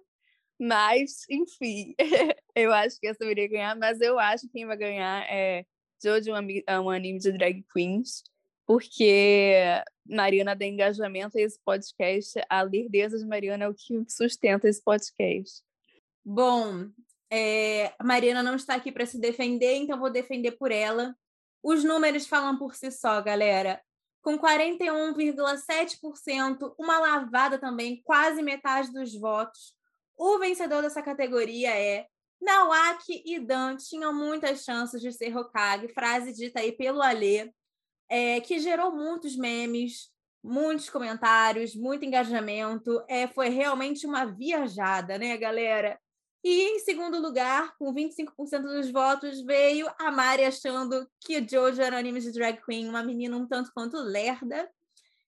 mas, 0.58 1.24
enfim, 1.30 1.94
eu 2.54 2.72
acho 2.72 3.00
que 3.00 3.06
essa 3.06 3.18
deveria 3.20 3.48
ganhar, 3.48 3.76
mas 3.76 4.00
eu 4.00 4.18
acho 4.18 4.46
que 4.46 4.52
quem 4.52 4.66
vai 4.66 4.76
ganhar 4.76 5.26
é 5.30 5.64
Jojo 6.02 6.30
é 6.34 6.40
um 6.40 6.48
é 6.66 6.80
um 6.80 6.90
anime 6.90 7.18
de 7.18 7.32
drag 7.32 7.64
queens, 7.72 8.22
porque 8.66 9.54
Mariana 10.06 10.54
dá 10.54 10.64
engajamento 10.64 11.36
a 11.38 11.40
esse 11.40 11.58
podcast. 11.64 12.40
A 12.48 12.62
lerdeza 12.62 13.18
de 13.18 13.26
Mariana 13.26 13.64
é 13.64 13.68
o 13.68 13.74
que 13.74 14.04
sustenta 14.08 14.68
esse 14.68 14.80
podcast. 14.82 15.62
Bom, 16.24 16.88
é, 17.30 17.92
a 17.98 18.04
Mariana 18.04 18.42
não 18.42 18.56
está 18.56 18.74
aqui 18.74 18.90
para 18.92 19.06
se 19.06 19.18
defender, 19.18 19.76
então 19.76 19.98
vou 19.98 20.10
defender 20.10 20.52
por 20.52 20.70
ela. 20.70 21.16
Os 21.62 21.82
números 21.84 22.26
falam 22.26 22.58
por 22.58 22.74
si 22.74 22.90
só, 22.90 23.22
galera. 23.22 23.80
Com 24.22 24.38
41,7%, 24.38 26.74
uma 26.78 26.98
lavada 26.98 27.58
também, 27.58 28.02
quase 28.02 28.42
metade 28.42 28.92
dos 28.92 29.14
votos. 29.14 29.74
O 30.16 30.38
vencedor 30.38 30.82
dessa 30.82 31.02
categoria 31.02 31.76
é 31.76 32.06
Nawaki 32.40 33.22
e 33.26 33.38
Dan 33.38 33.76
tinham 33.76 34.14
muitas 34.14 34.64
chances 34.64 35.02
de 35.02 35.12
ser 35.12 35.36
Hokage, 35.36 35.88
frase 35.88 36.32
dita 36.32 36.60
aí 36.60 36.72
pelo 36.72 37.02
Alê, 37.02 37.52
é, 38.08 38.40
que 38.40 38.58
gerou 38.58 38.92
muitos 38.92 39.36
memes, 39.36 40.10
muitos 40.42 40.90
comentários, 40.90 41.74
muito 41.74 42.04
engajamento. 42.04 43.02
É, 43.08 43.26
foi 43.26 43.48
realmente 43.48 44.06
uma 44.06 44.24
viajada, 44.24 45.18
né, 45.18 45.36
galera? 45.36 45.98
E 46.44 46.76
em 46.76 46.78
segundo 46.80 47.18
lugar, 47.18 47.74
com 47.78 47.92
25% 47.94 48.62
dos 48.62 48.90
votos, 48.90 49.40
veio 49.40 49.90
a 49.98 50.10
Mari 50.10 50.44
achando 50.44 51.08
que 51.18 51.38
o 51.38 51.48
Jojo 51.48 51.80
era 51.80 51.96
um 51.96 51.98
anime 51.98 52.20
de 52.20 52.32
drag 52.32 52.60
queen, 52.62 52.86
uma 52.86 53.02
menina 53.02 53.34
um 53.34 53.48
tanto 53.48 53.72
quanto 53.72 53.96
lerda. 53.96 54.70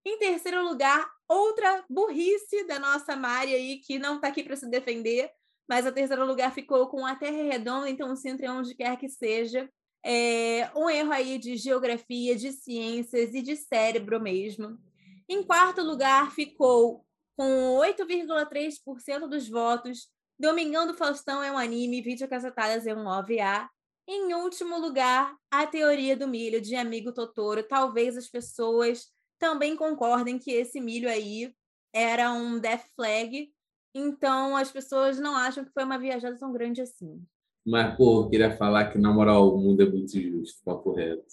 Em 0.05 0.19
terceiro 0.19 0.63
lugar, 0.63 1.11
outra 1.27 1.83
burrice 1.89 2.67
da 2.67 2.79
nossa 2.79 3.17
Mari 3.17 3.55
aí, 3.55 3.79
que 3.79 3.99
não 3.99 4.17
está 4.17 4.29
aqui 4.29 4.45
para 4.45 4.57
se 4.57 4.69
defender, 4.69 5.31
mas 5.67 5.87
a 5.87 5.91
terceiro 5.91 6.27
lugar 6.27 6.53
ficou 6.53 6.87
com 6.89 7.07
a 7.07 7.17
Terra 7.17 7.43
Redonda, 7.43 7.89
então 7.89 8.15
se 8.15 8.29
entre 8.29 8.47
onde 8.49 8.75
quer 8.75 8.99
que 8.99 9.09
seja. 9.09 9.69
É 10.05 10.71
um 10.75 10.89
erro 10.89 11.13
aí 11.13 11.39
de 11.39 11.57
geografia, 11.57 12.37
de 12.37 12.53
ciências 12.53 13.35
e 13.35 13.43
de 13.43 13.57
cérebro 13.57 14.21
mesmo. 14.21 14.79
Em 15.29 15.43
quarto 15.43 15.83
lugar, 15.83 16.33
ficou 16.33 17.05
com 17.37 17.79
8,3% 17.79 19.29
dos 19.29 19.49
votos. 19.49 20.09
Domingão 20.39 20.87
do 20.87 20.95
Faustão 20.95 21.43
é 21.43 21.51
um 21.51 21.59
anime, 21.59 22.03
Vídeo 22.03 22.29
Casetadas 22.29 22.87
é 22.87 22.95
um 22.95 23.07
OVA. 23.07 23.69
Em 24.09 24.35
último 24.35 24.79
lugar, 24.79 25.35
a 25.51 25.67
teoria 25.67 26.17
do 26.17 26.29
milho 26.29 26.61
de 26.61 26.77
Amigo 26.77 27.13
Totoro. 27.13 27.63
Talvez 27.63 28.17
as 28.17 28.29
pessoas 28.29 29.09
também 29.39 29.77
concordem 29.77 30.39
que 30.39 30.53
esse 30.53 30.81
milho 30.81 31.09
aí 31.09 31.53
era 31.93 32.33
um 32.33 32.59
death 32.59 32.87
flag. 32.95 33.53
Então, 33.95 34.57
as 34.57 34.71
pessoas 34.71 35.19
não 35.19 35.35
acham 35.35 35.65
que 35.65 35.73
foi 35.73 35.83
uma 35.83 35.99
viajada 35.99 36.39
tão 36.39 36.53
grande 36.53 36.81
assim. 36.83 37.27
Mas, 37.67 37.97
pô, 37.97 38.21
eu 38.21 38.31
queria 38.31 38.57
falar 38.57 38.93
que, 38.93 38.97
na 38.97 39.13
moral, 39.13 39.53
o 39.53 39.59
mundo 39.59 39.83
é 39.83 39.91
muito 39.91 40.21
justo, 40.21 40.63
papo 40.65 40.93
reto. 40.93 41.27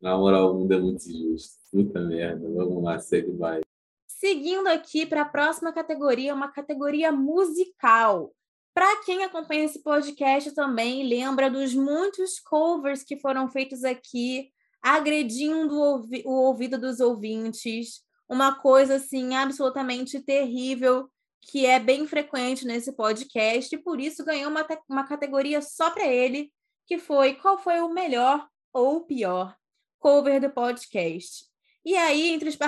Na 0.00 0.16
moral, 0.16 0.52
o 0.52 0.60
mundo 0.60 0.72
é 0.72 0.78
muito 0.78 1.04
justo. 1.04 1.58
Puta 1.70 2.00
merda, 2.00 2.48
vamos 2.48 2.82
lá, 2.82 2.98
segue 2.98 3.30
vai. 3.32 3.60
Seguindo 4.06 4.66
aqui 4.68 5.04
para 5.04 5.20
a 5.20 5.26
próxima 5.26 5.74
categoria, 5.74 6.34
uma 6.34 6.50
categoria 6.50 7.12
musical. 7.12 8.32
Para 8.72 9.02
quem 9.04 9.24
acompanha 9.24 9.64
esse 9.64 9.82
podcast 9.82 10.52
também, 10.52 11.06
lembra 11.06 11.50
dos 11.50 11.74
muitos 11.74 12.40
covers 12.40 13.02
que 13.02 13.18
foram 13.18 13.50
feitos 13.50 13.84
aqui, 13.84 14.48
agredindo 14.80 15.74
o, 15.74 15.96
ouvi 15.96 16.22
o 16.24 16.32
ouvido 16.32 16.78
dos 16.78 16.98
ouvintes. 16.98 18.00
Uma 18.26 18.54
coisa 18.54 18.94
assim 18.94 19.34
absolutamente 19.34 20.18
terrível 20.18 21.10
que 21.44 21.66
é 21.66 21.78
bem 21.78 22.06
frequente 22.06 22.66
nesse 22.66 22.92
podcast, 22.92 23.74
e 23.74 23.78
por 23.78 24.00
isso 24.00 24.24
ganhou 24.24 24.50
uma, 24.50 24.66
uma 24.88 25.06
categoria 25.06 25.60
só 25.60 25.90
para 25.90 26.06
ele, 26.06 26.52
que 26.86 26.98
foi 26.98 27.34
qual 27.34 27.58
foi 27.58 27.80
o 27.80 27.92
melhor 27.92 28.46
ou 28.72 28.96
o 28.96 29.04
pior 29.04 29.56
cover 29.98 30.40
do 30.40 30.50
podcast. 30.50 31.46
E 31.84 31.96
aí, 31.96 32.30
entre 32.30 32.48
os, 32.48 32.58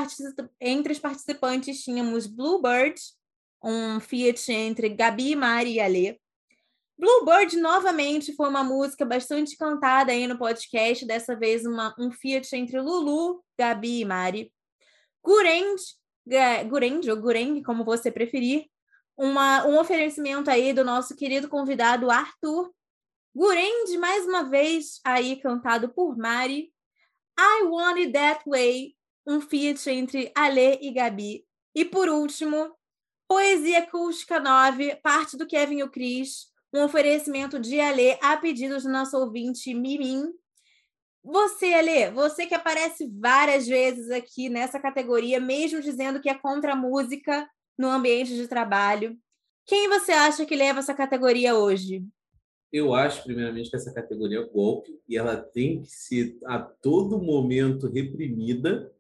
entre 0.60 0.92
os 0.92 0.98
participantes, 0.98 1.82
tínhamos 1.82 2.26
Bluebird, 2.26 3.00
um 3.62 3.98
Fiat 4.00 4.52
entre 4.52 4.88
Gabi, 4.90 5.34
Mari 5.34 5.74
e 5.74 5.80
Alê. 5.80 6.18
Bluebird, 6.98 7.56
novamente, 7.58 8.34
foi 8.34 8.48
uma 8.48 8.64
música 8.64 9.04
bastante 9.04 9.56
cantada 9.56 10.12
aí 10.12 10.26
no 10.26 10.38
podcast, 10.38 11.04
dessa 11.04 11.36
vez 11.36 11.66
uma, 11.66 11.94
um 11.98 12.10
Fiat 12.10 12.54
entre 12.56 12.80
Lulu, 12.80 13.44
Gabi 13.58 14.00
e 14.00 14.04
Mari. 14.04 14.52
Gureng, 16.68 17.00
ou 17.08 17.16
Gureng, 17.16 17.62
como 17.62 17.84
você 17.84 18.10
preferir, 18.10 18.66
uma, 19.16 19.66
um 19.66 19.78
oferecimento 19.78 20.50
aí 20.50 20.72
do 20.72 20.84
nosso 20.84 21.14
querido 21.14 21.48
convidado 21.48 22.10
Arthur. 22.10 22.70
Gurend, 23.34 23.96
mais 23.98 24.26
uma 24.26 24.42
vez, 24.42 25.00
aí 25.04 25.36
cantado 25.36 25.88
por 25.88 26.16
Mari. 26.16 26.72
I 27.38 27.62
Want 27.64 27.98
It 27.98 28.12
That 28.12 28.42
Way, 28.46 28.96
um 29.26 29.40
feat 29.40 29.88
entre 29.90 30.32
Ale 30.34 30.78
e 30.80 30.90
Gabi. 30.90 31.46
E 31.74 31.84
por 31.84 32.08
último, 32.08 32.74
Poesia 33.28 33.80
Acústica 33.80 34.40
9, 34.40 34.96
parte 34.96 35.36
do 35.36 35.46
Kevin 35.46 35.78
e 35.78 35.82
o 35.82 35.90
Cris, 35.90 36.46
um 36.72 36.82
oferecimento 36.82 37.58
de 37.58 37.80
Ale 37.80 38.18
a 38.22 38.36
pedido 38.36 38.78
do 38.78 38.88
nosso 38.88 39.18
ouvinte 39.18 39.74
Mimim. 39.74 40.32
Você, 41.26 41.74
Ale, 41.74 42.12
você 42.12 42.46
que 42.46 42.54
aparece 42.54 43.10
várias 43.12 43.66
vezes 43.66 44.12
aqui 44.12 44.48
nessa 44.48 44.78
categoria, 44.78 45.40
mesmo 45.40 45.80
dizendo 45.80 46.20
que 46.20 46.28
é 46.28 46.34
contra 46.34 46.74
a 46.74 46.76
música 46.76 47.50
no 47.76 47.88
ambiente 47.88 48.36
de 48.36 48.46
trabalho. 48.46 49.18
Quem 49.66 49.88
você 49.88 50.12
acha 50.12 50.46
que 50.46 50.54
leva 50.54 50.78
essa 50.78 50.94
categoria 50.94 51.56
hoje? 51.56 52.04
Eu 52.72 52.94
acho, 52.94 53.24
primeiramente, 53.24 53.68
que 53.68 53.74
essa 53.74 53.92
categoria 53.92 54.38
é 54.38 54.44
golpe 54.44 55.00
e 55.08 55.16
ela 55.16 55.36
tem 55.36 55.82
que 55.82 55.90
ser 55.90 56.38
a 56.44 56.60
todo 56.60 57.20
momento 57.20 57.88
reprimida, 57.88 58.94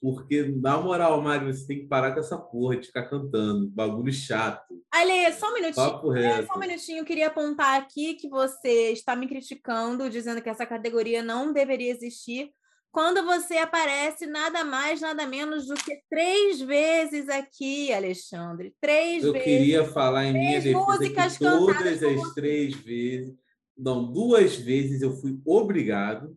porque, 0.00 0.44
na 0.44 0.78
moral, 0.78 1.20
Mário, 1.20 1.52
você 1.52 1.66
tem 1.66 1.80
que 1.80 1.86
parar 1.86 2.12
com 2.12 2.20
essa 2.20 2.38
porra 2.38 2.76
de 2.76 2.86
ficar 2.86 3.08
cantando, 3.08 3.68
bagulho 3.68 4.12
chato. 4.12 4.80
Ale, 4.92 5.32
só 5.32 5.50
um 5.50 5.54
minutinho. 5.54 6.10
Reto. 6.10 6.46
Só 6.46 6.54
um 6.54 6.60
minutinho, 6.60 6.98
eu 6.98 7.04
queria 7.04 7.26
apontar 7.26 7.80
aqui 7.80 8.14
que 8.14 8.28
você 8.28 8.92
está 8.92 9.16
me 9.16 9.26
criticando, 9.26 10.08
dizendo 10.08 10.40
que 10.40 10.48
essa 10.48 10.64
categoria 10.64 11.22
não 11.22 11.52
deveria 11.52 11.90
existir, 11.90 12.52
quando 12.90 13.24
você 13.24 13.58
aparece 13.58 14.26
nada 14.26 14.64
mais, 14.64 15.00
nada 15.00 15.26
menos 15.26 15.66
do 15.66 15.74
que 15.74 16.00
três 16.08 16.60
vezes 16.60 17.28
aqui, 17.28 17.92
Alexandre. 17.92 18.74
Três 18.80 19.24
Eu 19.24 19.32
vezes. 19.32 19.46
queria 19.46 19.84
falar 19.84 20.24
em 20.26 20.32
minha 20.32 20.60
Três 20.60 20.64
defesa 20.64 20.86
músicas 20.86 21.38
que 21.38 21.44
todas 21.44 22.02
as 22.02 22.34
três 22.34 22.74
vezes, 22.76 23.34
não, 23.76 24.10
duas 24.10 24.56
vezes 24.56 25.02
eu 25.02 25.12
fui 25.12 25.38
obrigado, 25.44 26.36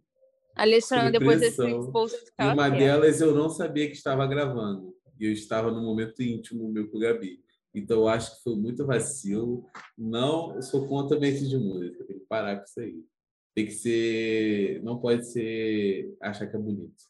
Alexandre, 0.62 1.12
depois 1.12 1.39
desse 1.39 1.57
pressão. 1.57 1.80
exposed 1.80 2.16
e 2.16 2.26
ficar 2.26 2.53
uma 2.53 2.70
delas 2.70 3.20
eu 3.20 3.34
não 3.34 3.49
sabia 3.49 3.88
que 3.88 3.95
estava 3.95 4.28
gravando. 4.28 4.95
E 5.20 5.26
eu 5.26 5.32
estava 5.32 5.72
no 5.72 5.82
momento 5.82 6.22
íntimo 6.22 6.72
meu 6.72 6.89
com 6.89 6.97
o 6.97 6.99
Gabi. 6.99 7.43
Então 7.74 7.99
eu 7.99 8.07
acho 8.07 8.36
que 8.36 8.43
foi 8.43 8.55
muito 8.55 8.86
vacilo. 8.86 9.66
Não 9.97 10.62
sou 10.62 10.88
contra 10.88 11.20
mente 11.20 11.47
de 11.47 11.57
música, 11.57 12.03
tem 12.05 12.20
que 12.20 12.26
parar 12.26 12.57
com 12.57 12.64
isso 12.64 12.80
aí. 12.80 13.03
Tem 13.55 13.66
que 13.66 13.72
ser. 13.72 14.82
Não 14.84 14.99
pode 14.99 15.26
ser 15.32 16.16
achar 16.22 16.47
que 16.47 16.55
é 16.55 16.59
bonito. 16.59 17.03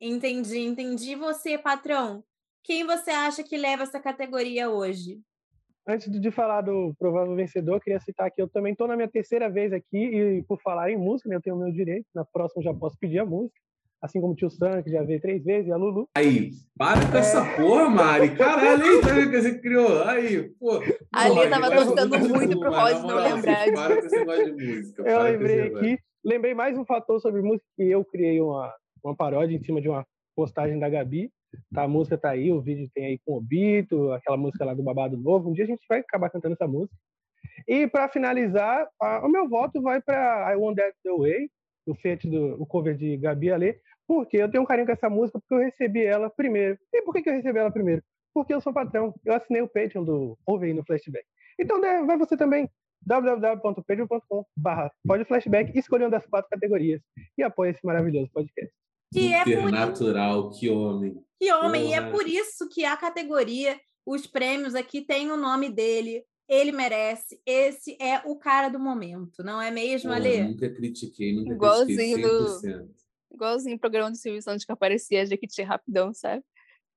Entendi, 0.00 0.58
entendi. 0.58 1.14
Você, 1.16 1.56
patrão, 1.56 2.22
quem 2.62 2.84
você 2.84 3.10
acha 3.10 3.42
que 3.42 3.56
leva 3.56 3.82
essa 3.82 4.00
categoria 4.00 4.70
hoje? 4.70 5.20
Antes 5.86 6.10
de 6.10 6.30
falar 6.30 6.62
do 6.62 6.94
provável 6.98 7.36
vencedor, 7.36 7.78
queria 7.78 8.00
citar 8.00 8.30
que 8.30 8.40
eu 8.40 8.48
também 8.48 8.72
estou 8.72 8.88
na 8.88 8.96
minha 8.96 9.08
terceira 9.08 9.50
vez 9.50 9.70
aqui 9.70 9.98
e 9.98 10.42
por 10.44 10.58
falar 10.62 10.90
em 10.90 10.96
música, 10.96 11.28
né, 11.28 11.36
eu 11.36 11.42
tenho 11.42 11.56
o 11.56 11.58
meu 11.58 11.70
direito. 11.70 12.06
Na 12.14 12.24
próxima 12.24 12.62
já 12.62 12.72
posso 12.72 12.96
pedir 12.98 13.18
a 13.18 13.26
música, 13.26 13.54
assim 14.00 14.18
como 14.18 14.32
o 14.32 14.36
tio 14.36 14.48
Sam, 14.48 14.82
que 14.82 14.90
já 14.90 15.02
veio 15.02 15.20
três 15.20 15.44
vezes, 15.44 15.68
e 15.68 15.72
a 15.72 15.76
Lulu. 15.76 16.08
Aí, 16.16 16.52
para 16.78 17.06
com 17.10 17.18
essa 17.18 17.44
porra, 17.56 17.90
Mari. 17.90 18.34
Caralho, 18.34 18.82
aí, 18.82 19.30
que 19.30 19.42
você 19.42 19.58
criou? 19.58 20.02
Aí, 20.04 20.48
pô. 20.58 20.80
A 21.12 21.28
Lê 21.28 21.34
Porra, 21.34 21.50
tava 21.50 21.70
torcendo 21.70 22.18
muito 22.30 22.60
pro 22.60 22.70
Rod 22.70 23.02
não 23.02 23.16
lembrar 23.16 23.72
Para 23.74 24.00
com 24.00 24.06
esse 24.06 24.18
negócio 24.18 24.56
de 24.56 24.66
música. 24.66 25.02
Eu 25.02 25.22
lembrei 25.22 25.60
aqui, 25.60 25.98
lembrei 26.24 26.54
mais 26.54 26.78
um 26.78 26.86
fator 26.86 27.20
sobre 27.20 27.42
música 27.42 27.66
que 27.76 27.90
eu 27.90 28.02
criei 28.06 28.40
uma, 28.40 28.74
uma 29.04 29.14
paródia 29.14 29.54
em 29.54 29.62
cima 29.62 29.82
de 29.82 29.88
uma 29.90 30.02
postagem 30.34 30.78
da 30.78 30.88
Gabi. 30.88 31.30
Tá, 31.72 31.82
a 31.82 31.88
música 31.88 32.16
tá 32.18 32.30
aí, 32.30 32.52
o 32.52 32.60
vídeo 32.60 32.88
tem 32.94 33.06
aí 33.06 33.18
com 33.24 33.36
o 33.36 33.40
Bito, 33.40 34.12
aquela 34.12 34.36
música 34.36 34.64
lá 34.64 34.74
do 34.74 34.82
Babado 34.82 35.16
Novo. 35.16 35.50
Um 35.50 35.52
dia 35.52 35.64
a 35.64 35.68
gente 35.68 35.84
vai 35.88 36.00
acabar 36.00 36.30
cantando 36.30 36.54
essa 36.54 36.66
música. 36.66 36.94
E 37.68 37.86
para 37.86 38.08
finalizar, 38.08 38.88
a- 39.00 39.24
o 39.24 39.28
meu 39.28 39.48
voto 39.48 39.80
vai 39.82 40.00
para 40.00 40.52
I 40.52 40.56
Want 40.56 40.76
That 40.76 40.94
The 41.02 41.10
Way, 41.16 41.50
o 41.86 41.94
feat 41.94 42.28
do 42.28 42.60
o 42.62 42.66
cover 42.66 42.96
de 42.96 43.16
Gabi 43.16 43.50
Ale, 43.50 43.78
porque 44.06 44.36
eu 44.36 44.50
tenho 44.50 44.62
um 44.62 44.66
carinho 44.66 44.86
com 44.86 44.92
essa 44.92 45.08
música 45.08 45.38
porque 45.38 45.54
eu 45.54 45.58
recebi 45.66 46.04
ela 46.04 46.28
primeiro. 46.30 46.78
E 46.92 47.02
por 47.02 47.14
que, 47.14 47.22
que 47.22 47.28
eu 47.30 47.34
recebi 47.34 47.58
ela 47.58 47.70
primeiro? 47.70 48.02
Porque 48.34 48.52
eu 48.52 48.60
sou 48.60 48.72
patrão. 48.72 49.14
Eu 49.24 49.34
assinei 49.34 49.62
o 49.62 49.68
Patreon 49.68 50.04
do 50.04 50.38
Ouve 50.46 50.66
aí 50.66 50.74
no 50.74 50.84
Flashback. 50.84 51.24
Então 51.58 51.80
né, 51.80 52.02
vai 52.02 52.18
você 52.18 52.36
também 52.36 52.68
www.patreon.com.br 53.06 54.88
pode 55.06 55.24
flashback 55.24 55.78
escolher 55.78 56.04
uma 56.04 56.10
das 56.10 56.26
quatro 56.26 56.48
categorias 56.50 57.00
e 57.36 57.42
apoia 57.42 57.70
esse 57.70 57.84
maravilhoso 57.84 58.30
podcast. 58.32 58.74
Que 59.14 59.32
é 59.32 59.38
Supernatural, 59.44 60.50
que 60.50 60.68
homem. 60.68 61.24
Que 61.38 61.52
homem, 61.52 61.90
e 61.90 61.94
é 61.94 62.00
Porra. 62.00 62.12
por 62.12 62.26
isso 62.28 62.68
que 62.68 62.84
a 62.84 62.96
categoria, 62.96 63.80
os 64.04 64.26
prêmios 64.26 64.74
aqui 64.74 65.02
tem 65.02 65.30
o 65.30 65.36
nome 65.36 65.70
dele, 65.70 66.24
ele 66.48 66.72
merece. 66.72 67.40
Esse 67.46 67.96
é 68.00 68.20
o 68.24 68.36
cara 68.36 68.68
do 68.68 68.78
momento, 68.78 69.42
não 69.42 69.60
é 69.60 69.70
mesmo, 69.70 70.10
Porra, 70.10 70.20
Ale? 70.20 70.42
Nunca 70.44 70.68
critiquei, 70.70 71.34
nunca 71.34 71.52
Igualzinho 71.52 71.96
critiquei 71.96 72.22
do- 72.22 72.60
100%. 72.60 72.88
Igualzinho 73.32 73.76
o 73.76 73.80
programa 73.80 74.10
do 74.10 74.16
Silvio 74.16 74.42
Santos 74.42 74.64
que 74.64 74.72
aparecia 74.72 75.22
a 75.22 75.24
Jequiti 75.24 75.62
rapidão, 75.62 76.12
sabe? 76.14 76.42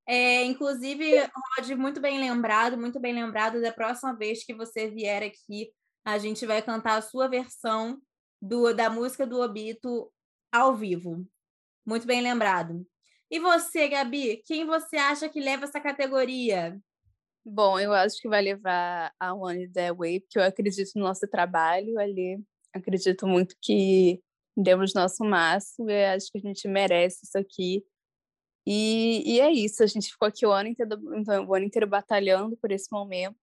É, 0.07 0.43
inclusive, 0.45 1.19
Rod, 1.19 1.69
muito 1.77 1.99
bem 1.99 2.19
lembrado, 2.19 2.77
muito 2.77 2.99
bem 2.99 3.13
lembrado. 3.13 3.59
Da 3.61 3.73
próxima 3.73 4.15
vez 4.15 4.43
que 4.43 4.53
você 4.53 4.89
vier 4.89 5.23
aqui, 5.23 5.71
a 6.05 6.17
gente 6.17 6.45
vai 6.45 6.61
cantar 6.61 6.97
a 6.97 7.01
sua 7.01 7.27
versão 7.27 7.99
do, 8.41 8.71
da 8.73 8.89
música 8.89 9.27
do 9.27 9.41
Obito 9.41 10.09
ao 10.51 10.75
vivo. 10.75 11.27
Muito 11.87 12.05
bem 12.05 12.21
lembrado. 12.21 12.85
E 13.31 13.39
você, 13.39 13.87
Gabi, 13.87 14.43
quem 14.45 14.65
você 14.65 14.97
acha 14.97 15.29
que 15.29 15.39
leva 15.39 15.63
essa 15.63 15.79
categoria? 15.79 16.77
Bom, 17.45 17.79
eu 17.79 17.93
acho 17.93 18.21
que 18.21 18.27
vai 18.27 18.41
levar 18.41 19.13
a 19.17 19.33
One 19.33 19.69
That 19.69 19.97
Way, 19.97 20.19
porque 20.19 20.37
eu 20.37 20.43
acredito 20.43 20.91
no 20.97 21.03
nosso 21.03 21.25
trabalho 21.29 21.97
ali. 21.97 22.43
Acredito 22.73 23.25
muito 23.25 23.55
que 23.61 24.21
demos 24.55 24.93
nosso 24.93 25.23
máximo 25.23 25.89
e 25.89 26.05
acho 26.07 26.29
que 26.29 26.39
a 26.39 26.41
gente 26.41 26.67
merece 26.67 27.19
isso 27.23 27.37
aqui. 27.37 27.85
E, 28.65 29.23
e 29.25 29.39
é 29.39 29.49
isso, 29.49 29.81
a 29.81 29.87
gente 29.87 30.11
ficou 30.11 30.27
aqui 30.27 30.45
o 30.45 30.51
ano, 30.51 30.67
inteiro, 30.67 30.99
o 31.47 31.55
ano 31.55 31.65
inteiro 31.65 31.87
batalhando 31.87 32.57
por 32.57 32.69
esse 32.69 32.91
momento. 32.91 33.37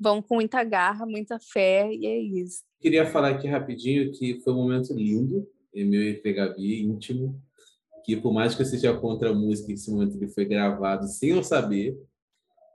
Vamos 0.00 0.24
com 0.26 0.36
muita 0.36 0.64
garra, 0.64 1.04
muita 1.04 1.38
fé, 1.38 1.92
e 1.92 2.06
é 2.06 2.18
isso. 2.18 2.62
Queria 2.80 3.04
falar 3.04 3.32
aqui 3.32 3.46
rapidinho 3.46 4.10
que 4.12 4.40
foi 4.40 4.54
um 4.54 4.56
momento 4.56 4.94
lindo, 4.94 5.46
e 5.76 5.84
meu 5.84 6.00
e 6.00 6.32
Gabi, 6.32 6.82
íntimo, 6.82 7.38
que 8.02 8.16
por 8.16 8.32
mais 8.32 8.54
que 8.54 8.62
eu 8.62 8.66
seja 8.66 8.98
contra 8.98 9.30
a 9.30 9.34
música, 9.34 9.70
esse 9.70 9.90
momento 9.90 10.16
ele 10.16 10.28
foi 10.28 10.46
gravado 10.46 11.06
sem 11.06 11.30
eu 11.30 11.42
saber, 11.42 12.00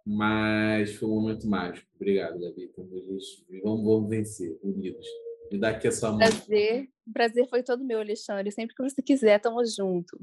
mas 0.05 0.93
foi 0.95 1.09
um 1.09 1.19
momento 1.19 1.47
mágico. 1.47 1.87
Obrigado, 1.95 2.39
Gabi. 2.39 2.65
Então, 2.65 2.87
vamos, 2.87 3.45
vamos 3.83 4.09
vencer, 4.09 4.55
unidos. 4.61 5.07
Me 5.51 5.57
dá 5.57 5.69
aqui 5.69 5.87
a 5.87 5.91
sua 5.91 6.09
mão. 6.09 6.19
Prazer, 6.19 6.89
prazer 7.11 7.49
foi 7.49 7.63
todo 7.63 7.83
meu, 7.83 7.99
Alexandre. 7.99 8.51
Sempre 8.51 8.75
que 8.75 8.83
você 8.83 9.01
quiser, 9.01 9.39
tamo 9.39 9.65
junto. 9.65 10.19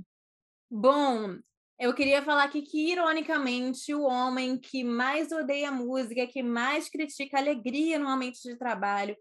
Bom, 0.70 1.37
eu 1.81 1.93
queria 1.95 2.22
falar 2.22 2.45
aqui 2.45 2.62
que, 2.62 2.93
ironicamente, 2.93 3.93
o 3.93 4.03
homem 4.03 4.57
que 4.57 4.85
mais 4.85 5.33
odeia 5.33 5.72
música, 5.72 6.26
que 6.26 6.43
mais 6.43 6.89
critica 6.89 7.37
a 7.39 7.41
alegria 7.41 7.99
no 7.99 8.09
ambiente 8.09 8.41
de 8.43 8.57
trabalho, 8.57 9.16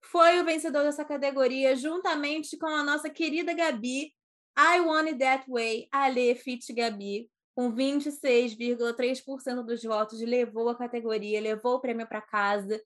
foi 0.00 0.40
o 0.40 0.44
vencedor 0.44 0.82
dessa 0.82 1.04
categoria, 1.04 1.76
juntamente 1.76 2.56
com 2.56 2.66
a 2.66 2.82
nossa 2.82 3.10
querida 3.10 3.52
Gabi, 3.52 4.12
I 4.58 4.80
Want 4.80 5.08
It 5.08 5.18
That 5.18 5.44
Way, 5.48 5.88
Ale 5.92 6.34
Fit 6.34 6.72
Gabi, 6.72 7.30
com 7.54 7.72
26,3% 7.72 9.62
dos 9.64 9.82
votos, 9.82 10.20
levou 10.20 10.68
a 10.68 10.76
categoria, 10.76 11.40
levou 11.40 11.74
o 11.74 11.80
prêmio 11.80 12.06
para 12.06 12.20
casa. 12.20 12.82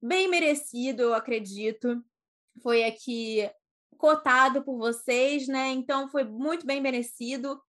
Bem 0.00 0.28
merecido, 0.28 1.02
eu 1.02 1.14
acredito. 1.14 2.02
Foi 2.62 2.84
aqui 2.84 3.50
cotado 3.96 4.62
por 4.62 4.76
vocês, 4.78 5.48
né? 5.48 5.70
Então 5.70 6.08
foi 6.08 6.24
muito 6.24 6.66
bem 6.66 6.80
merecido. 6.80 7.60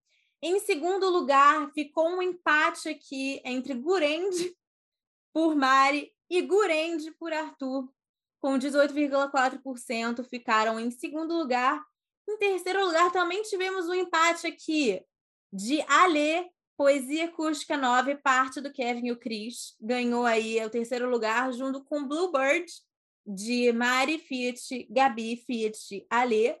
Em 0.42 0.60
segundo 0.60 1.08
lugar, 1.08 1.70
ficou 1.72 2.08
um 2.08 2.22
empate 2.22 2.88
aqui 2.88 3.40
entre 3.44 3.74
Gurende 3.74 4.54
por 5.32 5.56
Mari 5.56 6.12
e 6.28 6.42
Gurende 6.42 7.10
por 7.12 7.32
Arthur, 7.32 7.88
com 8.46 8.56
18,4% 8.60 10.22
ficaram 10.22 10.78
em 10.78 10.88
segundo 10.88 11.36
lugar. 11.36 11.84
Em 12.28 12.38
terceiro 12.38 12.86
lugar, 12.86 13.10
também 13.10 13.42
tivemos 13.42 13.88
um 13.88 13.94
empate 13.94 14.46
aqui 14.46 15.04
de 15.52 15.80
Alê, 15.88 16.48
Poesia 16.76 17.24
Acústica 17.24 17.76
9, 17.76 18.14
parte 18.18 18.60
do 18.60 18.72
Kevin 18.72 19.08
e 19.08 19.10
o 19.10 19.18
Chris. 19.18 19.74
Ganhou 19.80 20.24
aí 20.24 20.64
o 20.64 20.70
terceiro 20.70 21.10
lugar, 21.10 21.52
junto 21.52 21.82
com 21.82 22.06
Bluebird, 22.06 22.70
de 23.26 23.72
Mari 23.72 24.20
Fiat, 24.20 24.86
Gabi 24.88 25.42
Fiat, 25.44 26.06
Alê. 26.08 26.56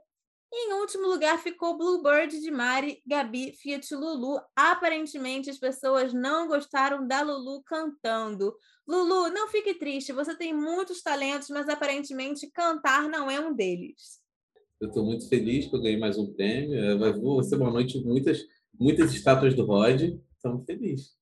Em 0.52 0.72
último 0.80 1.06
lugar 1.06 1.38
ficou 1.38 1.78
Bluebird 1.78 2.40
de 2.40 2.50
Mari, 2.50 3.00
Gabi, 3.06 3.52
Fiat, 3.52 3.94
Lulu. 3.94 4.40
Aparentemente 4.56 5.50
as 5.50 5.58
pessoas 5.58 6.12
não 6.12 6.48
gostaram 6.48 7.06
da 7.06 7.22
Lulu 7.22 7.62
cantando. 7.62 8.56
Lulu, 8.86 9.30
não 9.30 9.48
fique 9.48 9.74
triste, 9.74 10.12
você 10.12 10.36
tem 10.36 10.54
muitos 10.54 11.02
talentos, 11.02 11.48
mas 11.50 11.68
aparentemente 11.68 12.50
cantar 12.50 13.08
não 13.08 13.30
é 13.30 13.40
um 13.40 13.54
deles. 13.54 14.20
Eu 14.80 14.88
estou 14.88 15.04
muito 15.04 15.28
feliz 15.28 15.66
que 15.66 15.74
eu 15.74 15.80
ganhei 15.80 15.98
mais 15.98 16.18
um 16.18 16.32
prêmio. 16.32 16.98
Vai 16.98 17.12
ser 17.42 17.56
uma 17.56 17.70
noite 17.70 17.98
muitas, 18.04 18.46
muitas 18.78 19.12
estátuas 19.12 19.54
do 19.54 19.64
Rod. 19.64 20.02
Estamos 20.36 20.64
felizes. 20.66 21.16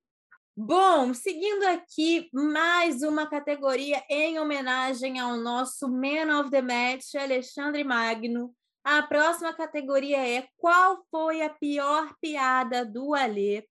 Bom, 0.57 1.15
seguindo 1.15 1.65
aqui, 1.65 2.29
mais 2.33 3.03
uma 3.03 3.27
categoria 3.27 4.05
em 4.11 4.39
homenagem 4.39 5.19
ao 5.19 5.37
nosso 5.37 5.89
Man 5.89 6.41
of 6.41 6.51
the 6.51 6.63
Match, 6.63 7.15
Alexandre 7.15 7.83
Magno. 7.83 8.55
A 8.85 9.03
próxima 9.03 9.53
categoria 9.53 10.19
é 10.19 10.47
Qual 10.57 11.05
foi 11.11 11.43
a 11.43 11.49
pior 11.49 12.15
piada 12.21 12.85
do 12.85 13.15
Alê? 13.15 13.65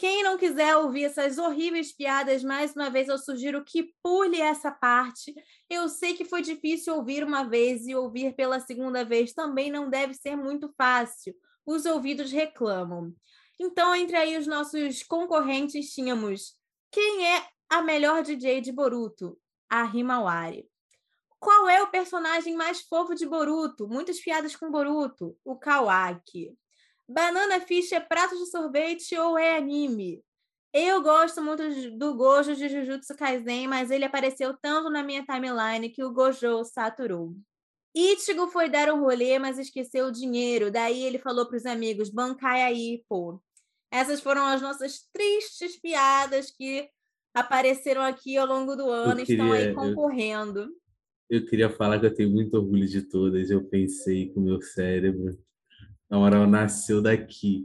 Quem 0.00 0.22
não 0.22 0.38
quiser 0.38 0.74
ouvir 0.78 1.04
essas 1.04 1.36
horríveis 1.36 1.92
piadas, 1.92 2.42
mais 2.42 2.74
uma 2.74 2.88
vez 2.88 3.06
eu 3.06 3.18
sugiro 3.18 3.62
que 3.62 3.92
pule 4.02 4.40
essa 4.40 4.70
parte. 4.70 5.34
Eu 5.68 5.90
sei 5.90 6.14
que 6.14 6.24
foi 6.24 6.40
difícil 6.40 6.94
ouvir 6.94 7.22
uma 7.22 7.44
vez 7.44 7.86
e 7.86 7.94
ouvir 7.94 8.34
pela 8.34 8.60
segunda 8.60 9.04
vez 9.04 9.34
também 9.34 9.70
não 9.70 9.90
deve 9.90 10.14
ser 10.14 10.34
muito 10.36 10.72
fácil. 10.74 11.34
Os 11.66 11.84
ouvidos 11.84 12.32
reclamam. 12.32 13.14
Então, 13.60 13.94
entre 13.94 14.16
aí 14.16 14.38
os 14.38 14.46
nossos 14.46 15.02
concorrentes, 15.02 15.92
tínhamos 15.92 16.56
quem 16.90 17.26
é 17.26 17.46
a 17.68 17.82
melhor 17.82 18.22
DJ 18.22 18.62
de 18.62 18.72
Boruto? 18.72 19.38
A 19.68 19.84
Himawari. 19.84 20.66
Qual 21.38 21.68
é 21.68 21.82
o 21.82 21.90
personagem 21.90 22.56
mais 22.56 22.80
fofo 22.80 23.14
de 23.14 23.26
Boruto? 23.26 23.86
Muitas 23.86 24.18
piadas 24.18 24.56
com 24.56 24.70
Boruto. 24.70 25.36
O 25.44 25.58
Kawaki. 25.58 26.56
Banana 27.14 27.58
Fish 27.60 27.90
é 27.92 27.98
prato 27.98 28.36
de 28.38 28.46
sorvete 28.46 29.16
ou 29.18 29.36
é 29.36 29.56
anime? 29.56 30.22
Eu 30.72 31.02
gosto 31.02 31.42
muito 31.42 31.62
do 31.98 32.14
Gojo 32.14 32.54
de 32.54 32.68
Jujutsu 32.68 33.16
Kaisen, 33.16 33.66
mas 33.66 33.90
ele 33.90 34.04
apareceu 34.04 34.56
tanto 34.62 34.88
na 34.88 35.02
minha 35.02 35.24
timeline 35.24 35.90
que 35.90 36.04
o 36.04 36.12
Gojo 36.12 36.62
saturou. 36.64 37.34
Ichigo 37.92 38.46
foi 38.46 38.68
dar 38.68 38.92
um 38.92 39.00
rolê, 39.00 39.36
mas 39.40 39.58
esqueceu 39.58 40.06
o 40.06 40.12
dinheiro. 40.12 40.70
Daí 40.70 41.02
ele 41.02 41.18
falou 41.18 41.46
para 41.48 41.56
os 41.56 41.66
amigos: 41.66 42.08
bancai 42.08 42.62
aí, 42.62 43.04
pô. 43.08 43.42
Essas 43.92 44.20
foram 44.20 44.46
as 44.46 44.62
nossas 44.62 45.08
tristes 45.12 45.76
piadas 45.80 46.52
que 46.52 46.88
apareceram 47.34 48.02
aqui 48.02 48.36
ao 48.36 48.46
longo 48.46 48.76
do 48.76 48.88
ano 48.88 49.18
e 49.18 49.24
estão 49.24 49.50
aí 49.50 49.58
queria- 49.58 49.70
eu- 49.70 49.74
concorrendo. 49.74 50.68
Eu 51.28 51.44
queria 51.46 51.70
falar 51.70 51.98
que 51.98 52.06
eu 52.06 52.14
tenho 52.14 52.30
muito 52.30 52.54
orgulho 52.56 52.86
de 52.86 53.02
todas. 53.02 53.50
Eu 53.50 53.64
pensei 53.64 54.32
com 54.32 54.38
o 54.38 54.44
meu 54.44 54.62
cérebro. 54.62 55.36
Na 56.10 56.18
moral, 56.18 56.46
nasceu 56.46 57.00
daqui. 57.00 57.64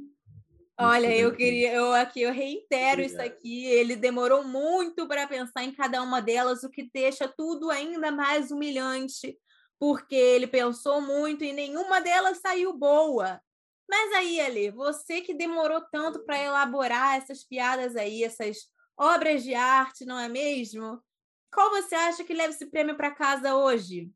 Olha, 0.78 1.08
Nasceu 1.08 1.20
eu 1.20 1.32
daqui. 1.32 1.44
queria, 1.44 1.74
eu 1.74 1.94
aqui, 1.94 2.22
eu 2.22 2.32
reitero 2.34 3.02
isso 3.02 3.16
Obrigado. 3.16 3.38
aqui. 3.38 3.66
Ele 3.66 3.96
demorou 3.96 4.44
muito 4.44 5.08
para 5.08 5.28
pensar 5.28 5.64
em 5.64 5.74
cada 5.74 6.02
uma 6.04 6.22
delas, 6.22 6.64
o 6.64 6.70
que 6.70 6.90
deixa 6.94 7.28
tudo 7.28 7.72
ainda 7.72 8.12
mais 8.12 8.52
humilhante, 8.52 9.38
porque 9.80 10.16
ele 10.16 10.48
pensou 10.48 11.02
muito 11.02 11.44
e 11.44 11.54
nenhuma 11.54 12.00
delas 12.02 12.40
saiu 12.40 12.78
boa. 12.78 13.42
Mas 13.90 14.14
aí, 14.14 14.40
Ale, 14.42 14.72
você 14.72 15.22
que 15.22 15.34
demorou 15.34 15.82
tanto 15.92 16.24
para 16.26 16.42
elaborar 16.42 17.18
essas 17.18 17.44
piadas 17.44 17.96
aí, 17.96 18.24
essas 18.24 18.58
obras 18.98 19.44
de 19.44 19.54
arte, 19.54 20.06
não 20.06 20.20
é 20.20 20.28
mesmo? 20.28 21.02
Qual 21.54 21.70
você 21.72 21.96
acha 21.96 22.24
que 22.24 22.34
leva 22.34 22.50
esse 22.50 22.66
prêmio 22.66 22.98
para 22.98 23.12
casa 23.12 23.56
hoje? 23.56 24.12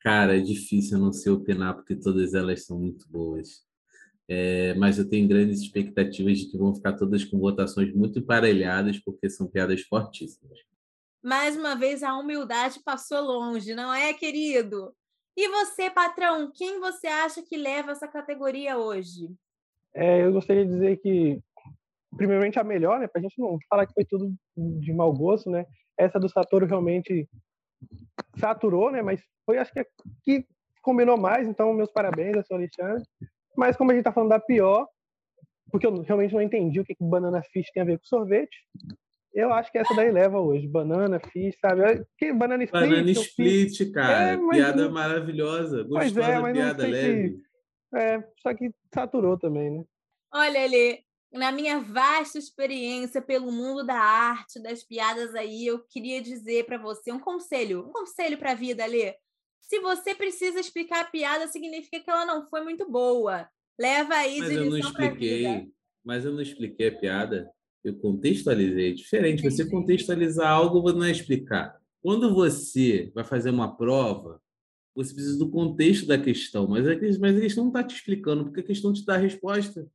Cara, 0.00 0.36
é 0.36 0.40
difícil 0.40 0.98
não 0.98 1.12
ser 1.12 1.30
opinar, 1.30 1.74
porque 1.74 1.94
todas 1.94 2.34
elas 2.34 2.64
são 2.64 2.78
muito 2.78 3.08
boas. 3.08 3.62
É, 4.32 4.74
mas 4.74 4.96
eu 4.96 5.08
tenho 5.08 5.26
grandes 5.26 5.60
expectativas 5.60 6.38
de 6.38 6.46
que 6.46 6.56
vão 6.56 6.72
ficar 6.72 6.92
todas 6.92 7.24
com 7.24 7.36
votações 7.36 7.92
muito 7.92 8.20
emparelhadas, 8.20 8.96
porque 9.00 9.28
são 9.28 9.48
piadas 9.48 9.82
fortíssimas. 9.82 10.56
Mais 11.20 11.56
uma 11.56 11.74
vez, 11.74 12.04
a 12.04 12.16
humildade 12.16 12.78
passou 12.84 13.20
longe, 13.20 13.74
não 13.74 13.92
é, 13.92 14.14
querido? 14.14 14.94
E 15.36 15.48
você, 15.48 15.90
patrão, 15.90 16.48
quem 16.54 16.78
você 16.78 17.08
acha 17.08 17.42
que 17.42 17.56
leva 17.56 17.90
essa 17.90 18.06
categoria 18.06 18.78
hoje? 18.78 19.34
É, 19.92 20.24
eu 20.24 20.32
gostaria 20.32 20.64
de 20.64 20.70
dizer 20.74 20.96
que, 20.98 21.40
primeiramente, 22.16 22.56
a 22.56 22.62
melhor, 22.62 23.00
né? 23.00 23.08
Pra 23.08 23.20
gente 23.20 23.36
não 23.36 23.58
falar 23.68 23.84
que 23.84 23.94
foi 23.94 24.04
tudo 24.04 24.32
de 24.56 24.92
mau 24.92 25.12
gosto, 25.12 25.50
né? 25.50 25.66
Essa 25.98 26.20
do 26.20 26.28
Satoru 26.28 26.66
realmente 26.66 27.28
saturou, 28.38 28.92
né? 28.92 29.02
Mas 29.02 29.20
foi, 29.44 29.58
acho 29.58 29.72
que, 29.72 29.80
a 29.80 29.86
que 30.22 30.46
combinou 30.82 31.18
mais. 31.18 31.48
Então, 31.48 31.74
meus 31.74 31.90
parabéns 31.90 32.36
ao 32.36 32.44
seu 32.44 32.56
Alexandre. 32.56 33.02
Mas, 33.56 33.76
como 33.76 33.90
a 33.90 33.94
gente 33.94 34.04
tá 34.04 34.12
falando 34.12 34.30
da 34.30 34.40
pior, 34.40 34.86
porque 35.70 35.86
eu 35.86 36.02
realmente 36.02 36.34
não 36.34 36.42
entendi 36.42 36.80
o 36.80 36.84
que, 36.84 36.94
que 36.94 37.04
banana 37.04 37.42
fish 37.42 37.70
tem 37.72 37.82
a 37.82 37.86
ver 37.86 37.98
com 37.98 38.04
sorvete, 38.04 38.56
eu 39.32 39.52
acho 39.52 39.70
que 39.70 39.78
essa 39.78 39.94
daí 39.94 40.10
leva 40.10 40.40
hoje. 40.40 40.66
Banana 40.66 41.20
fish, 41.20 41.56
sabe? 41.60 42.04
Que 42.18 42.32
banana 42.32 42.64
split. 42.64 42.82
Banana 42.82 43.10
eu 43.10 43.14
fiz- 43.14 43.72
split, 43.72 43.92
cara. 43.92 44.32
É, 44.32 44.36
mas 44.36 44.56
piada 44.56 44.88
maravilhosa. 44.88 45.86
Pois 45.88 46.06
é, 46.06 46.14
Gostosa, 46.14 46.40
mas 46.40 46.54
não 46.56 46.62
piada 46.64 46.86
leve. 46.86 47.42
É, 47.94 48.24
só 48.40 48.54
que 48.54 48.70
saturou 48.92 49.38
também, 49.38 49.70
né? 49.70 49.84
Olha, 50.32 50.66
Lê, 50.66 51.00
na 51.32 51.50
minha 51.52 51.80
vasta 51.80 52.38
experiência 52.38 53.20
pelo 53.20 53.50
mundo 53.52 53.84
da 53.84 53.98
arte, 53.98 54.60
das 54.60 54.82
piadas 54.82 55.34
aí, 55.34 55.66
eu 55.66 55.80
queria 55.88 56.20
dizer 56.20 56.66
para 56.66 56.78
você 56.78 57.12
um 57.12 57.18
conselho, 57.18 57.86
um 57.88 57.92
conselho 57.92 58.38
para 58.38 58.52
a 58.52 58.54
vida, 58.54 58.86
Lê. 58.86 59.14
Se 59.62 59.78
você 59.80 60.14
precisa 60.14 60.58
explicar 60.58 61.00
a 61.02 61.04
piada, 61.04 61.46
significa 61.48 62.00
que 62.00 62.10
ela 62.10 62.24
não 62.24 62.48
foi 62.48 62.62
muito 62.62 62.90
boa. 62.90 63.48
Leva 63.78 64.14
aí 64.14 64.38
Mas 64.40 64.50
eu 64.52 64.64
não 64.66 64.78
expliquei. 64.78 65.70
Mas 66.04 66.24
eu 66.24 66.32
não 66.32 66.40
expliquei 66.42 66.88
a 66.88 66.98
piada. 66.98 67.50
Eu 67.84 67.94
contextualizei. 67.94 68.94
Diferente. 68.94 69.42
Você 69.42 69.68
contextualizar 69.68 70.50
algo 70.50 70.92
não 70.92 71.04
é 71.04 71.10
explicar. 71.10 71.78
Quando 72.02 72.34
você 72.34 73.10
vai 73.14 73.24
fazer 73.24 73.50
uma 73.50 73.74
prova, 73.76 74.40
você 74.94 75.14
precisa 75.14 75.38
do 75.38 75.50
contexto 75.50 76.06
da 76.06 76.18
questão. 76.18 76.66
Mas 76.66 76.86
a, 76.86 76.96
que- 76.96 77.18
mas 77.18 77.36
a 77.36 77.40
questão 77.40 77.64
não 77.64 77.70
está 77.70 77.82
te 77.84 77.94
explicando, 77.94 78.44
porque 78.44 78.60
a 78.60 78.64
questão 78.64 78.92
te 78.92 79.04
dá 79.04 79.14
a 79.14 79.18
resposta. 79.18 79.86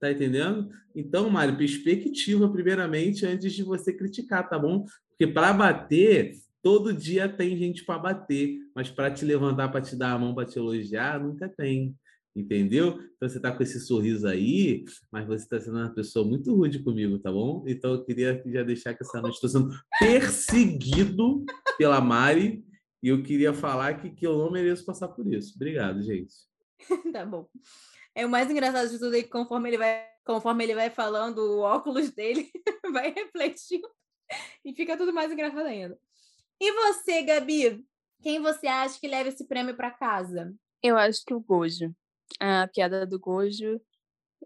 Tá 0.00 0.10
entendendo? 0.10 0.70
Então, 0.94 1.28
Mário, 1.28 1.58
perspectiva 1.58 2.50
primeiramente 2.50 3.26
antes 3.26 3.52
de 3.52 3.62
você 3.62 3.92
criticar, 3.92 4.48
tá 4.48 4.58
bom? 4.58 4.84
Porque 5.10 5.26
para 5.26 5.52
bater, 5.52 6.32
todo 6.62 6.92
dia 6.92 7.28
tem 7.28 7.56
gente 7.56 7.84
para 7.84 7.98
bater, 7.98 8.58
mas 8.74 8.90
para 8.90 9.10
te 9.10 9.24
levantar, 9.24 9.68
para 9.68 9.80
te 9.80 9.96
dar 9.96 10.12
a 10.12 10.18
mão, 10.18 10.34
para 10.34 10.46
te 10.46 10.58
elogiar, 10.58 11.20
nunca 11.20 11.48
tem. 11.48 11.94
Entendeu? 12.34 13.00
Então 13.16 13.28
você 13.28 13.40
tá 13.40 13.50
com 13.50 13.62
esse 13.62 13.80
sorriso 13.80 14.26
aí, 14.28 14.84
mas 15.10 15.26
você 15.26 15.42
está 15.42 15.58
sendo 15.58 15.78
uma 15.78 15.92
pessoa 15.92 16.24
muito 16.24 16.54
rude 16.54 16.80
comigo, 16.80 17.18
tá 17.18 17.30
bom? 17.30 17.64
Então 17.66 17.94
eu 17.94 18.04
queria 18.04 18.40
já 18.46 18.62
deixar 18.62 18.94
que 18.94 19.02
essa 19.02 19.20
noite 19.20 19.34
estou 19.34 19.50
sendo 19.50 19.70
perseguido 19.98 21.44
pela 21.76 22.00
Mari 22.00 22.64
e 23.02 23.08
eu 23.08 23.22
queria 23.22 23.52
falar 23.52 24.00
que, 24.00 24.10
que 24.10 24.26
eu 24.26 24.38
não 24.38 24.50
mereço 24.50 24.84
passar 24.84 25.08
por 25.08 25.26
isso. 25.32 25.54
Obrigado, 25.56 26.02
gente. 26.02 26.34
Tá 27.12 27.26
bom. 27.26 27.48
É 28.14 28.24
o 28.24 28.30
mais 28.30 28.50
engraçado 28.50 28.88
de 28.88 28.98
tudo 28.98 29.16
é 29.16 29.22
que 29.22 29.28
conforme 29.28 29.68
ele 29.68 29.78
vai, 29.78 30.06
conforme 30.24 30.64
ele 30.64 30.74
vai 30.74 30.90
falando, 30.90 31.38
o 31.38 31.60
óculos 31.60 32.10
dele 32.10 32.48
vai 32.92 33.12
refletindo 33.12 33.88
e 34.64 34.74
fica 34.74 34.96
tudo 34.96 35.12
mais 35.12 35.32
engraçado 35.32 35.66
ainda. 35.66 35.98
E 36.60 36.72
você, 36.72 37.22
Gabi? 37.22 37.84
Quem 38.22 38.38
você 38.40 38.66
acha 38.66 39.00
que 39.00 39.08
leva 39.08 39.30
esse 39.30 39.46
prêmio 39.46 39.74
para 39.74 39.90
casa? 39.90 40.54
Eu 40.82 40.98
acho 40.98 41.24
que 41.24 41.32
o 41.32 41.40
Gojo. 41.40 41.94
A 42.38 42.68
piada 42.68 43.06
do 43.06 43.18
Gojo. 43.18 43.80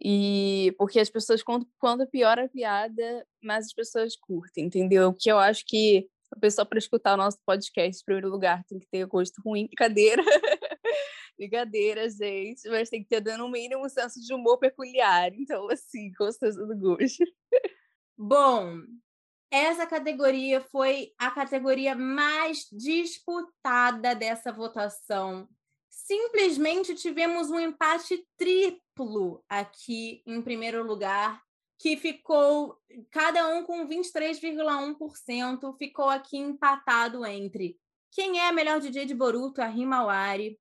E 0.00 0.72
porque 0.78 1.00
as 1.00 1.10
pessoas, 1.10 1.42
quando, 1.42 1.66
quando 1.78 2.06
piora 2.06 2.44
a 2.44 2.48
piada, 2.48 3.26
mais 3.42 3.66
as 3.66 3.72
pessoas 3.72 4.16
curtem, 4.16 4.66
entendeu? 4.66 5.12
Que 5.12 5.30
eu 5.30 5.38
acho 5.38 5.64
que 5.66 6.08
a 6.32 6.38
pessoa, 6.38 6.64
para 6.64 6.78
escutar 6.78 7.14
o 7.14 7.16
nosso 7.16 7.38
podcast, 7.44 8.00
em 8.00 8.04
primeiro 8.04 8.28
lugar, 8.28 8.64
tem 8.64 8.78
que 8.78 8.86
ter 8.88 9.06
gosto 9.06 9.40
ruim. 9.44 9.66
Brincadeira. 9.66 10.22
Brincadeira, 11.36 12.08
gente. 12.08 12.68
Mas 12.68 12.88
tem 12.90 13.02
que 13.02 13.08
ter, 13.08 13.36
no 13.36 13.48
mínimo, 13.48 13.84
um 13.84 13.88
senso 13.88 14.20
de 14.20 14.32
humor 14.32 14.58
peculiar. 14.58 15.32
Então, 15.34 15.68
assim, 15.68 16.12
com 16.12 16.30
certeza 16.30 16.64
do 16.64 16.76
Gojo. 16.76 17.24
Bom, 18.16 18.78
essa 19.54 19.86
categoria 19.86 20.60
foi 20.60 21.12
a 21.16 21.30
categoria 21.30 21.94
mais 21.94 22.66
disputada 22.72 24.12
dessa 24.12 24.52
votação. 24.52 25.48
Simplesmente 25.88 26.96
tivemos 26.96 27.50
um 27.50 27.60
empate 27.60 28.26
triplo 28.36 29.44
aqui 29.48 30.24
em 30.26 30.42
primeiro 30.42 30.84
lugar, 30.84 31.40
que 31.78 31.96
ficou 31.96 32.76
cada 33.12 33.48
um 33.48 33.62
com 33.62 33.86
23,1%, 33.86 35.76
ficou 35.78 36.08
aqui 36.08 36.36
empatado 36.36 37.24
entre 37.24 37.78
quem 38.10 38.40
é 38.40 38.48
a 38.48 38.52
melhor 38.52 38.80
DJ 38.80 39.06
de 39.06 39.14
Boruto, 39.14 39.62
a 39.62 39.68
Himawari. 39.70 40.58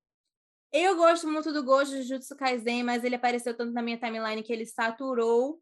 Eu 0.71 0.95
gosto 0.95 1.27
muito 1.27 1.51
do 1.51 1.63
Gojo 1.63 1.97
Jujutsu 1.97 2.35
Kaisen, 2.35 2.83
mas 2.83 3.03
ele 3.03 3.15
apareceu 3.15 3.57
tanto 3.57 3.73
na 3.73 3.81
minha 3.81 3.97
timeline 3.97 4.43
que 4.43 4.53
ele 4.53 4.67
saturou 4.67 5.59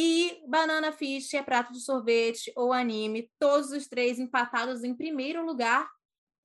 e 0.00 0.40
Banana 0.46 0.92
Fish 0.92 1.34
é 1.34 1.42
prato 1.42 1.72
de 1.72 1.80
sorvete 1.80 2.52
ou 2.54 2.72
anime, 2.72 3.28
todos 3.36 3.72
os 3.72 3.88
três 3.88 4.20
empatados 4.20 4.84
em 4.84 4.94
primeiro 4.94 5.44
lugar. 5.44 5.90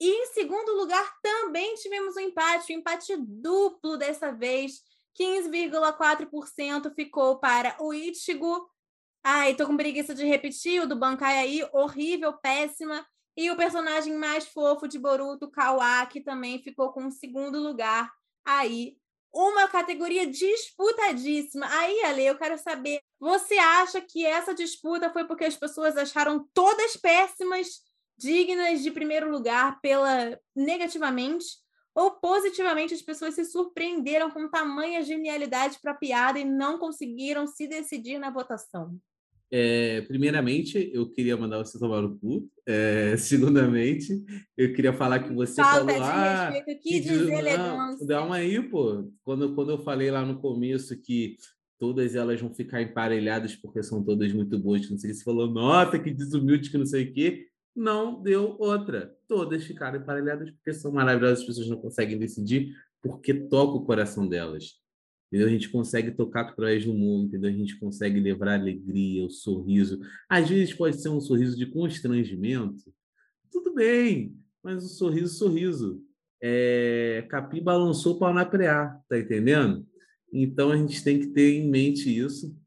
E 0.02 0.10
em 0.10 0.26
segundo 0.34 0.72
lugar 0.72 1.08
também 1.22 1.76
tivemos 1.76 2.18
um 2.18 2.22
empate, 2.22 2.74
um 2.74 2.80
empate 2.80 3.16
duplo 3.16 3.96
dessa 3.96 4.32
vez. 4.32 4.82
15,4% 5.16 6.96
ficou 6.96 7.38
para 7.38 7.78
o 7.80 7.94
Ichigo. 7.94 8.68
Ai, 9.24 9.54
tô 9.54 9.68
com 9.68 9.78
preguiça 9.78 10.16
de 10.16 10.26
repetir 10.26 10.82
o 10.82 10.88
do 10.88 10.96
Bankai 10.96 11.38
aí, 11.38 11.64
horrível, 11.74 12.34
péssima. 12.34 13.06
E 13.38 13.52
o 13.52 13.56
personagem 13.56 14.16
mais 14.16 14.48
fofo 14.48 14.88
de 14.88 14.98
Boruto, 14.98 15.52
Kawaki, 15.52 16.22
também 16.22 16.58
ficou 16.64 16.92
com 16.92 17.06
o 17.06 17.12
segundo 17.12 17.60
lugar 17.60 18.12
aí 18.44 18.98
uma 19.34 19.68
categoria 19.68 20.28
disputadíssima. 20.28 21.68
Aí, 21.68 22.04
Ale, 22.04 22.26
eu 22.26 22.38
quero 22.38 22.58
saber, 22.58 23.02
você 23.24 23.54
acha 23.54 24.02
que 24.02 24.26
essa 24.26 24.54
disputa 24.54 25.10
foi 25.10 25.26
porque 25.26 25.46
as 25.46 25.56
pessoas 25.56 25.96
acharam 25.96 26.46
todas 26.54 26.98
péssimas, 26.98 27.80
dignas 28.18 28.84
de 28.84 28.92
primeiro 28.92 29.32
lugar 29.32 29.80
pela 29.80 30.38
negativamente, 30.54 31.46
ou 31.96 32.12
positivamente 32.20 32.94
as 32.94 33.02
pessoas 33.02 33.36
se 33.36 33.46
surpreenderam 33.46 34.30
com 34.30 34.50
tamanha 34.50 35.02
genialidade 35.02 35.80
para 35.82 35.94
a 35.94 35.98
piada 35.98 36.38
e 36.38 36.44
não 36.44 36.78
conseguiram 36.78 37.48
se 37.48 37.66
decidir 37.66 38.20
na 38.20 38.30
votação? 38.30 39.00
É, 39.50 40.02
primeiramente, 40.02 40.92
eu 40.94 41.10
queria 41.10 41.38
mandar 41.38 41.60
você 41.60 41.80
tomar 41.80 42.02
no 42.02 42.20
cu. 42.20 42.50
É, 42.66 43.16
segundamente, 43.16 44.22
eu 44.58 44.74
queria 44.74 44.92
falar 44.92 45.20
que 45.20 45.32
você 45.32 45.62
Falta 45.62 45.94
falou. 45.94 45.94
de 45.94 46.02
ah, 46.02 46.50
respeito, 46.50 46.82
que 46.82 46.90
que 46.90 47.08
deselegância. 47.08 48.06
Calma 48.06 48.36
aí, 48.36 48.62
pô. 48.68 49.10
Quando, 49.24 49.56
quando 49.56 49.72
eu 49.72 49.78
falei 49.78 50.12
lá 50.12 50.26
no 50.26 50.42
começo 50.42 51.00
que 51.00 51.38
todas 51.80 52.16
elas 52.16 52.40
vão 52.40 52.54
ficar 52.54 52.82
emparelhadas 52.82 53.56
porque 53.56 53.84
são 53.84 54.04
todas 54.04 54.32
muito 54.32 54.58
boas, 54.58 54.90
não 54.90 54.98
sei 54.98 55.10
o 55.10 55.14
que, 55.14 55.20
você 55.20 55.24
falou, 55.24 55.50
nossa, 55.50 56.00
que 56.00 56.12
desumilde, 56.12 56.70
que 56.70 56.78
não 56.78 56.86
sei 56.86 57.06
o 57.06 57.14
quê. 57.14 57.48
Não 57.76 58.22
deu 58.22 58.56
outra. 58.60 59.16
Todas 59.28 59.64
ficaram 59.64 60.00
emparelhadas 60.00 60.52
porque 60.52 60.74
são 60.74 60.92
maravilhosas, 60.92 61.40
as 61.40 61.46
pessoas 61.46 61.68
não 61.68 61.78
conseguem 61.78 62.18
decidir 62.18 62.74
porque 63.02 63.34
toca 63.34 63.78
o 63.78 63.86
coração 63.86 64.28
delas. 64.28 64.82
Entendeu? 65.28 65.48
A 65.48 65.52
gente 65.52 65.70
consegue 65.70 66.12
tocar 66.12 66.42
através 66.42 66.86
do 66.86 66.92
humor, 66.92 67.26
entendeu? 67.26 67.50
A 67.50 67.54
gente 67.54 67.80
consegue 67.80 68.20
levar 68.20 68.50
a 68.50 68.54
alegria, 68.54 69.26
o 69.26 69.30
sorriso. 69.32 70.00
Às 70.30 70.48
vezes 70.48 70.74
pode 70.74 71.02
ser 71.02 71.10
um 71.10 71.20
sorriso 71.20 71.58
de 71.58 71.66
constrangimento. 71.66 72.94
Tudo 73.52 73.74
bem, 73.74 74.38
mas 74.62 74.86
o 74.86 74.88
sorriso, 74.88 75.34
sorriso. 75.34 76.02
É... 76.40 77.26
Capi 77.30 77.60
balançou 77.60 78.20
para 78.20 78.34
na 78.34 78.46
preá, 78.46 79.02
tá 79.10 79.18
entendendo? 79.18 79.86
Então 80.34 80.72
a 80.72 80.78
gente 80.78 81.04
tem 81.04 81.20
que 81.20 81.28
ter 81.28 81.54
em 81.54 81.70
mente 81.70 82.10
isso. 82.10 82.58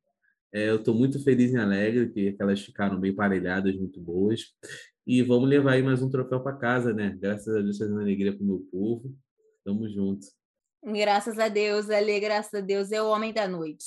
É, 0.53 0.71
eu 0.71 0.77
estou 0.77 0.95
muito 0.95 1.23
feliz 1.23 1.53
e 1.53 1.57
alegre 1.57 2.09
que 2.11 2.37
elas 2.39 2.61
ficaram 2.61 2.99
bem 2.99 3.13
parelhadas, 3.13 3.77
muito 3.77 4.01
boas. 4.01 4.55
E 5.05 5.21
vamos 5.21 5.49
levar 5.49 5.73
aí 5.73 5.83
mais 5.83 6.01
um 6.01 6.09
troféu 6.09 6.41
para 6.41 6.57
casa, 6.57 6.93
né? 6.95 7.17
Graças 7.21 7.55
a 7.55 7.61
Deus, 7.61 7.77
fazendo 7.77 8.01
alegria 8.01 8.33
para 8.33 8.43
o 8.43 8.47
meu 8.47 8.61
povo. 8.71 9.13
Tamo 9.65 9.89
junto. 9.89 10.27
Graças 10.85 11.39
a 11.39 11.49
Deus, 11.49 11.91
Ale, 11.91 12.21
graças 12.21 12.55
a 12.55 12.61
Deus, 12.61 12.93
é 12.93 13.03
o 13.03 13.09
homem 13.09 13.33
da 13.33 13.49
noite. 13.49 13.85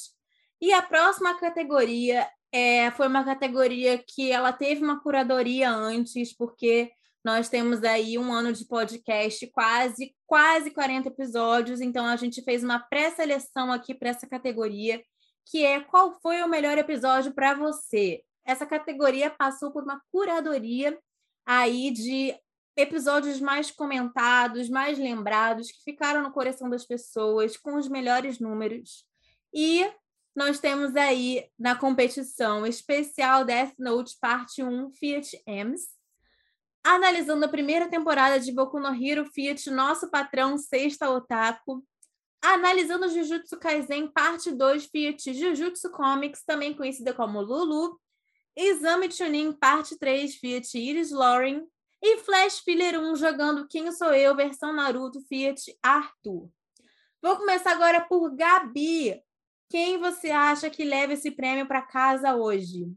E 0.61 0.73
a 0.73 0.81
próxima 0.81 1.39
categoria 1.39 2.27
é, 2.51 2.91
foi 2.91 3.07
uma 3.07 3.23
categoria 3.23 3.97
que 3.97 4.29
ela 4.29 4.51
teve 4.51 4.83
uma 4.83 5.01
curadoria 5.01 5.71
antes, 5.71 6.35
porque 6.35 6.91
nós 7.23 7.49
temos 7.49 7.83
aí 7.83 8.17
um 8.17 8.31
ano 8.31 8.53
de 8.53 8.65
podcast, 8.65 9.45
quase, 9.47 10.15
quase 10.25 10.71
40 10.71 11.09
episódios, 11.09 11.81
então 11.81 12.05
a 12.05 12.15
gente 12.15 12.41
fez 12.43 12.63
uma 12.63 12.79
pré-seleção 12.79 13.71
aqui 13.71 13.93
para 13.93 14.09
essa 14.09 14.27
categoria, 14.27 15.03
que 15.45 15.65
é 15.65 15.81
qual 15.81 16.17
foi 16.21 16.41
o 16.41 16.47
melhor 16.47 16.77
episódio 16.77 17.33
para 17.33 17.53
você. 17.53 18.23
Essa 18.45 18.65
categoria 18.65 19.29
passou 19.29 19.71
por 19.71 19.83
uma 19.83 20.01
curadoria 20.11 20.97
aí 21.45 21.91
de 21.91 22.35
episódios 22.77 23.41
mais 23.41 23.69
comentados, 23.69 24.69
mais 24.69 24.97
lembrados, 24.97 25.71
que 25.71 25.83
ficaram 25.83 26.23
no 26.23 26.31
coração 26.31 26.69
das 26.69 26.85
pessoas, 26.85 27.57
com 27.57 27.75
os 27.75 27.89
melhores 27.89 28.39
números. 28.39 29.05
E 29.53 29.85
nós 30.35 30.59
temos 30.59 30.95
aí 30.95 31.49
na 31.57 31.75
competição 31.75 32.65
especial 32.65 33.43
Death 33.43 33.73
Note 33.77 34.15
Parte 34.21 34.63
1 34.63 34.91
Fiat 34.93 35.41
Ems, 35.45 35.98
analisando 36.83 37.45
a 37.45 37.49
primeira 37.49 37.89
temporada 37.89 38.39
de 38.39 38.51
Boku 38.51 38.79
no 38.79 38.93
Hero 38.93 39.25
Fiat 39.25 39.69
Nosso 39.69 40.09
Patrão 40.09 40.57
Sexta 40.57 41.09
Otaku, 41.09 41.83
analisando 42.41 43.09
Jujutsu 43.09 43.57
Kaisen 43.57 44.07
Parte 44.07 44.51
2 44.51 44.85
Fiat 44.85 45.33
Jujutsu 45.33 45.91
Comics, 45.91 46.43
também 46.43 46.73
conhecida 46.73 47.13
como 47.13 47.41
Lulu, 47.41 47.99
Exame 48.55 49.11
Chunin 49.11 49.51
Parte 49.51 49.97
3 49.97 50.35
Fiat 50.35 50.77
Iris 50.77 51.11
Lauren, 51.11 51.65
e 52.01 52.17
Flash 52.19 52.59
Filler 52.59 52.99
1 52.99 53.15
jogando 53.15 53.67
Quem 53.67 53.91
Sou 53.91 54.13
Eu, 54.13 54.35
versão 54.35 54.73
Naruto, 54.73 55.21
Fiat 55.27 55.77
Arthur. 55.83 56.49
Vou 57.21 57.35
começar 57.35 57.71
agora 57.71 57.99
por 58.01 58.33
Gabi. 58.33 59.21
Quem 59.69 59.97
você 59.97 60.31
acha 60.31 60.69
que 60.69 60.85
leva 60.85 61.13
esse 61.13 61.29
prêmio 61.29 61.67
para 61.67 61.81
casa 61.81 62.35
hoje? 62.35 62.87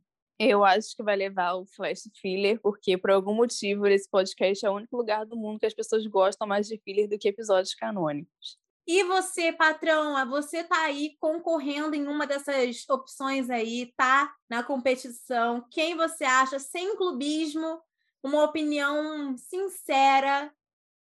Eu 0.44 0.64
acho 0.64 0.96
que 0.96 1.04
vai 1.04 1.14
levar 1.14 1.54
o 1.54 1.64
Flash 1.64 2.10
Filler, 2.20 2.60
porque 2.60 2.98
por 2.98 3.12
algum 3.12 3.32
motivo 3.32 3.86
esse 3.86 4.10
podcast 4.10 4.66
é 4.66 4.68
o 4.68 4.74
único 4.74 4.96
lugar 4.96 5.24
do 5.24 5.36
mundo 5.36 5.60
que 5.60 5.66
as 5.66 5.72
pessoas 5.72 6.04
gostam 6.08 6.48
mais 6.48 6.66
de 6.66 6.76
filler 6.78 7.08
do 7.08 7.16
que 7.16 7.28
episódios 7.28 7.76
canônicos. 7.76 8.58
E 8.84 9.04
você, 9.04 9.52
patrão, 9.52 10.28
você 10.28 10.58
está 10.58 10.86
aí 10.86 11.16
concorrendo 11.20 11.94
em 11.94 12.08
uma 12.08 12.26
dessas 12.26 12.84
opções 12.90 13.48
aí, 13.50 13.92
tá 13.96 14.34
na 14.50 14.64
competição. 14.64 15.64
Quem 15.70 15.96
você 15.96 16.24
acha, 16.24 16.58
sem 16.58 16.96
clubismo, 16.96 17.80
uma 18.20 18.42
opinião 18.42 19.36
sincera, 19.38 20.52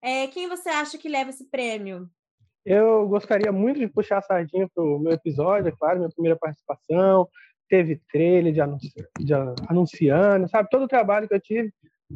é, 0.00 0.28
quem 0.28 0.48
você 0.48 0.68
acha 0.68 0.96
que 0.96 1.08
leva 1.08 1.30
esse 1.30 1.50
prêmio? 1.50 2.08
Eu 2.64 3.08
gostaria 3.08 3.50
muito 3.50 3.80
de 3.80 3.88
puxar 3.88 4.18
a 4.18 4.22
sardinha 4.22 4.70
para 4.72 4.84
o 4.84 5.00
meu 5.00 5.10
episódio, 5.10 5.70
é 5.70 5.72
claro, 5.76 5.98
minha 5.98 6.10
primeira 6.10 6.38
participação. 6.38 7.28
Teve 7.74 8.00
trailer 8.12 8.52
de, 8.52 8.60
anunci... 8.60 8.92
de 9.18 9.34
anunciando, 9.68 10.48
sabe? 10.48 10.68
Todo 10.70 10.84
o 10.84 10.88
trabalho 10.88 11.26
que 11.26 11.34
eu 11.34 11.40
tive. 11.40 11.72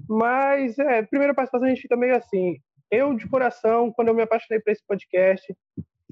Mas, 0.09 0.78
é, 0.78 1.02
primeira 1.02 1.34
participação 1.34 1.66
a 1.66 1.70
gente 1.70 1.82
fica 1.82 1.96
meio 1.96 2.14
assim. 2.14 2.59
Eu, 2.88 3.14
de 3.14 3.28
coração, 3.28 3.92
quando 3.92 4.09
eu 4.09 4.14
me 4.14 4.22
apaixonei 4.22 4.61
por 4.61 4.70
esse 4.70 4.82
podcast, 4.86 5.52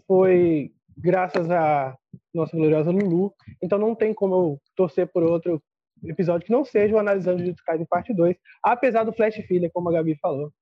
foi 0.04 0.72
graças 0.96 1.48
a 1.48 1.96
nossa 2.34 2.56
gloriosa 2.56 2.90
Lulu. 2.90 3.32
Então 3.62 3.78
não 3.78 3.94
tem 3.94 4.12
como 4.12 4.34
eu 4.34 4.60
torcer 4.74 5.06
por 5.06 5.22
outro 5.22 5.62
episódio 6.04 6.44
que 6.44 6.52
não 6.52 6.64
seja 6.64 6.96
o 6.96 6.98
Analisando 6.98 7.38
Jujutsu 7.38 7.62
Kaisen 7.64 7.86
parte 7.86 8.12
2, 8.12 8.36
apesar 8.62 9.04
do 9.04 9.12
Flash 9.12 9.36
Filler, 9.46 9.70
como 9.72 9.88
a 9.88 9.92
Gabi 9.92 10.16
falou 10.16 10.52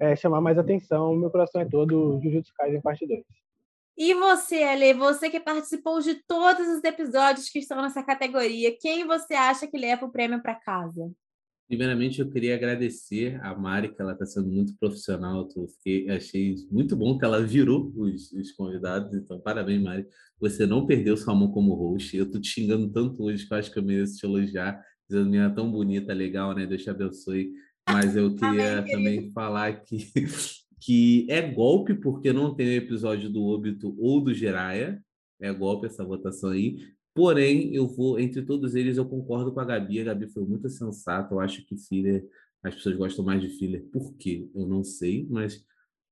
é, 0.00 0.16
chamar 0.16 0.40
mais 0.40 0.58
atenção. 0.58 1.14
Meu 1.16 1.30
coração 1.30 1.60
é 1.60 1.64
todo 1.64 2.20
Jujutsu 2.22 2.52
Kaisen 2.56 2.80
parte 2.80 3.06
2. 3.06 3.22
E 3.96 4.12
você, 4.14 4.62
Ale, 4.64 4.92
você 4.94 5.30
que 5.30 5.38
participou 5.38 6.00
de 6.00 6.14
todos 6.26 6.66
os 6.66 6.82
episódios 6.82 7.48
que 7.48 7.60
estão 7.60 7.80
nessa 7.80 8.02
categoria, 8.02 8.76
quem 8.80 9.06
você 9.06 9.34
acha 9.34 9.68
que 9.68 9.78
leva 9.78 10.04
o 10.04 10.10
prêmio 10.10 10.42
para 10.42 10.56
casa? 10.56 11.12
Primeiramente, 11.66 12.20
eu 12.20 12.30
queria 12.30 12.56
agradecer 12.56 13.40
a 13.42 13.54
Mari, 13.54 13.94
que 13.94 14.02
ela 14.02 14.12
está 14.12 14.26
sendo 14.26 14.48
muito 14.48 14.76
profissional. 14.78 15.48
Eu 15.56 15.66
fiquei, 15.68 16.10
achei 16.10 16.54
muito 16.70 16.94
bom 16.94 17.16
que 17.16 17.24
ela 17.24 17.42
virou 17.42 17.90
os, 17.96 18.32
os, 18.32 18.52
convidados. 18.52 19.14
Então, 19.14 19.40
parabéns, 19.40 19.82
Mari. 19.82 20.06
Você 20.38 20.66
não 20.66 20.86
perdeu 20.86 21.16
sua 21.16 21.34
mão 21.34 21.50
como 21.50 21.74
host. 21.74 22.14
Eu 22.14 22.26
estou 22.26 22.40
te 22.40 22.48
xingando 22.48 22.92
tanto 22.92 23.22
hoje 23.22 23.46
que 23.46 23.54
eu 23.54 23.58
acho 23.58 23.72
que 23.72 23.78
eu 23.78 23.82
mereço 23.82 24.18
te 24.18 24.26
elogiar, 24.26 24.78
dizendo 25.08 25.30
que 25.30 25.36
é 25.38 25.48
tão 25.48 25.70
bonita, 25.70 26.12
legal, 26.12 26.54
né? 26.54 26.66
Deus 26.66 26.82
te 26.82 26.90
abençoe. 26.90 27.52
Mas 27.88 28.14
eu 28.14 28.34
queria 28.34 28.80
Amém, 28.80 28.92
também 28.92 29.32
falar 29.32 29.80
que, 29.84 29.96
que 30.84 31.26
é 31.30 31.40
golpe, 31.40 31.94
porque 31.94 32.30
não 32.30 32.54
tem 32.54 32.66
o 32.68 32.72
episódio 32.72 33.30
do 33.30 33.42
Obito 33.42 33.96
ou 33.98 34.20
do 34.20 34.34
Jiraya. 34.34 35.02
É 35.40 35.50
golpe 35.50 35.86
essa 35.86 36.04
votação 36.04 36.50
aí. 36.50 36.76
Porém, 37.14 37.74
eu 37.74 37.86
vou, 37.86 38.18
entre 38.20 38.42
todos 38.42 38.74
eles, 38.74 38.98
eu 38.98 39.08
concordo 39.08 39.50
com 39.50 39.60
a 39.60 39.64
Gabi. 39.64 40.00
A 40.00 40.04
Gabi 40.04 40.28
foi 40.28 40.44
muito 40.44 40.68
sensata. 40.68 41.34
Eu 41.34 41.40
acho 41.40 41.64
que 41.64 41.74
filler, 41.74 42.28
as 42.62 42.74
pessoas 42.74 42.96
gostam 42.96 43.24
mais 43.24 43.40
de 43.40 43.48
filler. 43.48 43.82
Por 43.90 44.14
quê? 44.16 44.46
Eu 44.54 44.66
não 44.66 44.84
sei, 44.84 45.26
mas 45.30 45.64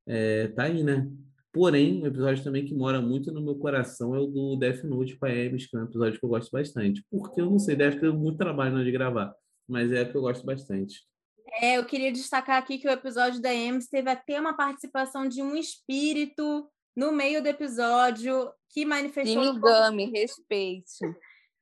é, 0.07 0.49
tá 0.49 0.62
aí, 0.64 0.83
né? 0.83 1.07
Porém, 1.53 2.03
um 2.03 2.07
episódio 2.07 2.43
também 2.43 2.64
que 2.64 2.75
mora 2.75 2.99
muito 2.99 3.31
no 3.31 3.43
meu 3.43 3.57
coração 3.57 4.14
é 4.14 4.18
o 4.20 4.27
do 4.27 4.57
Death 4.57 4.85
Note 4.85 5.18
com 5.18 5.27
a 5.27 5.29
Ames, 5.29 5.66
que 5.66 5.77
é 5.77 5.81
um 5.81 5.85
episódio 5.85 6.18
que 6.18 6.25
eu 6.25 6.31
gosto 6.31 6.51
bastante. 6.51 7.05
Porque 7.11 7.43
eu 7.43 7.51
não 7.51 7.59
sei, 7.59 7.77
deve 7.77 8.01
ter 8.01 8.11
muito 8.11 8.39
trabalho 8.39 8.70
na 8.70 8.77
hora 8.79 8.87
de 8.87 8.93
gravar, 8.93 9.35
mas 9.68 9.93
é 9.93 10.03
que 10.03 10.16
eu 10.16 10.23
gosto 10.23 10.47
bastante. 10.47 11.03
É, 11.61 11.77
eu 11.77 11.85
queria 11.85 12.11
destacar 12.11 12.59
aqui 12.59 12.79
que 12.79 12.89
o 12.89 12.91
episódio 12.91 13.41
da 13.41 13.53
Ems 13.53 13.89
teve 13.89 14.11
até 14.11 14.41
uma 14.41 14.57
participação 14.57 15.29
de 15.29 15.43
um 15.43 15.55
espírito 15.55 16.69
no 16.97 17.13
meio 17.13 17.43
do 17.43 17.49
episódio 17.49 18.51
que 18.71 18.87
manifestou. 18.87 19.45
Shinigami, 19.45 20.05
corpo... 20.05 20.19
respeite. 20.19 20.99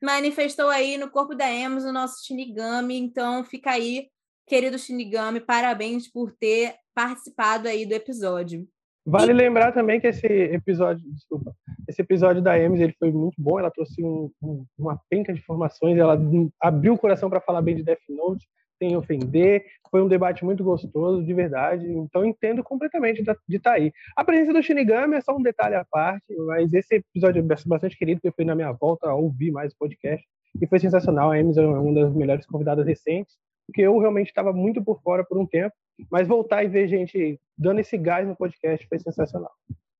Manifestou 0.02 0.68
aí 0.68 0.96
no 0.96 1.10
corpo 1.10 1.34
da 1.34 1.50
Ems 1.50 1.84
o 1.84 1.92
nosso 1.92 2.24
Shinigami. 2.24 2.98
Então, 2.98 3.44
fica 3.44 3.72
aí, 3.72 4.08
querido 4.46 4.78
Shinigami, 4.78 5.40
parabéns 5.40 6.10
por 6.10 6.32
ter 6.32 6.74
participado 6.94 7.68
aí 7.68 7.84
do 7.84 7.92
episódio. 7.92 8.66
Vale 9.04 9.32
e... 9.32 9.34
lembrar 9.34 9.72
também 9.72 10.00
que 10.00 10.06
esse 10.06 10.26
episódio, 10.26 11.02
desculpa, 11.12 11.52
esse 11.88 12.00
episódio 12.00 12.40
da 12.40 12.56
Ems 12.58 12.80
ele 12.80 12.94
foi 12.98 13.10
muito 13.10 13.34
bom. 13.38 13.58
Ela 13.58 13.70
trouxe 13.70 14.02
um, 14.04 14.30
um, 14.40 14.64
uma 14.78 15.00
penca 15.08 15.32
de 15.32 15.40
informações, 15.40 15.98
ela 15.98 16.18
abriu 16.60 16.94
o 16.94 16.98
coração 16.98 17.28
para 17.28 17.40
falar 17.40 17.60
bem 17.60 17.74
de 17.74 17.82
Death 17.82 17.98
Note 18.08 18.46
sem 18.80 18.96
ofender. 18.96 19.64
Foi 19.90 20.00
um 20.00 20.08
debate 20.08 20.44
muito 20.44 20.64
gostoso, 20.64 21.22
de 21.24 21.34
verdade. 21.34 21.86
Então, 21.86 22.24
entendo 22.24 22.64
completamente 22.64 23.22
de 23.22 23.56
estar 23.56 23.70
tá 23.70 23.76
aí. 23.76 23.92
A 24.16 24.24
presença 24.24 24.52
do 24.52 24.62
Shinigami 24.62 25.16
é 25.16 25.20
só 25.20 25.36
um 25.36 25.42
detalhe 25.42 25.74
à 25.74 25.84
parte, 25.84 26.34
mas 26.46 26.72
esse 26.72 26.96
episódio 26.96 27.40
é 27.40 27.56
bastante 27.66 27.98
querido, 27.98 28.20
porque 28.20 28.34
foi 28.34 28.44
na 28.44 28.54
minha 28.54 28.72
volta 28.72 29.08
a 29.08 29.14
ouvir 29.14 29.50
mais 29.50 29.72
o 29.72 29.76
podcast. 29.78 30.26
E 30.60 30.66
foi 30.66 30.78
sensacional. 30.78 31.30
A 31.30 31.38
Emes 31.38 31.56
é 31.56 31.66
uma 31.66 31.94
das 31.94 32.14
melhores 32.14 32.46
convidadas 32.46 32.86
recentes, 32.86 33.36
porque 33.66 33.82
eu 33.82 33.98
realmente 33.98 34.28
estava 34.28 34.52
muito 34.52 34.82
por 34.82 35.00
fora 35.02 35.24
por 35.24 35.38
um 35.38 35.46
tempo. 35.46 35.74
Mas 36.10 36.26
voltar 36.26 36.64
e 36.64 36.68
ver 36.68 36.88
gente 36.88 37.38
dando 37.58 37.80
esse 37.80 37.98
gás 37.98 38.26
no 38.26 38.34
podcast 38.34 38.86
foi 38.88 38.98
sensacional. 38.98 39.52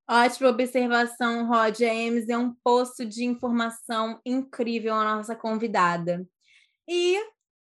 Ótima 0.08 0.48
observação, 0.48 1.46
Rod. 1.46 1.82
A 1.82 1.94
Emes 1.94 2.28
é 2.28 2.36
um 2.36 2.52
poço 2.64 3.04
de 3.04 3.24
informação 3.24 4.18
incrível, 4.24 4.94
a 4.94 5.16
nossa 5.16 5.36
convidada. 5.36 6.26
E 6.88 7.16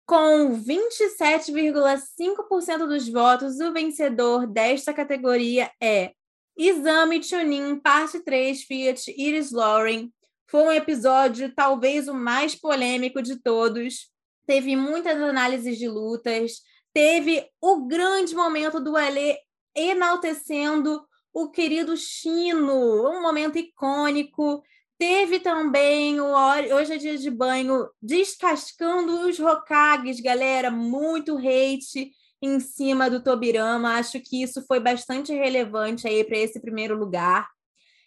com 0.06 0.62
27,5% 0.62 2.86
dos 2.86 3.08
votos, 3.08 3.58
o 3.58 3.72
vencedor 3.72 4.46
desta 4.46 4.94
categoria 4.94 5.68
é 5.82 6.12
Exame 6.56 7.20
Chunin, 7.22 7.80
parte 7.80 8.20
3, 8.20 8.62
Fiat 8.62 9.12
Iris 9.16 9.50
Lauren. 9.50 10.12
Foi 10.48 10.62
um 10.62 10.72
episódio 10.72 11.52
talvez 11.54 12.06
o 12.06 12.14
mais 12.14 12.54
polêmico 12.54 13.20
de 13.20 13.42
todos. 13.42 14.08
Teve 14.46 14.76
muitas 14.76 15.20
análises 15.20 15.76
de 15.76 15.88
lutas. 15.88 16.60
Teve 16.94 17.44
o 17.60 17.86
grande 17.86 18.34
momento 18.34 18.80
do 18.80 18.96
Alê 18.96 19.36
enaltecendo 19.74 21.04
o 21.34 21.50
querido 21.50 21.96
Chino, 21.96 23.10
um 23.10 23.20
momento 23.20 23.58
icônico. 23.58 24.62
Teve 24.98 25.40
também 25.40 26.18
o 26.20 26.32
Hoje 26.74 26.94
é 26.94 26.96
Dia 26.96 27.18
de 27.18 27.30
Banho 27.30 27.86
descascando 28.00 29.28
os 29.28 29.38
Hokages, 29.38 30.20
galera. 30.20 30.70
Muito 30.70 31.36
hate 31.36 32.12
em 32.40 32.58
cima 32.60 33.10
do 33.10 33.22
Tobirama. 33.22 33.98
Acho 33.98 34.18
que 34.20 34.42
isso 34.42 34.64
foi 34.66 34.80
bastante 34.80 35.34
relevante 35.34 36.08
aí 36.08 36.24
para 36.24 36.38
esse 36.38 36.58
primeiro 36.60 36.96
lugar. 36.96 37.46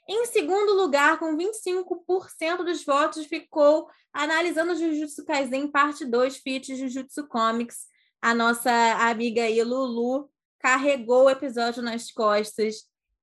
Em 0.07 0.25
segundo 0.25 0.73
lugar, 0.73 1.19
com 1.19 1.37
25% 1.37 2.63
dos 2.65 2.83
votos, 2.83 3.27
ficou 3.27 3.87
analisando 4.11 4.75
Jujutsu 4.75 5.23
Kaisen 5.23 5.67
parte 5.67 6.03
2, 6.03 6.37
Fit 6.37 6.75
Jujutsu 6.75 7.27
Comics. 7.27 7.85
A 8.19 8.33
nossa 8.33 8.71
amiga 9.07 9.43
aí, 9.43 9.63
Lulu, 9.63 10.27
carregou 10.57 11.25
o 11.25 11.29
episódio 11.29 11.83
nas 11.83 12.09
costas 12.11 12.77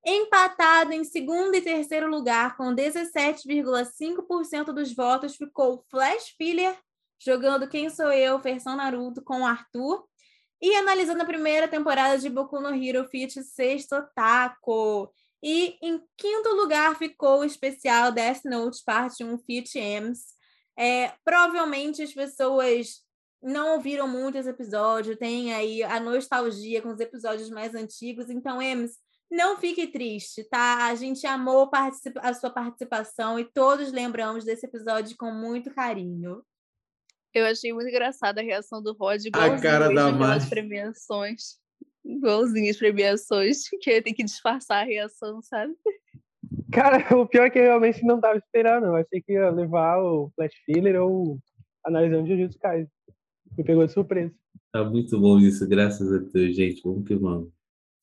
Empatado 0.09 0.93
em 0.93 1.03
segundo 1.03 1.53
e 1.55 1.61
terceiro 1.61 2.09
lugar, 2.09 2.55
com 2.55 2.73
17,5% 2.73 4.71
dos 4.71 4.95
votos, 4.95 5.35
ficou 5.35 5.83
Flash 5.91 6.29
Filler, 6.37 6.79
jogando 7.19 7.67
Quem 7.67 7.89
Sou 7.89 8.09
Eu, 8.09 8.39
versão 8.39 8.77
Naruto, 8.77 9.21
com 9.21 9.45
Arthur. 9.45 10.07
E 10.61 10.73
analisando 10.77 11.23
a 11.23 11.25
primeira 11.25 11.67
temporada 11.67 12.17
de 12.17 12.29
Boku 12.29 12.61
no 12.61 12.73
Hero 12.73 13.05
Fit 13.09 13.43
Sexto 13.43 14.01
Taco. 14.15 15.13
E 15.43 15.77
em 15.81 16.01
quinto 16.15 16.53
lugar 16.53 16.95
ficou 16.95 17.41
o 17.41 17.43
especial 17.43 18.09
Death 18.09 18.45
Note 18.45 18.81
Parte 18.85 19.25
1 19.25 19.37
Fit 19.39 19.77
Ems. 19.77 20.21
É, 20.79 21.11
provavelmente 21.25 22.01
as 22.01 22.13
pessoas 22.13 23.03
não 23.43 23.73
ouviram 23.73 24.07
muito 24.07 24.37
esse 24.37 24.49
episódio, 24.49 25.17
tem 25.17 25.53
aí 25.53 25.83
a 25.83 25.99
nostalgia 25.99 26.81
com 26.81 26.93
os 26.93 27.01
episódios 27.01 27.49
mais 27.49 27.75
antigos. 27.75 28.29
Então, 28.29 28.61
Ems, 28.61 29.05
não 29.29 29.57
fique 29.57 29.87
triste, 29.87 30.43
tá? 30.45 30.87
A 30.87 30.95
gente 30.95 31.25
amou 31.27 31.69
a 32.21 32.33
sua 32.33 32.49
participação 32.49 33.39
e 33.39 33.45
todos 33.45 33.91
lembramos 33.91 34.45
desse 34.45 34.65
episódio 34.65 35.15
com 35.17 35.31
muito 35.31 35.73
carinho. 35.73 36.41
Eu 37.33 37.45
achei 37.45 37.73
muito 37.73 37.89
engraçada 37.89 38.41
a 38.41 38.43
reação 38.43 38.81
do 38.81 38.93
Rod. 38.93 39.21
A 39.33 39.61
cara 39.61 39.93
da 39.93 40.11
Mari. 40.11 40.49
premiações. 40.49 41.57
Igualzinho 42.03 42.71
as 42.71 42.77
premiações, 42.77 43.63
que 43.81 44.01
tem 44.01 44.13
que 44.13 44.23
disfarçar 44.23 44.83
a 44.83 44.85
reação, 44.85 45.41
sabe? 45.41 45.73
Cara, 46.71 47.15
o 47.15 47.27
pior 47.27 47.45
é 47.45 47.49
que 47.49 47.59
eu 47.59 47.63
realmente 47.63 48.03
não 48.05 48.15
estava 48.15 48.37
esperando. 48.37 48.87
Eu 48.87 48.95
achei 48.95 49.21
que 49.21 49.33
ia 49.33 49.49
levar 49.49 49.99
o 50.01 50.31
Flash 50.35 50.55
Filler 50.65 51.01
ou 51.01 51.37
analisando 51.85 52.27
Jujutsu 52.27 52.57
Kaisen. 52.59 52.89
Me 53.57 53.63
pegou 53.63 53.85
de 53.85 53.91
surpresa. 53.91 54.33
Tá 54.71 54.83
muito 54.83 55.19
bom 55.19 55.37
isso, 55.39 55.67
graças 55.67 56.11
a 56.13 56.17
Deus, 56.17 56.55
gente. 56.55 56.81
Vamos 56.83 57.07
que 57.07 57.15
vamos. 57.15 57.56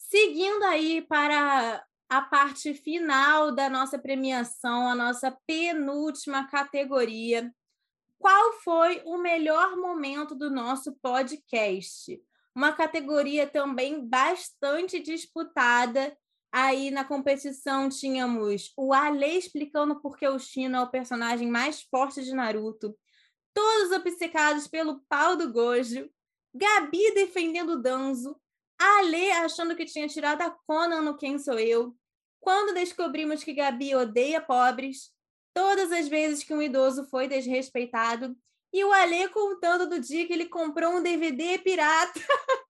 Seguindo 0.09 0.63
aí 0.65 1.01
para 1.01 1.83
a 2.11 2.21
parte 2.21 2.75
final 2.75 3.51
da 3.53 3.71
nossa 3.71 3.99
premiação, 3.99 4.87
a 4.87 4.95
nossa 4.95 5.37
penúltima 5.47 6.47
categoria. 6.47 7.51
Qual 8.19 8.53
foi 8.61 9.03
o 9.07 9.17
melhor 9.17 9.77
momento 9.77 10.35
do 10.35 10.51
nosso 10.51 10.95
podcast? 11.01 12.23
Uma 12.55 12.73
categoria 12.73 13.47
também 13.47 14.07
bastante 14.07 15.01
disputada. 15.01 16.17
Aí 16.53 16.91
na 16.91 17.05
competição 17.05 17.89
tínhamos 17.89 18.73
o 18.77 18.93
Ale 18.93 19.39
explicando 19.39 20.01
por 20.01 20.19
que 20.19 20.29
o 20.29 20.39
Shino 20.39 20.77
é 20.77 20.81
o 20.83 20.91
personagem 20.91 21.51
mais 21.51 21.83
forte 21.83 22.23
de 22.23 22.33
Naruto, 22.33 22.97
todos 23.55 23.91
obcecados 23.91 24.69
pelo 24.69 25.01
pau 25.09 25.35
do 25.35 25.51
Gojo, 25.51 26.09
Gabi 26.55 27.15
defendendo 27.15 27.71
o 27.71 27.83
Danzo, 27.83 28.39
a 28.85 29.01
Lê 29.03 29.31
achando 29.33 29.75
que 29.75 29.87
tinha 29.87 30.07
tirado 30.07 30.43
a 30.43 30.51
Conan 30.51 31.01
no 31.01 31.17
Quem 31.17 31.39
Sou 31.39 31.59
Eu, 31.59 31.97
Quando 32.41 32.75
descobrimos 32.75 33.43
que 33.43 33.55
Gabi 33.55 33.95
odeia 33.95 34.41
pobres, 34.41 35.11
todas 35.55 35.91
as 35.91 36.07
vezes 36.09 36.45
que 36.45 36.53
um 36.53 36.61
idoso 36.61 37.09
foi 37.09 37.27
desrespeitado, 37.27 38.37
e 38.71 38.85
o 38.85 38.93
Alê 38.93 39.29
contando 39.29 39.89
do 39.89 39.99
dia 39.99 40.27
que 40.27 40.33
ele 40.33 40.47
comprou 40.47 40.93
um 40.93 41.03
DVD 41.03 41.59
pirata 41.59 42.21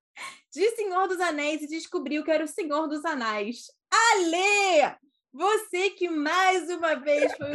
de 0.52 0.70
Senhor 0.76 1.08
dos 1.08 1.18
Anéis 1.18 1.62
e 1.62 1.66
descobriu 1.66 2.22
que 2.22 2.30
era 2.30 2.44
o 2.44 2.48
Senhor 2.48 2.86
dos 2.86 3.04
Anéis. 3.04 3.66
Alê! 3.90 4.94
Você 5.32 5.90
que 5.90 6.08
mais 6.08 6.68
uma 6.70 6.94
vez 6.94 7.32
foi 7.36 7.50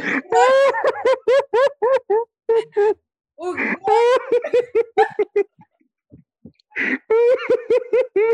o. 3.38 3.54
o... 3.54 3.54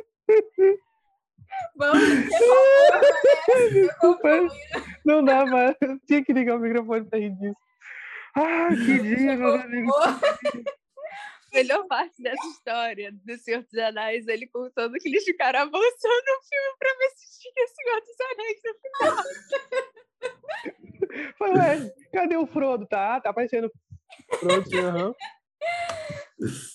Vamos 1.77 2.01
Não 5.05 5.23
dá, 5.25 5.47
mas 5.47 5.77
tinha 6.07 6.25
que 6.25 6.33
ligar 6.33 6.57
o 6.57 6.61
microfone 6.61 7.05
pra 7.05 7.19
rir 7.19 7.31
disso. 7.31 7.57
Ah, 8.35 8.69
que 8.69 8.99
dia, 8.99 9.37
meus 9.37 9.61
amigos. 9.61 9.95
Melhor 11.55 11.87
parte 11.87 12.21
dessa 12.23 12.45
história 12.49 13.13
do 13.13 13.39
Senhor 13.39 13.63
dos 13.63 13.79
Anéis, 13.79 14.27
ele 14.27 14.49
contando 14.49 14.95
que 14.95 15.09
eles 15.09 15.23
ficaram 15.25 15.61
avançando 15.61 15.81
o 15.81 16.43
filme 16.45 16.77
pra 16.79 16.91
ver 16.99 17.09
se 17.15 17.41
tinha 17.41 17.67
Senhor 17.69 18.01
dos 18.01 18.21
Anéis 18.33 18.61
no 18.65 18.75
final. 18.83 19.17
Falei, 21.39 21.91
cadê 22.13 22.37
o 22.37 22.47
Frodo? 22.47 22.87
Tá, 22.87 23.21
tá 23.21 23.31
aparecendo. 23.31 23.71
Frodo, 24.39 24.69
sim, 24.69 24.81
aham. 24.81 25.15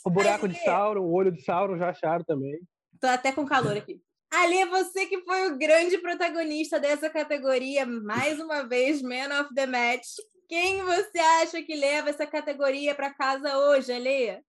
O 0.03 0.09
buraco 0.09 0.47
de 0.47 0.55
Sauron, 0.63 1.01
o 1.01 1.13
olho 1.13 1.31
de 1.31 1.43
Sauron 1.43 1.77
já 1.77 1.89
acharam 1.89 2.23
também. 2.23 2.59
Tô 3.01 3.07
até 3.07 3.31
com 3.31 3.45
calor 3.47 3.75
aqui. 3.75 3.99
Ali 4.31 4.59
é 4.59 4.65
você 4.67 5.07
que 5.07 5.21
foi 5.23 5.47
o 5.47 5.57
grande 5.57 5.97
protagonista 5.97 6.79
dessa 6.79 7.09
categoria, 7.09 7.83
mais 7.83 8.39
uma 8.39 8.61
vez, 8.61 9.01
Man 9.01 9.41
of 9.41 9.53
the 9.55 9.65
Match. 9.65 10.07
Quem 10.47 10.83
você 10.83 11.17
acha 11.41 11.63
que 11.63 11.75
leva 11.75 12.11
essa 12.11 12.27
categoria 12.27 12.93
para 12.93 13.11
casa 13.13 13.57
hoje, 13.57 13.91
Ale? 13.91 14.39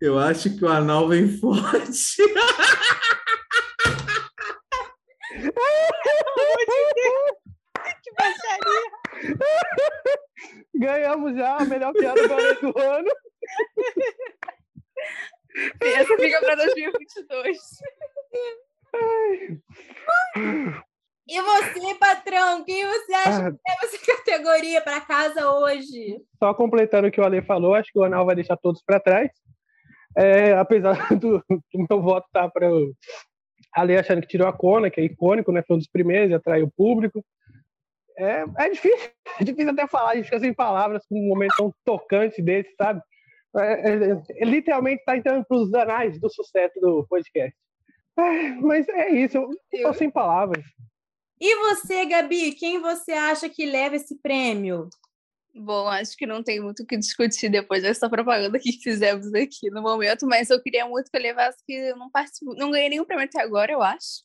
Eu 0.00 0.18
acho 0.18 0.56
que 0.58 0.64
o 0.64 0.68
anal 0.68 1.08
vem 1.08 1.28
forte. 1.38 2.16
que 8.02 8.12
baixaria! 8.18 8.90
Ganhamos 10.74 11.36
já 11.36 11.58
a 11.58 11.64
melhor 11.64 11.92
piada 11.92 12.20
do 12.60 12.78
ano. 12.78 13.10
Essa 15.80 16.16
fica 16.16 16.40
para 16.40 16.54
2022. 16.56 17.58
E 21.28 21.42
você, 21.42 21.94
patrão, 21.96 22.64
quem 22.64 22.86
você 22.86 23.14
acha 23.14 23.48
ah. 23.48 23.50
que 23.50 23.58
leva 23.68 23.80
essa 23.82 23.98
categoria 24.06 24.80
para 24.80 25.00
casa 25.00 25.50
hoje? 25.50 26.22
Só 26.38 26.54
completando 26.54 27.08
o 27.08 27.10
que 27.10 27.20
o 27.20 27.24
Ale 27.24 27.42
falou, 27.42 27.74
acho 27.74 27.90
que 27.92 27.98
o 27.98 28.04
Anal 28.04 28.24
vai 28.24 28.36
deixar 28.36 28.56
todos 28.56 28.80
para 28.82 29.00
trás. 29.00 29.30
É, 30.16 30.52
apesar 30.52 30.96
do, 31.18 31.42
do, 31.48 31.86
meu 31.90 32.00
voto 32.00 32.26
estar 32.26 32.44
tá 32.44 32.48
para 32.48 32.72
o 32.72 32.92
Ale 33.74 33.98
achando 33.98 34.20
que 34.20 34.28
tirou 34.28 34.46
a 34.46 34.52
Kona, 34.52 34.88
que 34.88 35.00
é 35.00 35.04
icônico, 35.04 35.50
né? 35.50 35.62
Foi 35.66 35.76
um 35.76 35.78
dos 35.78 35.88
primeiros 35.88 36.30
e 36.30 36.34
atraiu 36.34 36.66
o 36.66 36.72
público. 36.76 37.24
É, 38.16 38.44
é 38.58 38.70
difícil, 38.70 39.10
é 39.40 39.44
difícil 39.44 39.70
até 39.70 39.86
falar, 39.88 40.12
a 40.12 40.16
gente 40.16 40.26
fica 40.26 40.38
sem 40.38 40.54
palavras 40.54 41.04
com 41.06 41.18
um 41.18 41.28
momento 41.28 41.54
tão 41.56 41.74
tocante 41.84 42.40
desse, 42.40 42.72
sabe? 42.76 43.00
É, 43.56 43.90
é, 43.90 44.42
é 44.42 44.44
literalmente 44.44 45.00
está 45.00 45.16
entrando 45.16 45.44
para 45.44 45.56
os 45.56 45.72
anais 45.74 46.20
do 46.20 46.30
sucesso 46.30 46.78
do 46.80 47.06
podcast. 47.08 47.56
É, 48.18 48.48
mas 48.54 48.88
é 48.88 49.10
isso, 49.10 49.36
eu 49.36 49.50
estou 49.72 49.94
sem 49.94 50.10
palavras. 50.10 50.64
E 51.38 51.54
você, 51.56 52.06
Gabi, 52.06 52.52
quem 52.52 52.80
você 52.80 53.12
acha 53.12 53.48
que 53.48 53.66
leva 53.66 53.96
esse 53.96 54.18
prêmio? 54.20 54.88
Bom, 55.54 55.86
acho 55.88 56.16
que 56.16 56.26
não 56.26 56.42
tem 56.42 56.60
muito 56.60 56.82
o 56.82 56.86
que 56.86 56.96
discutir 56.96 57.48
depois 57.50 57.82
dessa 57.82 58.10
propaganda 58.10 58.58
que 58.58 58.72
fizemos 58.72 59.32
aqui 59.34 59.70
no 59.70 59.82
momento, 59.82 60.26
mas 60.26 60.50
eu 60.50 60.62
queria 60.62 60.86
muito 60.86 61.10
que 61.10 61.16
eu 61.16 61.22
levasse 61.22 61.58
que 61.66 61.72
eu 61.72 61.96
não 61.96 62.10
participo, 62.10 62.54
não 62.54 62.70
ganhei 62.70 62.90
nenhum 62.90 63.04
prêmio 63.04 63.24
até 63.24 63.40
agora, 63.40 63.72
eu 63.72 63.82
acho. 63.82 64.24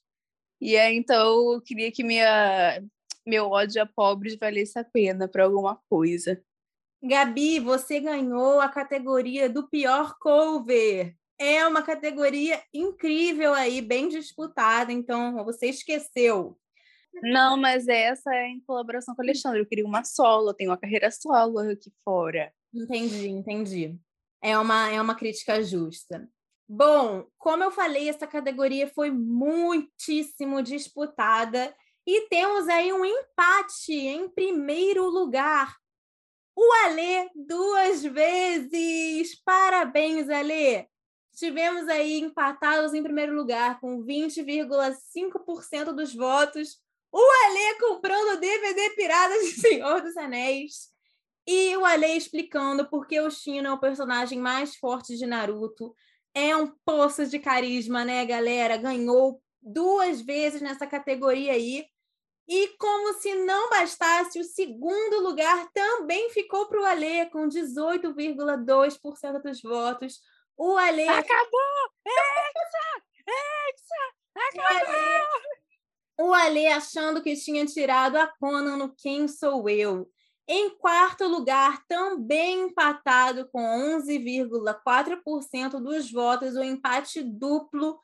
E 0.59 0.77
aí, 0.77 0.95
então 0.95 1.53
eu 1.53 1.61
queria 1.61 1.91
que 1.91 2.03
minha, 2.03 2.81
meu 3.25 3.49
ódio 3.49 3.81
a 3.81 3.85
pobres 3.85 4.37
valesse 4.37 4.77
a 4.77 4.83
pena 4.83 5.27
para 5.27 5.43
alguma 5.45 5.79
coisa. 5.89 6.41
Gabi, 7.03 7.59
você 7.59 7.99
ganhou 7.99 8.59
a 8.59 8.69
categoria 8.69 9.49
do 9.49 9.67
pior 9.67 10.15
cover. 10.19 11.15
É 11.39 11.65
uma 11.65 11.81
categoria 11.81 12.61
incrível 12.71 13.53
aí, 13.53 13.81
bem 13.81 14.07
disputada, 14.07 14.91
então 14.91 15.43
você 15.43 15.67
esqueceu. 15.67 16.57
Não, 17.23 17.57
mas 17.57 17.87
essa 17.87 18.33
é 18.33 18.47
em 18.47 18.61
colaboração 18.61 19.15
com 19.15 19.21
o 19.21 19.25
Alexandre. 19.25 19.59
Eu 19.59 19.65
queria 19.65 19.85
uma 19.85 20.03
solo, 20.03 20.49
eu 20.49 20.53
tenho 20.53 20.69
uma 20.69 20.77
carreira 20.77 21.09
solo 21.11 21.59
aqui 21.59 21.91
fora. 22.05 22.53
Entendi, 22.73 23.27
entendi. 23.27 23.99
É 24.41 24.57
uma, 24.57 24.89
é 24.89 25.01
uma 25.01 25.15
crítica 25.15 25.61
justa. 25.63 26.29
Bom, 26.69 27.27
como 27.37 27.63
eu 27.63 27.71
falei, 27.71 28.07
essa 28.07 28.25
categoria 28.25 28.87
foi 28.87 29.11
muitíssimo 29.11 30.61
disputada 30.61 31.75
e 32.07 32.27
temos 32.29 32.67
aí 32.69 32.93
um 32.93 33.03
empate 33.03 33.93
em 33.93 34.29
primeiro 34.29 35.05
lugar. 35.09 35.75
O 36.55 36.73
Alê 36.85 37.29
duas 37.35 38.03
vezes. 38.03 39.35
Parabéns, 39.43 40.29
Alê. 40.29 40.87
Tivemos 41.33 41.87
aí 41.87 42.19
empatados 42.19 42.93
em 42.93 43.01
primeiro 43.01 43.33
lugar 43.33 43.79
com 43.79 44.03
20,5% 44.03 45.93
dos 45.93 46.13
votos 46.13 46.81
o 47.11 47.19
Alê 47.45 47.77
comprando 47.77 48.39
DVD 48.39 48.91
pirata 48.91 49.37
de 49.39 49.51
Senhor 49.51 50.01
dos 50.01 50.15
Anéis. 50.15 50.89
E 51.45 51.75
o 51.75 51.83
Alê 51.83 52.15
explicando 52.15 52.89
por 52.89 53.05
que 53.05 53.19
o 53.19 53.29
Shino 53.29 53.67
é 53.67 53.73
o 53.73 53.79
personagem 53.79 54.39
mais 54.39 54.75
forte 54.77 55.17
de 55.17 55.25
Naruto. 55.25 55.93
É 56.33 56.55
um 56.55 56.67
poço 56.85 57.25
de 57.25 57.37
carisma, 57.39 58.05
né, 58.05 58.25
galera? 58.25 58.77
Ganhou 58.77 59.41
duas 59.61 60.21
vezes 60.21 60.61
nessa 60.61 60.87
categoria 60.87 61.51
aí. 61.51 61.85
E 62.53 62.67
como 62.77 63.13
se 63.13 63.33
não 63.33 63.69
bastasse, 63.69 64.37
o 64.37 64.43
segundo 64.43 65.21
lugar 65.21 65.71
também 65.71 66.29
ficou 66.31 66.67
para 66.67 66.81
o 66.81 66.85
Alê, 66.85 67.25
com 67.27 67.47
18,2% 67.47 69.41
dos 69.41 69.61
votos. 69.61 70.19
O 70.57 70.75
Alê. 70.75 71.07
Acabou! 71.07 71.61
Hexa! 72.05 73.03
Hexa! 73.25 73.95
Acabou! 74.35 75.27
O 76.19 76.33
Ale 76.33 76.67
achando 76.67 77.23
que 77.23 77.37
tinha 77.37 77.65
tirado 77.65 78.17
a 78.17 78.27
Conan 78.27 78.75
no 78.75 78.93
Quem 78.93 79.29
Sou 79.29 79.69
Eu. 79.69 80.11
Em 80.45 80.71
quarto 80.71 81.25
lugar, 81.29 81.85
também 81.87 82.63
empatado 82.63 83.47
com 83.49 83.61
11,4% 83.97 85.79
dos 85.81 86.11
votos, 86.11 86.57
o 86.57 86.63
empate 86.63 87.23
duplo, 87.23 87.97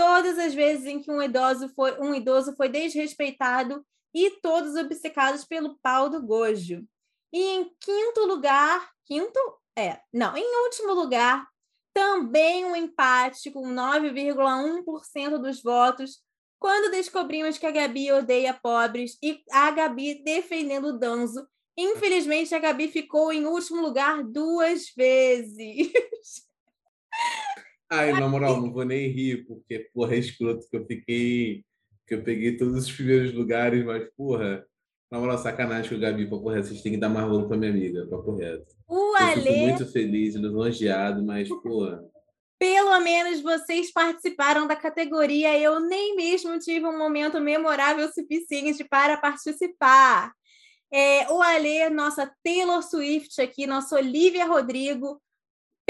todas 0.00 0.38
as 0.38 0.54
vezes 0.54 0.86
em 0.86 0.98
que 0.98 1.10
um 1.10 1.22
idoso 1.22 1.68
foi, 1.74 2.00
um 2.00 2.14
idoso 2.14 2.56
foi 2.56 2.70
desrespeitado 2.70 3.84
e 4.14 4.30
todos 4.40 4.74
obcecados 4.74 5.44
pelo 5.44 5.78
pau 5.82 6.08
do 6.08 6.22
Gojo. 6.22 6.88
E 7.30 7.38
em 7.38 7.70
quinto 7.78 8.24
lugar, 8.24 8.90
quinto? 9.04 9.38
É, 9.78 10.00
não, 10.10 10.34
em 10.34 10.64
último 10.64 10.94
lugar, 10.94 11.46
também 11.92 12.64
um 12.64 12.74
empate 12.74 13.50
com 13.50 13.68
9,1% 13.68 15.36
dos 15.36 15.62
votos, 15.62 16.22
quando 16.58 16.90
descobrimos 16.90 17.58
que 17.58 17.66
a 17.66 17.70
Gabi 17.70 18.10
odeia 18.10 18.54
pobres 18.54 19.18
e 19.22 19.42
a 19.52 19.70
Gabi 19.70 20.24
defendendo 20.24 20.88
o 20.88 20.98
Danzo, 20.98 21.46
infelizmente 21.76 22.54
a 22.54 22.58
Gabi 22.58 22.88
ficou 22.88 23.34
em 23.34 23.44
último 23.44 23.82
lugar 23.82 24.24
duas 24.24 24.90
vezes. 24.96 25.92
Ai, 27.90 28.12
na 28.12 28.28
moral, 28.28 28.60
não 28.60 28.72
vou 28.72 28.84
nem 28.84 29.08
rir, 29.08 29.44
porque, 29.46 29.90
porra, 29.92 30.14
é 30.14 30.18
escroto 30.18 30.68
que 30.70 30.76
eu 30.76 30.86
fiquei. 30.86 31.64
que 32.06 32.14
eu 32.14 32.22
peguei 32.22 32.56
todos 32.56 32.84
os 32.84 32.92
primeiros 32.92 33.34
lugares, 33.34 33.84
mas, 33.84 34.08
porra, 34.16 34.64
na 35.10 35.18
moral, 35.18 35.38
sacanagem 35.38 35.90
com 35.90 35.96
o 35.96 36.00
Gabi, 36.00 36.30
papo 36.30 36.48
reto. 36.48 36.68
Vocês 36.68 36.82
têm 36.82 36.92
que 36.92 36.98
dar 36.98 37.08
mais 37.08 37.26
valor 37.26 37.48
pra 37.48 37.56
minha 37.56 37.70
amiga, 37.70 38.06
papo 38.06 38.36
reto. 38.36 38.66
O 38.88 39.14
Ale. 39.16 39.40
Eu 39.40 39.42
fico 39.42 39.58
muito 39.58 39.92
feliz, 39.92 40.34
elogiado, 40.36 41.22
mas, 41.24 41.48
porra. 41.48 42.04
Pelo 42.60 43.00
menos 43.00 43.40
vocês 43.40 43.90
participaram 43.92 44.66
da 44.68 44.76
categoria. 44.76 45.58
Eu 45.58 45.80
nem 45.80 46.14
mesmo 46.14 46.58
tive 46.58 46.86
um 46.86 46.96
momento 46.96 47.40
memorável 47.40 48.06
suficiente 48.12 48.84
para 48.84 49.16
participar. 49.16 50.32
É, 50.92 51.30
o 51.32 51.40
Alê, 51.40 51.88
nossa 51.88 52.30
Taylor 52.44 52.82
Swift 52.82 53.40
aqui, 53.40 53.66
nossa 53.66 53.96
Olivia 53.96 54.44
Rodrigo, 54.44 55.20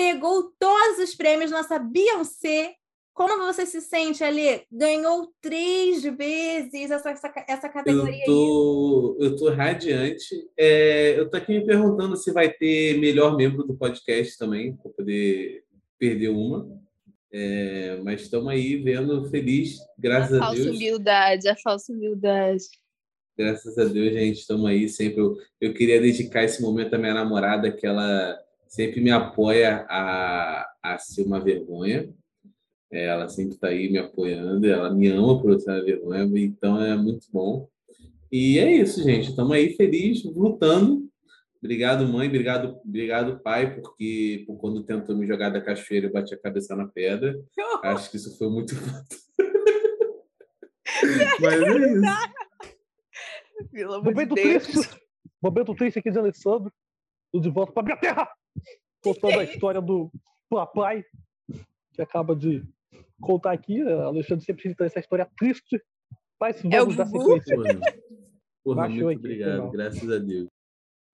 pegou 0.01 0.51
todos 0.59 0.99
os 0.99 1.15
prêmios, 1.15 1.51
nossa 1.51 1.79
Beyoncé. 1.79 2.75
Como 3.13 3.45
você 3.45 3.67
se 3.67 3.83
sente, 3.83 4.25
Alê? 4.25 4.63
Ganhou 4.73 5.31
três 5.43 6.03
vezes 6.03 6.91
essa, 6.91 7.11
essa, 7.11 7.33
essa 7.47 7.69
categoria 7.69 8.23
eu 8.23 8.25
tô, 8.25 9.17
Eu 9.21 9.37
tô 9.37 9.51
radiante. 9.51 10.35
É, 10.57 11.19
eu 11.19 11.29
tô 11.29 11.37
aqui 11.37 11.53
me 11.53 11.67
perguntando 11.67 12.17
se 12.17 12.33
vai 12.33 12.51
ter 12.51 12.99
melhor 12.99 13.37
membro 13.37 13.63
do 13.63 13.77
podcast 13.77 14.39
também, 14.39 14.75
para 14.75 14.91
poder 14.91 15.65
perdeu 15.99 16.35
uma. 16.35 16.67
É, 17.31 18.01
mas 18.03 18.23
estamos 18.23 18.49
aí 18.49 18.77
vendo 18.77 19.29
feliz, 19.29 19.77
graças 19.99 20.41
a, 20.41 20.47
a 20.47 20.55
Deus. 20.55 20.65
Falsa 20.65 20.77
humildade, 20.79 21.49
a 21.49 21.57
falsa 21.57 21.93
humildade. 21.93 22.65
Graças 23.37 23.77
a 23.77 23.85
Deus, 23.85 24.15
gente, 24.15 24.39
estamos 24.39 24.65
aí 24.65 24.89
sempre. 24.89 25.21
Eu, 25.21 25.37
eu 25.61 25.75
queria 25.75 26.01
dedicar 26.01 26.45
esse 26.45 26.63
momento 26.63 26.95
à 26.95 26.99
minha 26.99 27.15
namorada, 27.15 27.71
que 27.71 27.87
ela 27.87 28.41
sempre 28.71 29.01
me 29.01 29.11
apoia 29.11 29.85
a, 29.91 30.73
a 30.81 30.99
ser 30.99 31.25
uma 31.25 31.41
vergonha. 31.41 32.09
Ela 32.91 33.29
sempre 33.29 33.55
está 33.55 33.69
aí 33.69 33.91
me 33.91 33.99
apoiando, 33.99 34.67
ela 34.67 34.93
me 34.93 35.09
ama 35.09 35.41
por 35.41 35.53
eu 35.53 35.61
ser 35.61 35.71
uma 35.71 35.85
vergonha, 35.85 36.25
então 36.41 36.83
é 36.83 36.97
muito 36.97 37.27
bom. 37.33 37.69
E 38.33 38.59
é 38.59 38.77
isso, 38.77 39.03
gente. 39.03 39.31
Estamos 39.31 39.53
aí 39.53 39.75
felizes, 39.75 40.25
lutando. 40.25 41.09
Obrigado, 41.59 42.07
mãe. 42.09 42.29
Obrigado, 42.29 42.79
obrigado, 42.85 43.41
pai, 43.41 43.75
porque 43.75 44.45
por 44.47 44.57
quando 44.57 44.85
tentou 44.85 45.17
me 45.17 45.27
jogar 45.27 45.51
da 45.51 45.61
cachoeira, 45.61 46.07
eu 46.07 46.13
bati 46.13 46.35
a 46.35 46.41
cabeça 46.41 46.75
na 46.75 46.87
pedra. 46.87 47.39
Acho 47.83 48.11
que 48.11 48.17
isso 48.17 48.39
foi 48.39 48.49
muito. 48.49 48.75
Mas 51.41 51.63
é 51.63 51.93
isso. 51.93 52.03
Pelo 53.73 53.95
amor 53.95 54.15
de 54.15 54.15
Momento 54.15 54.35
Deus. 54.35 54.67
triste. 54.67 55.01
Momento 55.43 55.75
triste 55.75 55.99
aqui 55.99 56.11
de 56.11 56.19
Alessandro. 56.19 56.73
Do 57.33 57.41
De 57.41 57.51
Volta 57.51 57.73
para 57.73 57.85
Minha 57.85 57.97
Terra. 57.97 58.29
Contando 59.03 59.41
a 59.41 59.45
história 59.45 59.81
do 59.81 60.11
papai, 60.49 61.05
que 61.93 62.03
acaba 62.03 62.35
de 62.35 62.63
contar 63.21 63.53
aqui. 63.53 63.81
A 63.83 64.05
Alexandre 64.05 64.45
sempre 64.45 64.69
cita 64.69 64.85
essa 64.85 65.01
história 65.01 65.29
triste. 65.37 65.83
Mas 66.41 66.65
É 66.65 66.69
o 66.83 66.87
vamos 66.87 66.97
dar 66.97 67.05
Gugu? 67.05 67.41
sequência. 67.43 67.57
Porra, 67.57 68.85
Porra 68.85 68.89
muito 68.89 69.09
aqui, 69.09 69.17
obrigado. 69.19 69.71
Graças 69.71 70.11
a 70.11 70.19
Deus. 70.19 70.49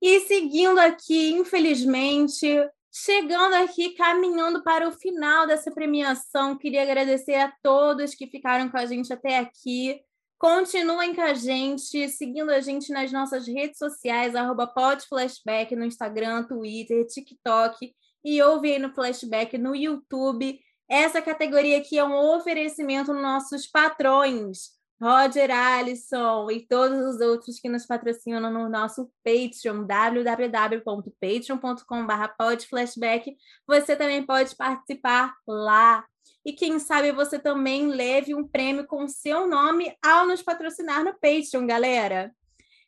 E 0.00 0.20
seguindo 0.20 0.78
aqui, 0.78 1.30
infelizmente, 1.32 2.46
chegando 2.92 3.54
aqui, 3.54 3.90
caminhando 3.94 4.62
para 4.62 4.88
o 4.88 4.92
final 4.92 5.46
dessa 5.46 5.70
premiação, 5.72 6.56
queria 6.56 6.82
agradecer 6.82 7.34
a 7.34 7.52
todos 7.62 8.14
que 8.14 8.26
ficaram 8.26 8.70
com 8.70 8.76
a 8.76 8.86
gente 8.86 9.12
até 9.12 9.38
aqui. 9.38 10.00
Continuem 10.38 11.14
com 11.14 11.22
a 11.22 11.32
gente, 11.32 12.08
seguindo 12.10 12.50
a 12.50 12.60
gente 12.60 12.92
nas 12.92 13.10
nossas 13.10 13.46
redes 13.46 13.78
sociais, 13.78 14.34
arroba 14.34 14.66
podflashback 14.66 15.74
no 15.74 15.84
Instagram, 15.84 16.44
Twitter, 16.44 17.06
TikTok 17.06 17.94
e 18.22 18.42
ouve 18.42 18.72
aí 18.72 18.78
no 18.78 18.92
Flashback 18.92 19.56
no 19.56 19.74
YouTube. 19.74 20.60
Essa 20.88 21.22
categoria 21.22 21.78
aqui 21.78 21.98
é 21.98 22.04
um 22.04 22.36
oferecimento 22.36 23.12
dos 23.12 23.22
nossos 23.22 23.66
patrões. 23.66 24.75
Roger 25.00 25.50
Alisson 25.50 26.50
e 26.50 26.66
todos 26.66 26.98
os 26.98 27.20
outros 27.20 27.60
que 27.60 27.68
nos 27.68 27.84
patrocinam 27.84 28.50
no 28.50 28.68
nosso 28.68 29.10
Patreon, 29.22 29.84
www.patreon.com.br 29.84 32.28
podflashback. 32.38 33.36
Você 33.66 33.94
também 33.94 34.24
pode 34.24 34.56
participar 34.56 35.36
lá. 35.46 36.04
E 36.44 36.52
quem 36.52 36.78
sabe 36.78 37.12
você 37.12 37.38
também 37.38 37.88
leve 37.88 38.34
um 38.34 38.46
prêmio 38.46 38.86
com 38.86 39.06
seu 39.06 39.46
nome 39.46 39.94
ao 40.02 40.26
nos 40.26 40.42
patrocinar 40.42 41.04
no 41.04 41.12
Patreon, 41.12 41.66
galera. 41.66 42.32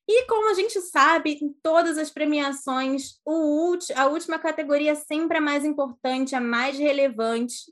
E 0.09 0.25
como 0.25 0.51
a 0.51 0.55
gente 0.55 0.81
sabe, 0.81 1.39
em 1.43 1.53
todas 1.63 1.99
as 1.99 2.09
premiações, 2.09 3.21
a 3.95 4.07
última 4.07 4.39
categoria 4.39 4.95
sempre 4.95 5.37
é 5.37 5.41
mais 5.41 5.67
importante, 5.67 6.35
a 6.35 6.41
mais 6.41 6.79
relevante. 6.79 7.71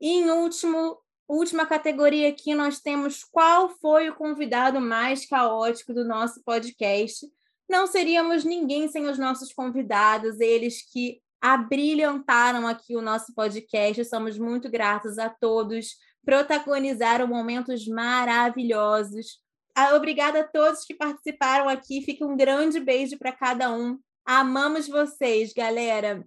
E 0.00 0.08
em 0.08 0.30
último, 0.30 0.98
última 1.28 1.66
categoria 1.66 2.28
aqui, 2.28 2.54
nós 2.54 2.80
temos 2.80 3.24
qual 3.24 3.68
foi 3.80 4.08
o 4.08 4.14
convidado 4.14 4.80
mais 4.80 5.26
caótico 5.26 5.92
do 5.92 6.04
nosso 6.04 6.42
podcast. 6.44 7.26
Não 7.68 7.86
seríamos 7.86 8.44
ninguém 8.44 8.88
sem 8.88 9.06
os 9.06 9.18
nossos 9.18 9.52
convidados, 9.52 10.40
eles 10.40 10.82
que 10.90 11.20
abrilhantaram 11.40 12.66
aqui 12.66 12.96
o 12.96 13.02
nosso 13.02 13.34
podcast. 13.34 14.04
Somos 14.04 14.38
muito 14.38 14.70
gratos 14.70 15.18
a 15.18 15.28
todos, 15.28 15.96
protagonizaram 16.24 17.26
momentos 17.26 17.86
maravilhosos. 17.86 19.40
Ah, 19.74 19.94
Obrigada 19.94 20.40
a 20.40 20.44
todos 20.44 20.84
que 20.84 20.94
participaram 20.94 21.68
aqui. 21.68 22.02
Fica 22.02 22.24
um 22.24 22.36
grande 22.36 22.80
beijo 22.80 23.18
para 23.18 23.32
cada 23.32 23.70
um. 23.72 23.98
Amamos 24.24 24.88
vocês, 24.88 25.52
galera. 25.52 26.26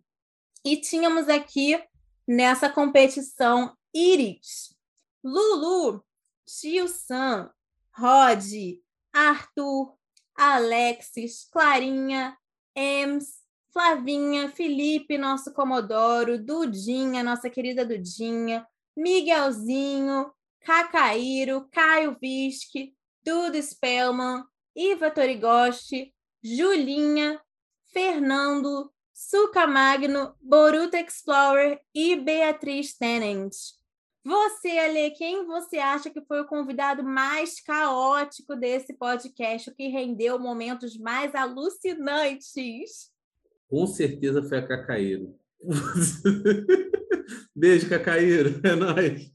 E 0.63 0.77
tínhamos 0.77 1.27
aqui 1.27 1.81
nessa 2.27 2.69
competição 2.69 3.75
Iris, 3.93 4.75
Lulu, 5.23 6.01
Tio 6.45 6.87
Sam, 6.87 7.51
Rod, 7.91 8.41
Arthur, 9.13 9.93
Alexis, 10.37 11.47
Clarinha, 11.51 12.37
Ems, 12.75 13.39
Flavinha, 13.71 14.49
Felipe, 14.49 15.17
nosso 15.17 15.53
Comodoro, 15.53 16.43
Dudinha, 16.43 17.21
nossa 17.21 17.49
querida 17.49 17.85
Dudinha, 17.85 18.65
Miguelzinho, 18.95 20.31
Cacaíro, 20.61 21.67
Caio 21.71 22.17
Visque, 22.19 22.95
Duda 23.23 23.61
Spellman, 23.61 24.43
Iva 24.75 25.11
Torigoshi, 25.11 26.13
Julinha, 26.41 27.39
Fernando, 27.91 28.91
Suca 29.13 29.67
Magno, 29.67 30.35
Boruto 30.39 30.95
Explorer 30.95 31.81
e 31.93 32.15
Beatriz 32.15 32.97
Tennant. 32.97 33.78
Você, 34.23 34.69
Ale, 34.77 35.11
quem 35.11 35.45
você 35.45 35.77
acha 35.77 36.09
que 36.09 36.21
foi 36.21 36.41
o 36.41 36.47
convidado 36.47 37.03
mais 37.03 37.61
caótico 37.61 38.55
desse 38.55 38.93
podcast, 38.93 39.69
o 39.69 39.75
que 39.75 39.87
rendeu 39.87 40.37
momentos 40.37 40.97
mais 40.97 41.33
alucinantes? 41.33 43.11
Com 43.69 43.87
certeza 43.87 44.43
foi 44.43 44.57
a 44.57 44.67
Cacaíro. 44.67 45.35
Beijo, 47.55 47.89
Cacaíro. 47.89 48.59
É 48.63 48.75
nóis. 48.75 49.31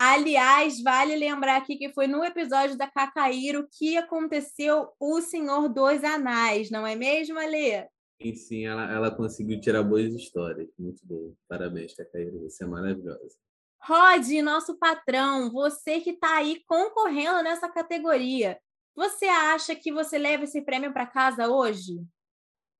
Aliás, 0.00 0.80
vale 0.80 1.16
lembrar 1.16 1.56
aqui 1.56 1.76
que 1.76 1.92
foi 1.92 2.06
no 2.06 2.24
episódio 2.24 2.76
da 2.76 2.88
Cacaíro 2.88 3.68
que 3.70 3.96
aconteceu 3.96 4.88
o 4.98 5.20
Senhor 5.20 5.68
dos 5.68 6.04
Anais, 6.04 6.70
não 6.70 6.86
é 6.86 6.94
mesmo, 6.94 7.38
Ale? 7.38 7.88
E 8.20 8.34
sim, 8.34 8.66
ela, 8.66 8.92
ela 8.92 9.10
conseguiu 9.14 9.60
tirar 9.60 9.82
boas 9.82 10.12
histórias. 10.12 10.68
Muito 10.78 11.00
bom. 11.04 11.32
Parabéns, 11.48 11.94
Cacaíro. 11.94 12.40
Você 12.40 12.64
é 12.64 12.66
maravilhosa. 12.66 13.36
Rod, 13.80 14.26
nosso 14.42 14.78
patrão, 14.78 15.50
você 15.50 16.00
que 16.00 16.10
está 16.10 16.36
aí 16.36 16.62
concorrendo 16.66 17.42
nessa 17.42 17.68
categoria, 17.68 18.58
você 18.94 19.26
acha 19.26 19.74
que 19.74 19.92
você 19.92 20.18
leva 20.18 20.44
esse 20.44 20.60
prêmio 20.62 20.92
para 20.92 21.06
casa 21.06 21.48
hoje? 21.48 22.04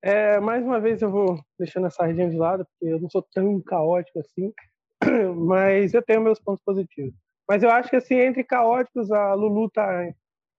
É, 0.03 0.39
mais 0.41 0.65
uma 0.65 0.81
vez 0.81 1.03
eu 1.03 1.11
vou 1.11 1.41
deixando 1.59 1.87
a 1.87 1.91
sardinha 1.91 2.29
de 2.29 2.37
lado, 2.37 2.65
porque 2.65 2.93
eu 2.93 3.01
não 3.01 3.09
sou 3.09 3.23
tão 3.33 3.61
caótico 3.61 4.21
assim, 4.21 4.53
mas 5.47 5.95
eu 5.95 6.03
tenho 6.03 6.21
meus 6.21 6.41
pontos 6.41 6.63
positivos. 6.65 7.15
Mas 7.49 7.63
eu 7.63 7.71
acho 7.71 7.89
que 7.89 7.97
assim, 7.97 8.17
entre 8.17 8.45
caóticos, 8.45 9.11
a 9.11 9.35
Lulu 9.35 9.71
tá 9.71 10.13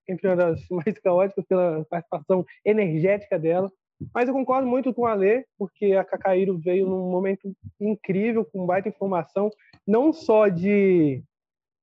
entre 0.08 0.28
uma 0.28 0.36
das 0.36 0.60
mais 0.70 0.98
caóticas 0.98 1.44
pela 1.46 1.84
participação 1.84 2.44
energética 2.64 3.38
dela. 3.38 3.70
Mas 4.14 4.28
eu 4.28 4.34
concordo 4.34 4.66
muito 4.66 4.92
com 4.94 5.06
a 5.06 5.14
Lê, 5.14 5.44
porque 5.58 5.92
a 5.92 6.04
Cacaíro 6.04 6.58
veio 6.58 6.86
num 6.88 7.10
momento 7.10 7.52
incrível, 7.80 8.44
com 8.44 8.66
baita 8.66 8.88
informação, 8.88 9.50
não 9.86 10.12
só 10.12 10.48
de, 10.48 11.22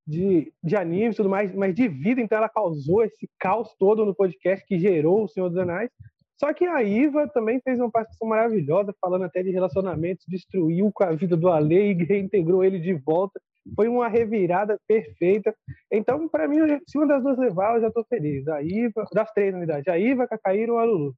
de, 0.06 0.52
de 0.64 0.76
anime 0.76 1.12
e 1.12 1.16
tudo 1.16 1.30
mais, 1.30 1.54
mas 1.54 1.76
de 1.76 1.88
vida. 1.88 2.22
Então 2.22 2.38
ela 2.38 2.50
causou 2.50 3.04
esse 3.04 3.30
caos 3.40 3.74
todo 3.78 4.06
no 4.06 4.16
podcast 4.16 4.66
que 4.66 4.80
gerou 4.80 5.24
o 5.24 5.28
Senhor 5.28 5.50
dos 5.50 5.58
Anéis. 5.58 5.92
Só 6.40 6.54
que 6.54 6.66
a 6.66 6.84
Iva 6.84 7.28
também 7.28 7.60
fez 7.62 7.80
uma 7.80 7.90
participação 7.90 8.28
maravilhosa, 8.28 8.94
falando 9.02 9.26
até 9.26 9.42
de 9.42 9.50
relacionamentos, 9.50 10.24
destruiu 10.28 10.92
com 10.94 11.04
a 11.04 11.12
vida 11.14 11.36
do 11.36 11.50
Ale 11.50 11.92
e 11.92 11.94
reintegrou 12.06 12.64
ele 12.64 12.80
de 12.80 12.94
volta. 12.94 13.40
Foi 13.76 13.88
uma 13.88 14.08
revirada 14.08 14.80
perfeita. 14.88 15.54
Então, 15.92 16.28
para 16.30 16.48
mim, 16.48 16.60
se 16.88 16.98
uma 16.98 17.08
das 17.08 17.24
duas 17.24 17.38
levar, 17.38 17.76
eu 17.76 17.82
já 17.82 17.88
estou 17.88 18.06
feliz. 18.06 18.48
A 18.48 18.62
Iva, 18.62 19.04
das 19.12 19.32
três, 19.34 19.52
na 19.52 19.60
verdade, 19.60 19.90
a 19.90 19.98
Iva, 19.98 20.24
a 20.24 20.28
Cacaíro 20.28 20.74
ou 20.74 20.80
a 20.80 20.86
Lulu. 20.86 21.16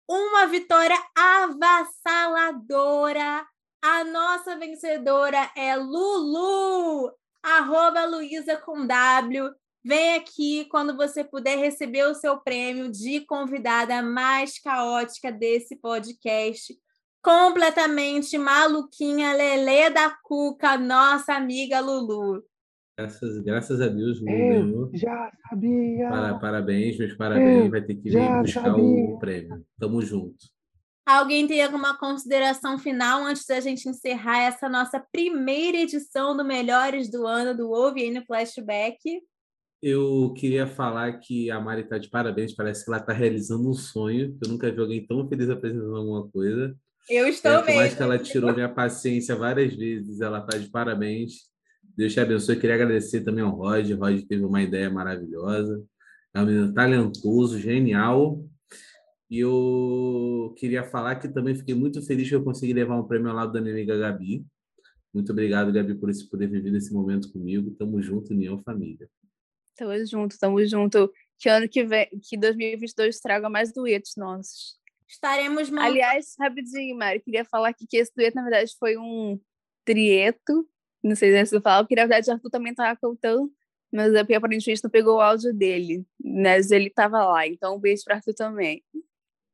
uma 0.09 0.47
vitória 0.47 0.97
avassaladora. 1.17 3.47
A 3.83 4.05
nossa 4.05 4.57
vencedora 4.57 5.51
é 5.57 5.77
Lulu, 5.77 7.13
arroba 7.43 8.07
Luísa 8.07 8.57
com 8.57 8.87
W. 8.87 9.51
Vem 9.83 10.15
aqui 10.15 10.65
quando 10.71 10.97
você 10.97 11.23
puder 11.23 11.59
receber 11.59 12.07
o 12.07 12.15
seu 12.15 12.39
prêmio 12.39 12.91
de 12.91 13.21
convidada 13.21 14.03
mais 14.03 14.59
caótica 14.59 15.31
desse 15.31 15.77
podcast. 15.77 16.75
Completamente 17.25 18.37
maluquinha, 18.37 19.33
Lelê 19.33 19.89
da 19.89 20.11
Cuca, 20.11 20.77
nossa 20.77 21.33
amiga 21.33 21.81
Lulu. 21.81 22.45
Graças, 22.99 23.39
graças 23.41 23.81
a 23.81 23.89
Deus, 23.89 24.21
Lulu 24.21 24.27
ganhou. 24.37 24.91
já 24.93 25.33
sabia. 25.49 26.09
Para- 26.11 26.39
parabéns, 26.39 26.99
meus 26.99 27.15
parabéns. 27.15 27.65
Eu 27.65 27.71
Vai 27.71 27.81
ter 27.81 27.95
que 27.95 28.11
vir 28.11 28.19
buscar 28.43 28.65
sabia. 28.65 28.85
o 28.85 29.19
prêmio. 29.19 29.65
Tamo 29.81 30.03
junto. 30.03 30.37
Alguém 31.07 31.47
tem 31.47 31.63
alguma 31.65 31.99
consideração 31.99 32.79
final 32.79 33.23
antes 33.25 33.47
da 33.47 33.59
gente 33.59 33.89
encerrar 33.89 34.43
essa 34.43 34.69
nossa 34.69 35.03
primeira 35.11 35.79
edição 35.79 36.37
do 36.37 36.45
Melhores 36.45 37.11
do 37.11 37.27
Ano 37.27 37.57
do 37.57 37.71
Ouve 37.71 38.11
no 38.11 38.23
Flashback? 38.27 38.99
Eu 39.83 40.33
queria 40.37 40.67
falar 40.67 41.19
que 41.21 41.51
a 41.51 41.59
Mari 41.59 41.83
está 41.83 41.97
de 41.97 42.09
parabéns. 42.11 42.55
Parece 42.55 42.85
que 42.85 42.91
ela 42.91 43.01
está 43.01 43.13
realizando 43.15 43.69
um 43.69 43.75
sonho. 43.75 44.37
Eu 44.43 44.51
nunca 44.51 44.71
vi 44.71 44.79
alguém 44.81 45.07
tão 45.07 45.27
feliz 45.27 45.49
apresentando 45.49 45.97
alguma 45.97 46.29
coisa. 46.31 46.75
Eu 47.09 47.27
estou 47.29 47.51
É, 47.51 47.55
mais 47.65 47.77
mesmo. 47.77 47.97
que 47.97 48.03
ela 48.03 48.19
tirou 48.19 48.53
minha 48.55 48.69
paciência 48.69 49.37
várias 49.37 49.75
vezes, 49.75 50.21
ela 50.21 50.39
está 50.39 50.57
de 50.59 50.69
parabéns. 50.71 51.53
Deus 51.97 52.13
te 52.13 52.21
abençoe. 52.21 52.55
Eu 52.57 52.61
queria 52.61 52.75
agradecer 52.77 53.21
também 53.23 53.45
ao 53.45 53.51
Rod. 53.55 53.91
O 53.91 53.97
Rod 53.97 54.23
teve 54.27 54.45
uma 54.45 54.63
ideia 54.63 54.91
maravilhosa. 54.91 55.85
É 56.35 56.41
um 56.41 56.47
menino 56.47 56.73
talentoso, 56.75 57.59
genial. 57.59 58.45
E 59.31 59.39
eu 59.41 60.55
queria 60.59 60.83
falar 60.85 61.17
que 61.17 61.29
também 61.29 61.55
fiquei 61.55 61.75
muito 61.75 62.03
feliz 62.03 62.29
que 62.29 62.35
eu 62.35 62.43
consegui 62.43 62.73
levar 62.73 62.99
um 62.99 63.05
prêmio 63.07 63.29
ao 63.31 63.37
lado 63.37 63.53
da 63.53 63.61
minha 63.61 63.73
amiga 63.75 63.97
Gabi. 63.97 64.45
Muito 65.13 65.31
obrigado, 65.31 65.73
Gabi, 65.73 65.95
por 65.95 66.11
esse 66.11 66.29
poder 66.29 66.49
viver 66.49 66.75
esse 66.75 66.93
momento 66.93 67.31
comigo. 67.33 67.71
Tamo 67.79 68.03
junto, 68.03 68.33
União 68.33 68.59
Família. 68.59 69.09
Tamo 69.77 70.07
junto, 70.07 70.39
tamo 70.39 70.65
junto. 70.67 71.13
Que 71.39 71.49
ano 71.49 71.69
que 71.69 71.85
vem, 71.85 72.09
que 72.23 72.37
2022 72.37 73.21
traga 73.21 73.49
mais 73.49 73.73
duetos 73.73 74.15
nossos. 74.17 74.77
Estaremos 75.15 75.71
montando. 75.71 75.87
Aliás, 75.87 76.35
rapidinho, 76.39 76.97
Mari, 76.97 77.21
queria 77.21 77.45
falar 77.45 77.69
aqui 77.69 77.87
que 77.87 77.97
esse 77.97 78.13
dueto, 78.15 78.35
na 78.35 78.43
verdade, 78.43 78.75
foi 78.79 78.97
um 78.97 79.41
trieto. 79.85 80.69
Não 81.03 81.15
sei 81.15 81.45
se 81.47 81.55
eu 81.55 81.61
falo, 81.61 81.85
porque 81.85 81.95
na 81.95 82.03
verdade 82.03 82.31
o 82.31 82.33
Arthur 82.33 82.51
também 82.51 82.75
tava 82.75 82.99
cantando, 82.99 83.53
mas 83.93 84.13
é 84.15 84.21
aparentemente 84.21 84.83
não 84.83 84.91
pegou 84.91 85.17
o 85.17 85.21
áudio 85.21 85.55
dele. 85.55 86.05
Mas 86.23 86.71
ele 86.71 86.91
tava 86.91 87.25
lá, 87.25 87.47
então 87.47 87.77
um 87.77 87.81
beijo 87.81 88.03
pra 88.05 88.17
Arthur 88.17 88.35
também. 88.35 88.83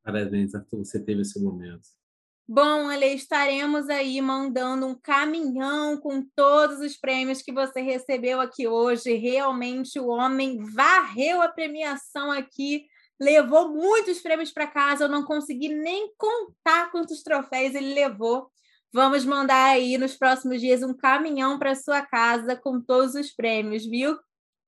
Parabéns, 0.03 0.55
Arthur, 0.55 0.83
você 0.83 0.99
teve 0.99 1.21
esse 1.21 1.39
momento. 1.41 1.89
Bom, 2.47 2.89
Ale, 2.89 3.13
estaremos 3.13 3.87
aí 3.87 4.19
mandando 4.19 4.87
um 4.87 4.95
caminhão 4.95 5.95
com 5.97 6.25
todos 6.35 6.79
os 6.79 6.97
prêmios 6.97 7.41
que 7.41 7.51
você 7.51 7.81
recebeu 7.81 8.41
aqui 8.41 8.67
hoje. 8.67 9.13
Realmente, 9.13 9.99
o 9.99 10.07
homem 10.07 10.57
varreu 10.57 11.41
a 11.41 11.47
premiação 11.47 12.31
aqui, 12.31 12.85
levou 13.21 13.69
muitos 13.69 14.19
prêmios 14.19 14.51
para 14.51 14.65
casa. 14.65 15.03
Eu 15.03 15.09
não 15.09 15.23
consegui 15.23 15.69
nem 15.69 16.11
contar 16.17 16.91
quantos 16.91 17.21
troféus 17.21 17.75
ele 17.75 17.93
levou. 17.93 18.49
Vamos 18.91 19.23
mandar 19.23 19.65
aí 19.65 19.95
nos 19.97 20.17
próximos 20.17 20.59
dias 20.59 20.81
um 20.81 20.93
caminhão 20.93 21.59
para 21.59 21.75
sua 21.75 22.01
casa 22.01 22.55
com 22.55 22.81
todos 22.81 23.13
os 23.13 23.31
prêmios, 23.31 23.85
viu? 23.85 24.17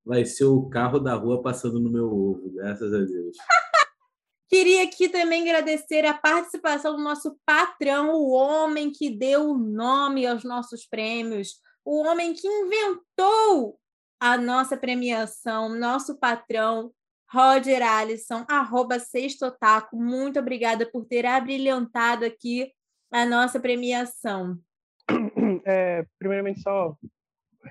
Vai 0.06 0.24
ser 0.24 0.45
o 0.45 0.70
carro 0.70 0.99
da 0.99 1.16
rua 1.16 1.41
passando 1.41 1.80
no 1.80 1.89
meu 1.89 2.06
ovo, 2.06 2.51
graças 2.54 2.93
a 2.93 2.99
Deus. 2.99 3.36
Queria 4.47 4.84
aqui 4.84 5.10
também 5.10 5.41
agradecer 5.41 6.06
a 6.06 6.14
participação 6.14 6.95
do 6.95 7.01
nosso 7.01 7.36
patrão, 7.43 8.14
o 8.14 8.30
homem 8.30 8.91
que 8.91 9.10
deu 9.10 9.49
o 9.49 9.58
nome 9.58 10.28
aos 10.28 10.43
nossos 10.43 10.86
prêmios, 10.86 11.56
o 11.84 12.04
homem 12.04 12.34
que 12.34 12.47
inventou 12.47 13.80
a 14.20 14.38
nossa 14.38 14.78
premiação, 14.78 15.70
nosso 15.70 16.20
patrão, 16.20 16.93
Roger 17.34 17.82
Alisson, 17.82 18.46
arroba 18.48 19.00
Sextotaco. 19.00 19.96
Muito 19.98 20.40
obrigada 20.40 20.86
por 20.86 21.06
ter 21.06 21.26
abrilhantado 21.26 22.24
aqui 22.26 22.72
a 23.12 23.26
nossa 23.26 23.60
premiação. 23.60 24.58
É, 25.66 26.06
primeiramente, 26.20 26.62
só 26.62 26.96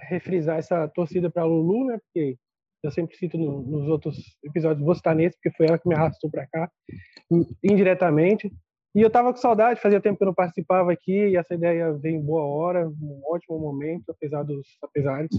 refrisar 0.08 0.58
essa 0.58 0.88
torcida 0.88 1.30
para 1.30 1.44
Lulu, 1.44 1.86
né? 1.86 1.98
Porque 1.98 2.36
eu 2.82 2.90
sempre 2.90 3.16
cito 3.16 3.36
no- 3.38 3.62
nos 3.62 3.88
outros 3.88 4.16
episódios, 4.42 4.84
vou 4.84 4.94
citar 4.94 5.14
nesse, 5.14 5.36
porque 5.36 5.56
foi 5.56 5.66
ela 5.66 5.78
que 5.78 5.88
me 5.88 5.94
arrastou 5.94 6.30
para 6.30 6.46
cá, 6.46 6.70
in- 7.30 7.46
indiretamente. 7.62 8.50
E 8.94 9.00
eu 9.00 9.10
tava 9.10 9.32
com 9.32 9.38
saudade, 9.38 9.80
fazia 9.80 10.00
tempo 10.00 10.18
que 10.18 10.24
eu 10.24 10.26
não 10.26 10.34
participava 10.34 10.92
aqui, 10.92 11.28
e 11.28 11.36
essa 11.36 11.54
ideia 11.54 11.92
veio 11.94 12.16
em 12.16 12.22
boa 12.24 12.44
hora, 12.44 12.88
um 12.88 13.22
ótimo 13.26 13.58
momento, 13.58 14.10
apesar 14.10 14.42
dos 14.42 14.66
apesares. 14.82 15.30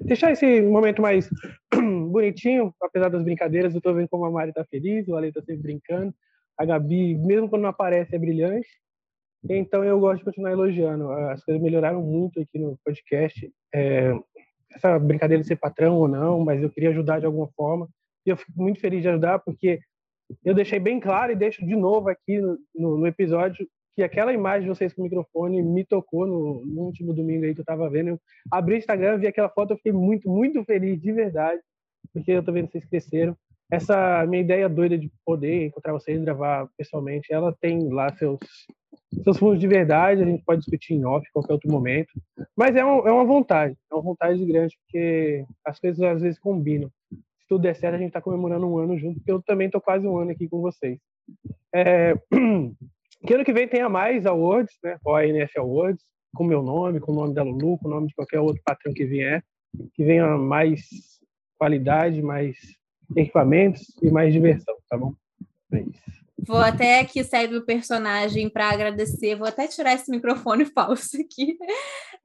Deixar 0.00 0.32
esse 0.32 0.62
momento 0.62 1.02
mais 1.02 1.28
bonitinho, 2.10 2.74
apesar 2.80 3.08
das 3.08 3.22
brincadeiras, 3.22 3.74
eu 3.74 3.80
tô 3.80 3.92
vendo 3.92 4.08
como 4.08 4.24
a 4.24 4.30
Mari 4.30 4.52
tá 4.52 4.64
feliz, 4.64 5.06
o 5.08 5.16
Ale 5.16 5.32
tá 5.32 5.40
sempre 5.40 5.62
brincando, 5.62 6.14
a 6.58 6.64
Gabi, 6.64 7.16
mesmo 7.16 7.48
quando 7.48 7.62
não 7.62 7.70
aparece, 7.70 8.14
é 8.14 8.18
brilhante. 8.18 8.68
Então 9.48 9.82
eu 9.84 9.98
gosto 9.98 10.18
de 10.18 10.24
continuar 10.24 10.52
elogiando. 10.52 11.10
As 11.10 11.44
coisas 11.44 11.62
melhoraram 11.62 12.00
muito 12.00 12.40
aqui 12.40 12.58
no 12.58 12.78
podcast. 12.84 13.52
É, 13.74 14.12
essa 14.74 14.98
brincadeira 14.98 15.42
de 15.42 15.48
ser 15.48 15.56
patrão 15.56 15.96
ou 15.96 16.08
não, 16.08 16.44
mas 16.44 16.62
eu 16.62 16.70
queria 16.70 16.90
ajudar 16.90 17.18
de 17.18 17.26
alguma 17.26 17.48
forma. 17.56 17.88
E 18.24 18.30
eu 18.30 18.36
fico 18.36 18.52
muito 18.56 18.80
feliz 18.80 19.02
de 19.02 19.08
ajudar 19.08 19.40
porque 19.40 19.80
eu 20.44 20.54
deixei 20.54 20.78
bem 20.78 21.00
claro 21.00 21.32
e 21.32 21.36
deixo 21.36 21.66
de 21.66 21.74
novo 21.74 22.08
aqui 22.08 22.40
no, 22.40 22.58
no, 22.74 22.98
no 22.98 23.06
episódio 23.06 23.68
que 23.94 24.02
aquela 24.02 24.32
imagem 24.32 24.62
de 24.62 24.68
vocês 24.68 24.92
com 24.92 25.02
o 25.02 25.04
microfone 25.04 25.62
me 25.62 25.84
tocou 25.84 26.26
no, 26.26 26.64
no 26.64 26.82
último 26.82 27.12
domingo 27.12 27.44
aí 27.44 27.54
que 27.54 27.60
eu 27.60 27.64
tava 27.64 27.88
vendo. 27.90 28.08
Eu 28.08 28.20
abri 28.50 28.74
o 28.74 28.78
Instagram, 28.78 29.18
vi 29.18 29.26
aquela 29.26 29.48
foto, 29.48 29.72
eu 29.72 29.76
fiquei 29.76 29.92
muito, 29.92 30.28
muito 30.28 30.64
feliz 30.64 31.00
de 31.00 31.12
verdade, 31.12 31.60
porque 32.12 32.32
eu 32.32 32.42
tô 32.42 32.52
vendo 32.52 32.70
vocês 32.70 32.84
cresceram. 32.86 33.36
Essa 33.70 34.26
minha 34.26 34.42
ideia 34.42 34.68
doida 34.68 34.98
de 34.98 35.10
poder 35.24 35.66
encontrar 35.66 35.92
vocês, 35.92 36.22
gravar 36.22 36.68
pessoalmente, 36.76 37.32
ela 37.32 37.56
tem 37.60 37.88
lá 37.88 38.12
seus 38.14 38.38
seus 39.22 39.38
fundos 39.38 39.60
de 39.60 39.66
verdade, 39.66 40.22
a 40.22 40.26
gente 40.26 40.42
pode 40.44 40.60
discutir 40.60 40.94
em 40.94 41.04
off, 41.04 41.26
em 41.26 41.32
qualquer 41.32 41.52
outro 41.52 41.70
momento. 41.70 42.10
Mas 42.56 42.74
é, 42.76 42.84
um, 42.84 43.06
é 43.06 43.12
uma 43.12 43.24
vontade, 43.24 43.76
é 43.90 43.94
uma 43.94 44.02
vontade 44.02 44.44
grande, 44.44 44.76
porque 44.84 45.44
as 45.64 45.78
coisas 45.78 46.00
às 46.02 46.22
vezes 46.22 46.38
combinam. 46.38 46.90
Se 47.10 47.48
tudo 47.48 47.62
der 47.62 47.74
certo, 47.74 47.94
a 47.94 47.98
gente 47.98 48.08
está 48.08 48.20
comemorando 48.20 48.66
um 48.66 48.78
ano 48.78 48.98
junto, 48.98 49.16
porque 49.16 49.32
eu 49.32 49.42
também 49.42 49.66
estou 49.66 49.80
quase 49.80 50.06
um 50.06 50.16
ano 50.16 50.30
aqui 50.30 50.48
com 50.48 50.60
vocês. 50.60 50.98
É, 51.74 52.14
que 53.26 53.34
ano 53.34 53.44
que 53.44 53.52
vem 53.52 53.68
tenha 53.68 53.88
mais 53.88 54.26
awards, 54.26 54.74
né? 54.82 54.96
ONF 55.04 55.58
Awards, 55.58 56.02
com 56.34 56.44
meu 56.44 56.62
nome, 56.62 57.00
com 57.00 57.12
o 57.12 57.14
nome 57.14 57.34
da 57.34 57.42
Lulu, 57.42 57.78
com 57.78 57.88
o 57.88 57.90
nome 57.90 58.08
de 58.08 58.14
qualquer 58.14 58.40
outro 58.40 58.62
patrão 58.64 58.92
que 58.92 59.04
vier, 59.04 59.42
que 59.94 60.04
venha 60.04 60.26
mais 60.36 60.80
qualidade, 61.58 62.20
mais 62.22 62.56
equipamentos 63.16 63.82
e 64.02 64.10
mais 64.10 64.32
diversão, 64.32 64.74
tá 64.88 64.96
bom? 64.96 65.12
É 65.72 65.80
isso. 65.80 66.22
Vou 66.44 66.58
até 66.58 66.98
aqui 67.00 67.22
sair 67.22 67.46
do 67.46 67.64
personagem 67.64 68.48
para 68.50 68.68
agradecer. 68.70 69.36
Vou 69.36 69.46
até 69.46 69.68
tirar 69.68 69.94
esse 69.94 70.10
microfone 70.10 70.64
falso 70.74 71.16
aqui. 71.20 71.56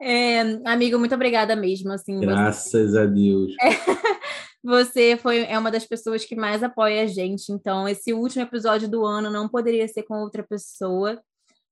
É, 0.01 0.39
amigo, 0.65 0.97
muito 0.97 1.13
obrigada 1.13 1.55
mesmo. 1.55 1.91
Assim, 1.91 2.15
você- 2.17 2.26
Graças 2.26 2.95
a 2.95 3.05
Deus. 3.05 3.53
Você 4.63 5.17
foi 5.17 5.43
é 5.45 5.57
uma 5.57 5.71
das 5.71 5.85
pessoas 5.85 6.25
que 6.25 6.35
mais 6.35 6.63
apoia 6.63 7.03
a 7.03 7.07
gente. 7.07 7.51
Então, 7.51 7.88
esse 7.88 8.13
último 8.13 8.43
episódio 8.43 8.89
do 8.89 9.05
ano 9.05 9.29
não 9.29 9.47
poderia 9.47 9.88
ser 9.88 10.03
com 10.03 10.15
outra 10.15 10.43
pessoa. 10.43 11.21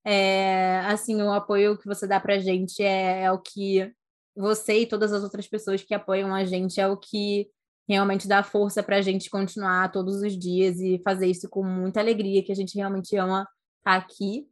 É, 0.06 0.80
assim, 0.86 1.22
o 1.22 1.32
apoio 1.32 1.78
que 1.78 1.88
você 1.88 2.08
dá 2.08 2.20
pra 2.20 2.38
gente 2.40 2.84
é, 2.84 3.24
é 3.24 3.32
o 3.32 3.40
que 3.40 3.92
você 4.36 4.82
e 4.82 4.86
todas 4.86 5.12
as 5.14 5.24
outras 5.24 5.48
pessoas 5.48 5.82
que 5.82 5.94
apoiam 5.94 6.34
a 6.36 6.46
gente 6.46 6.80
é 6.80 6.88
o 6.88 6.98
que 6.98 7.50
realmente 7.88 8.28
dá 8.28 8.44
força 8.44 8.84
pra 8.84 9.02
gente 9.02 9.30
continuar 9.30 9.92
todos 9.92 10.22
os 10.22 10.38
dias 10.38 10.80
e 10.80 11.02
fazer 11.04 11.28
isso 11.28 11.50
com 11.50 11.64
muita 11.64 12.00
alegria, 12.00 12.44
que 12.44 12.52
a 12.52 12.56
gente 12.56 12.76
realmente 12.76 13.16
ama 13.18 13.48
estar 13.80 13.96
aqui. 13.96 14.48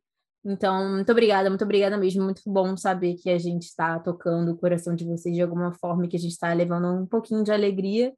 Então, 0.45 0.95
muito 0.95 1.11
obrigada, 1.11 1.49
muito 1.49 1.63
obrigada 1.63 1.97
mesmo. 1.97 2.23
Muito 2.23 2.41
bom 2.47 2.75
saber 2.75 3.15
que 3.15 3.29
a 3.29 3.37
gente 3.37 3.63
está 3.63 3.99
tocando 3.99 4.51
o 4.51 4.57
coração 4.57 4.95
de 4.95 5.05
vocês 5.05 5.35
de 5.35 5.41
alguma 5.41 5.73
forma, 5.73 6.07
que 6.07 6.17
a 6.17 6.19
gente 6.19 6.31
está 6.33 6.51
levando 6.53 6.87
um 6.87 7.05
pouquinho 7.07 7.43
de 7.43 7.51
alegria 7.51 8.13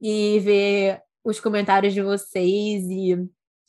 e 0.00 0.38
ver 0.40 1.02
os 1.24 1.40
comentários 1.40 1.94
de 1.94 2.02
vocês 2.02 2.84
e, 2.84 3.16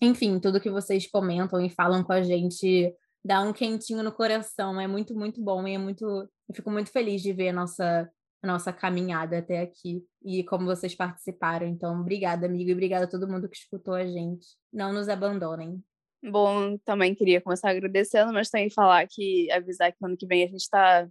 enfim, 0.02 0.40
tudo 0.40 0.62
que 0.62 0.70
vocês 0.70 1.10
comentam 1.10 1.60
e 1.60 1.70
falam 1.70 2.04
com 2.04 2.14
a 2.14 2.22
gente 2.22 2.94
dá 3.24 3.42
um 3.42 3.52
quentinho 3.52 4.04
no 4.04 4.12
coração. 4.12 4.80
É 4.80 4.88
muito, 4.88 5.14
muito 5.14 5.44
bom 5.44 5.68
e 5.68 5.74
é 5.74 5.78
muito. 5.78 6.06
Eu 6.06 6.56
fico 6.56 6.72
muito 6.72 6.92
feliz 6.92 7.22
de 7.22 7.34
ver 7.34 7.50
a 7.50 7.54
nossa 7.54 8.10
a 8.42 8.48
nossa 8.48 8.72
caminhada 8.72 9.40
até 9.40 9.62
aqui 9.62 10.04
e 10.24 10.44
como 10.44 10.66
vocês 10.66 10.96
participaram. 10.96 11.68
Então, 11.68 12.00
obrigada, 12.00 12.46
amigo, 12.46 12.70
e 12.70 12.74
obrigada 12.74 13.06
a 13.06 13.10
todo 13.10 13.28
mundo 13.28 13.50
que 13.50 13.58
escutou 13.58 13.96
a 13.96 14.06
gente. 14.06 14.48
Não 14.72 14.94
nos 14.94 15.10
abandonem. 15.10 15.84
Bom, 16.24 16.78
também 16.80 17.16
queria 17.16 17.42
começar 17.42 17.72
agradecendo, 17.72 18.32
mas 18.32 18.50
também 18.50 18.70
falar 18.70 19.08
que 19.08 19.52
avisar 19.52 19.92
que 19.92 19.98
ano 20.04 20.18
que 20.18 20.28
vem 20.28 20.44
a 20.44 20.48
gente 20.48 20.62
está 20.62 21.08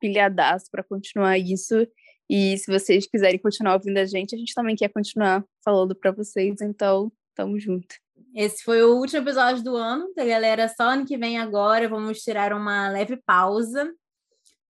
pilhadaço 0.00 0.66
para 0.70 0.84
continuar 0.84 1.38
isso. 1.38 1.86
E 2.28 2.58
se 2.58 2.70
vocês 2.70 3.06
quiserem 3.06 3.38
continuar 3.38 3.74
ouvindo 3.74 3.98
a 3.98 4.04
gente, 4.04 4.34
a 4.34 4.38
gente 4.38 4.54
também 4.54 4.76
quer 4.76 4.88
continuar 4.88 5.44
falando 5.64 5.94
para 5.94 6.12
vocês, 6.12 6.60
então 6.60 7.10
tamo 7.34 7.58
junto. 7.58 7.94
Esse 8.34 8.62
foi 8.62 8.82
o 8.82 8.96
último 8.96 9.22
episódio 9.22 9.62
do 9.64 9.76
ano, 9.76 10.12
da 10.14 10.24
galera. 10.24 10.68
Só 10.68 10.90
ano 10.90 11.06
que 11.06 11.16
vem 11.16 11.38
agora 11.38 11.88
vamos 11.88 12.20
tirar 12.20 12.52
uma 12.52 12.90
leve 12.90 13.16
pausa. 13.24 13.90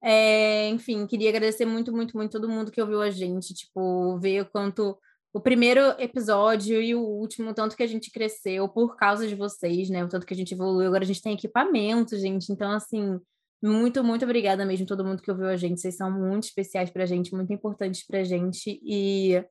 É, 0.00 0.68
enfim, 0.68 1.06
queria 1.06 1.28
agradecer 1.30 1.64
muito, 1.64 1.92
muito, 1.92 2.16
muito 2.16 2.30
todo 2.30 2.48
mundo 2.48 2.70
que 2.70 2.80
ouviu 2.80 3.02
a 3.02 3.10
gente, 3.10 3.52
tipo, 3.52 4.16
ver 4.18 4.42
o 4.42 4.46
quanto 4.46 4.96
o 5.32 5.40
primeiro 5.40 5.80
episódio 5.98 6.80
e 6.80 6.94
o 6.94 7.00
último, 7.00 7.52
tanto 7.52 7.76
que 7.76 7.82
a 7.82 7.86
gente 7.86 8.10
cresceu 8.10 8.68
por 8.68 8.96
causa 8.96 9.26
de 9.26 9.34
vocês, 9.34 9.90
né? 9.90 10.04
O 10.04 10.08
tanto 10.08 10.24
que 10.24 10.32
a 10.32 10.36
gente 10.36 10.54
evoluiu. 10.54 10.88
Agora 10.88 11.04
a 11.04 11.06
gente 11.06 11.22
tem 11.22 11.34
equipamento, 11.34 12.16
gente. 12.16 12.50
Então, 12.50 12.70
assim, 12.70 13.20
muito, 13.62 14.04
muito 14.04 14.24
obrigada 14.24 14.64
mesmo 14.64 14.86
todo 14.86 15.04
mundo 15.04 15.22
que 15.22 15.30
ouviu 15.30 15.48
a 15.48 15.56
gente. 15.56 15.80
Vocês 15.80 15.96
são 15.96 16.10
muito 16.10 16.44
especiais 16.44 16.90
pra 16.90 17.06
gente, 17.06 17.34
muito 17.34 17.52
importantes 17.52 18.06
pra 18.06 18.22
gente. 18.22 18.80
E, 18.82 19.42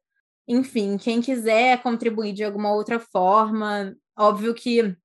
enfim, 0.47 0.97
quem 0.97 1.21
quiser 1.21 1.81
contribuir 1.81 2.33
de 2.33 2.43
alguma 2.43 2.73
outra 2.73 2.99
forma, 2.99 3.93
óbvio 4.17 4.53
que 4.53 4.95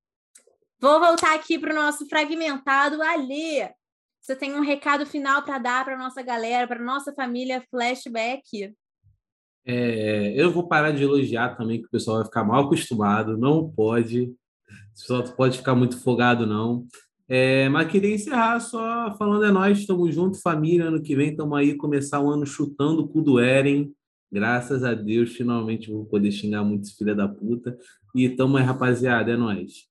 Vou 0.80 0.98
voltar 0.98 1.36
aqui 1.36 1.56
para 1.56 1.72
o 1.72 1.76
nosso 1.76 2.08
fragmentado. 2.08 3.00
Ali, 3.00 3.60
você 4.20 4.34
tem 4.34 4.54
um 4.54 4.60
recado 4.60 5.06
final 5.06 5.44
para 5.44 5.58
dar 5.58 5.84
para 5.84 5.96
nossa 5.96 6.20
galera, 6.20 6.66
para 6.66 6.82
nossa 6.82 7.14
família 7.14 7.64
Flashback? 7.70 8.74
É, 9.66 10.32
eu 10.36 10.52
vou 10.52 10.68
parar 10.68 10.92
de 10.92 11.02
elogiar 11.02 11.56
também, 11.56 11.80
que 11.80 11.88
o 11.88 11.90
pessoal 11.90 12.18
vai 12.18 12.26
ficar 12.26 12.44
mal 12.44 12.64
acostumado. 12.64 13.36
Não 13.36 13.68
pode. 13.68 14.22
O 14.22 14.98
pessoal 14.98 15.24
pode 15.24 15.58
ficar 15.58 15.74
muito 15.74 15.98
folgado, 15.98 16.46
não. 16.46 16.86
É, 17.28 17.68
mas 17.68 17.90
queria 17.90 18.14
encerrar 18.14 18.60
só 18.60 19.12
falando 19.18 19.44
é 19.44 19.50
nós, 19.50 19.78
estamos 19.78 20.14
juntos, 20.14 20.40
família. 20.40 20.86
Ano 20.86 21.02
que 21.02 21.16
vem 21.16 21.30
estamos 21.30 21.58
aí 21.58 21.74
começar 21.74 22.20
o 22.20 22.30
ano 22.30 22.46
chutando 22.46 23.02
o 23.02 23.08
cu 23.08 23.20
do 23.20 23.40
Eren. 23.40 23.92
Graças 24.30 24.84
a 24.84 24.94
Deus, 24.94 25.32
finalmente 25.32 25.90
vou 25.90 26.04
poder 26.04 26.30
xingar 26.30 26.62
muitos 26.62 26.92
filha 26.92 27.14
da 27.14 27.28
puta. 27.28 27.76
E 28.14 28.28
tamo 28.28 28.56
aí, 28.56 28.64
rapaziada, 28.64 29.32
é 29.32 29.36
nóis. 29.36 29.88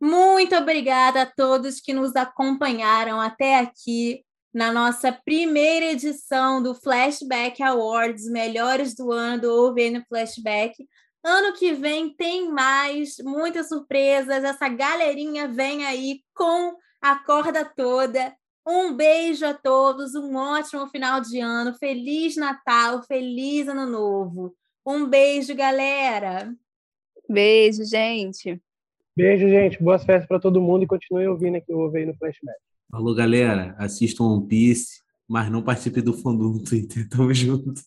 Muito 0.00 0.54
obrigada 0.54 1.22
a 1.22 1.26
todos 1.26 1.80
que 1.80 1.92
nos 1.92 2.16
acompanharam 2.16 3.20
até 3.20 3.58
aqui 3.58 4.22
na 4.52 4.72
nossa 4.72 5.12
primeira 5.12 5.92
edição 5.92 6.62
do 6.62 6.74
Flashback 6.74 7.62
Awards, 7.62 8.28
melhores 8.28 8.94
do 8.94 9.12
ano 9.12 9.40
do 9.40 9.68
OVN 9.68 10.02
Flashback. 10.08 10.74
Ano 11.24 11.56
que 11.56 11.72
vem 11.72 12.14
tem 12.14 12.50
mais, 12.50 13.16
muitas 13.22 13.68
surpresas. 13.68 14.42
Essa 14.42 14.68
galerinha 14.68 15.46
vem 15.46 15.84
aí 15.84 16.20
com 16.34 16.74
a 17.00 17.16
corda 17.24 17.64
toda. 17.64 18.34
Um 18.66 18.94
beijo 18.94 19.46
a 19.46 19.54
todos, 19.54 20.14
um 20.14 20.36
ótimo 20.36 20.86
final 20.88 21.20
de 21.20 21.40
ano, 21.40 21.74
feliz 21.74 22.36
Natal, 22.36 23.02
feliz 23.04 23.68
Ano 23.68 23.86
Novo. 23.86 24.54
Um 24.86 25.06
beijo, 25.06 25.54
galera. 25.54 26.52
Beijo, 27.28 27.84
gente. 27.84 28.60
Beijo, 29.16 29.48
gente. 29.48 29.82
Boas 29.82 30.04
festas 30.04 30.26
para 30.26 30.40
todo 30.40 30.60
mundo 30.60 30.84
e 30.84 30.86
continue 30.86 31.26
ouvindo 31.26 31.56
aqui 31.56 31.72
o 31.72 31.90
no 31.90 32.16
Flashback. 32.16 32.69
Falou, 32.90 33.14
galera. 33.14 33.74
Assistam 33.78 34.24
One 34.24 34.46
Piece, 34.46 35.00
mas 35.28 35.50
não 35.50 35.62
participe 35.62 36.02
do 36.02 36.12
fundo 36.12 36.48
no 36.50 36.62
Twitter. 36.62 37.08
Tamo 37.08 37.32
junto. 37.32 37.80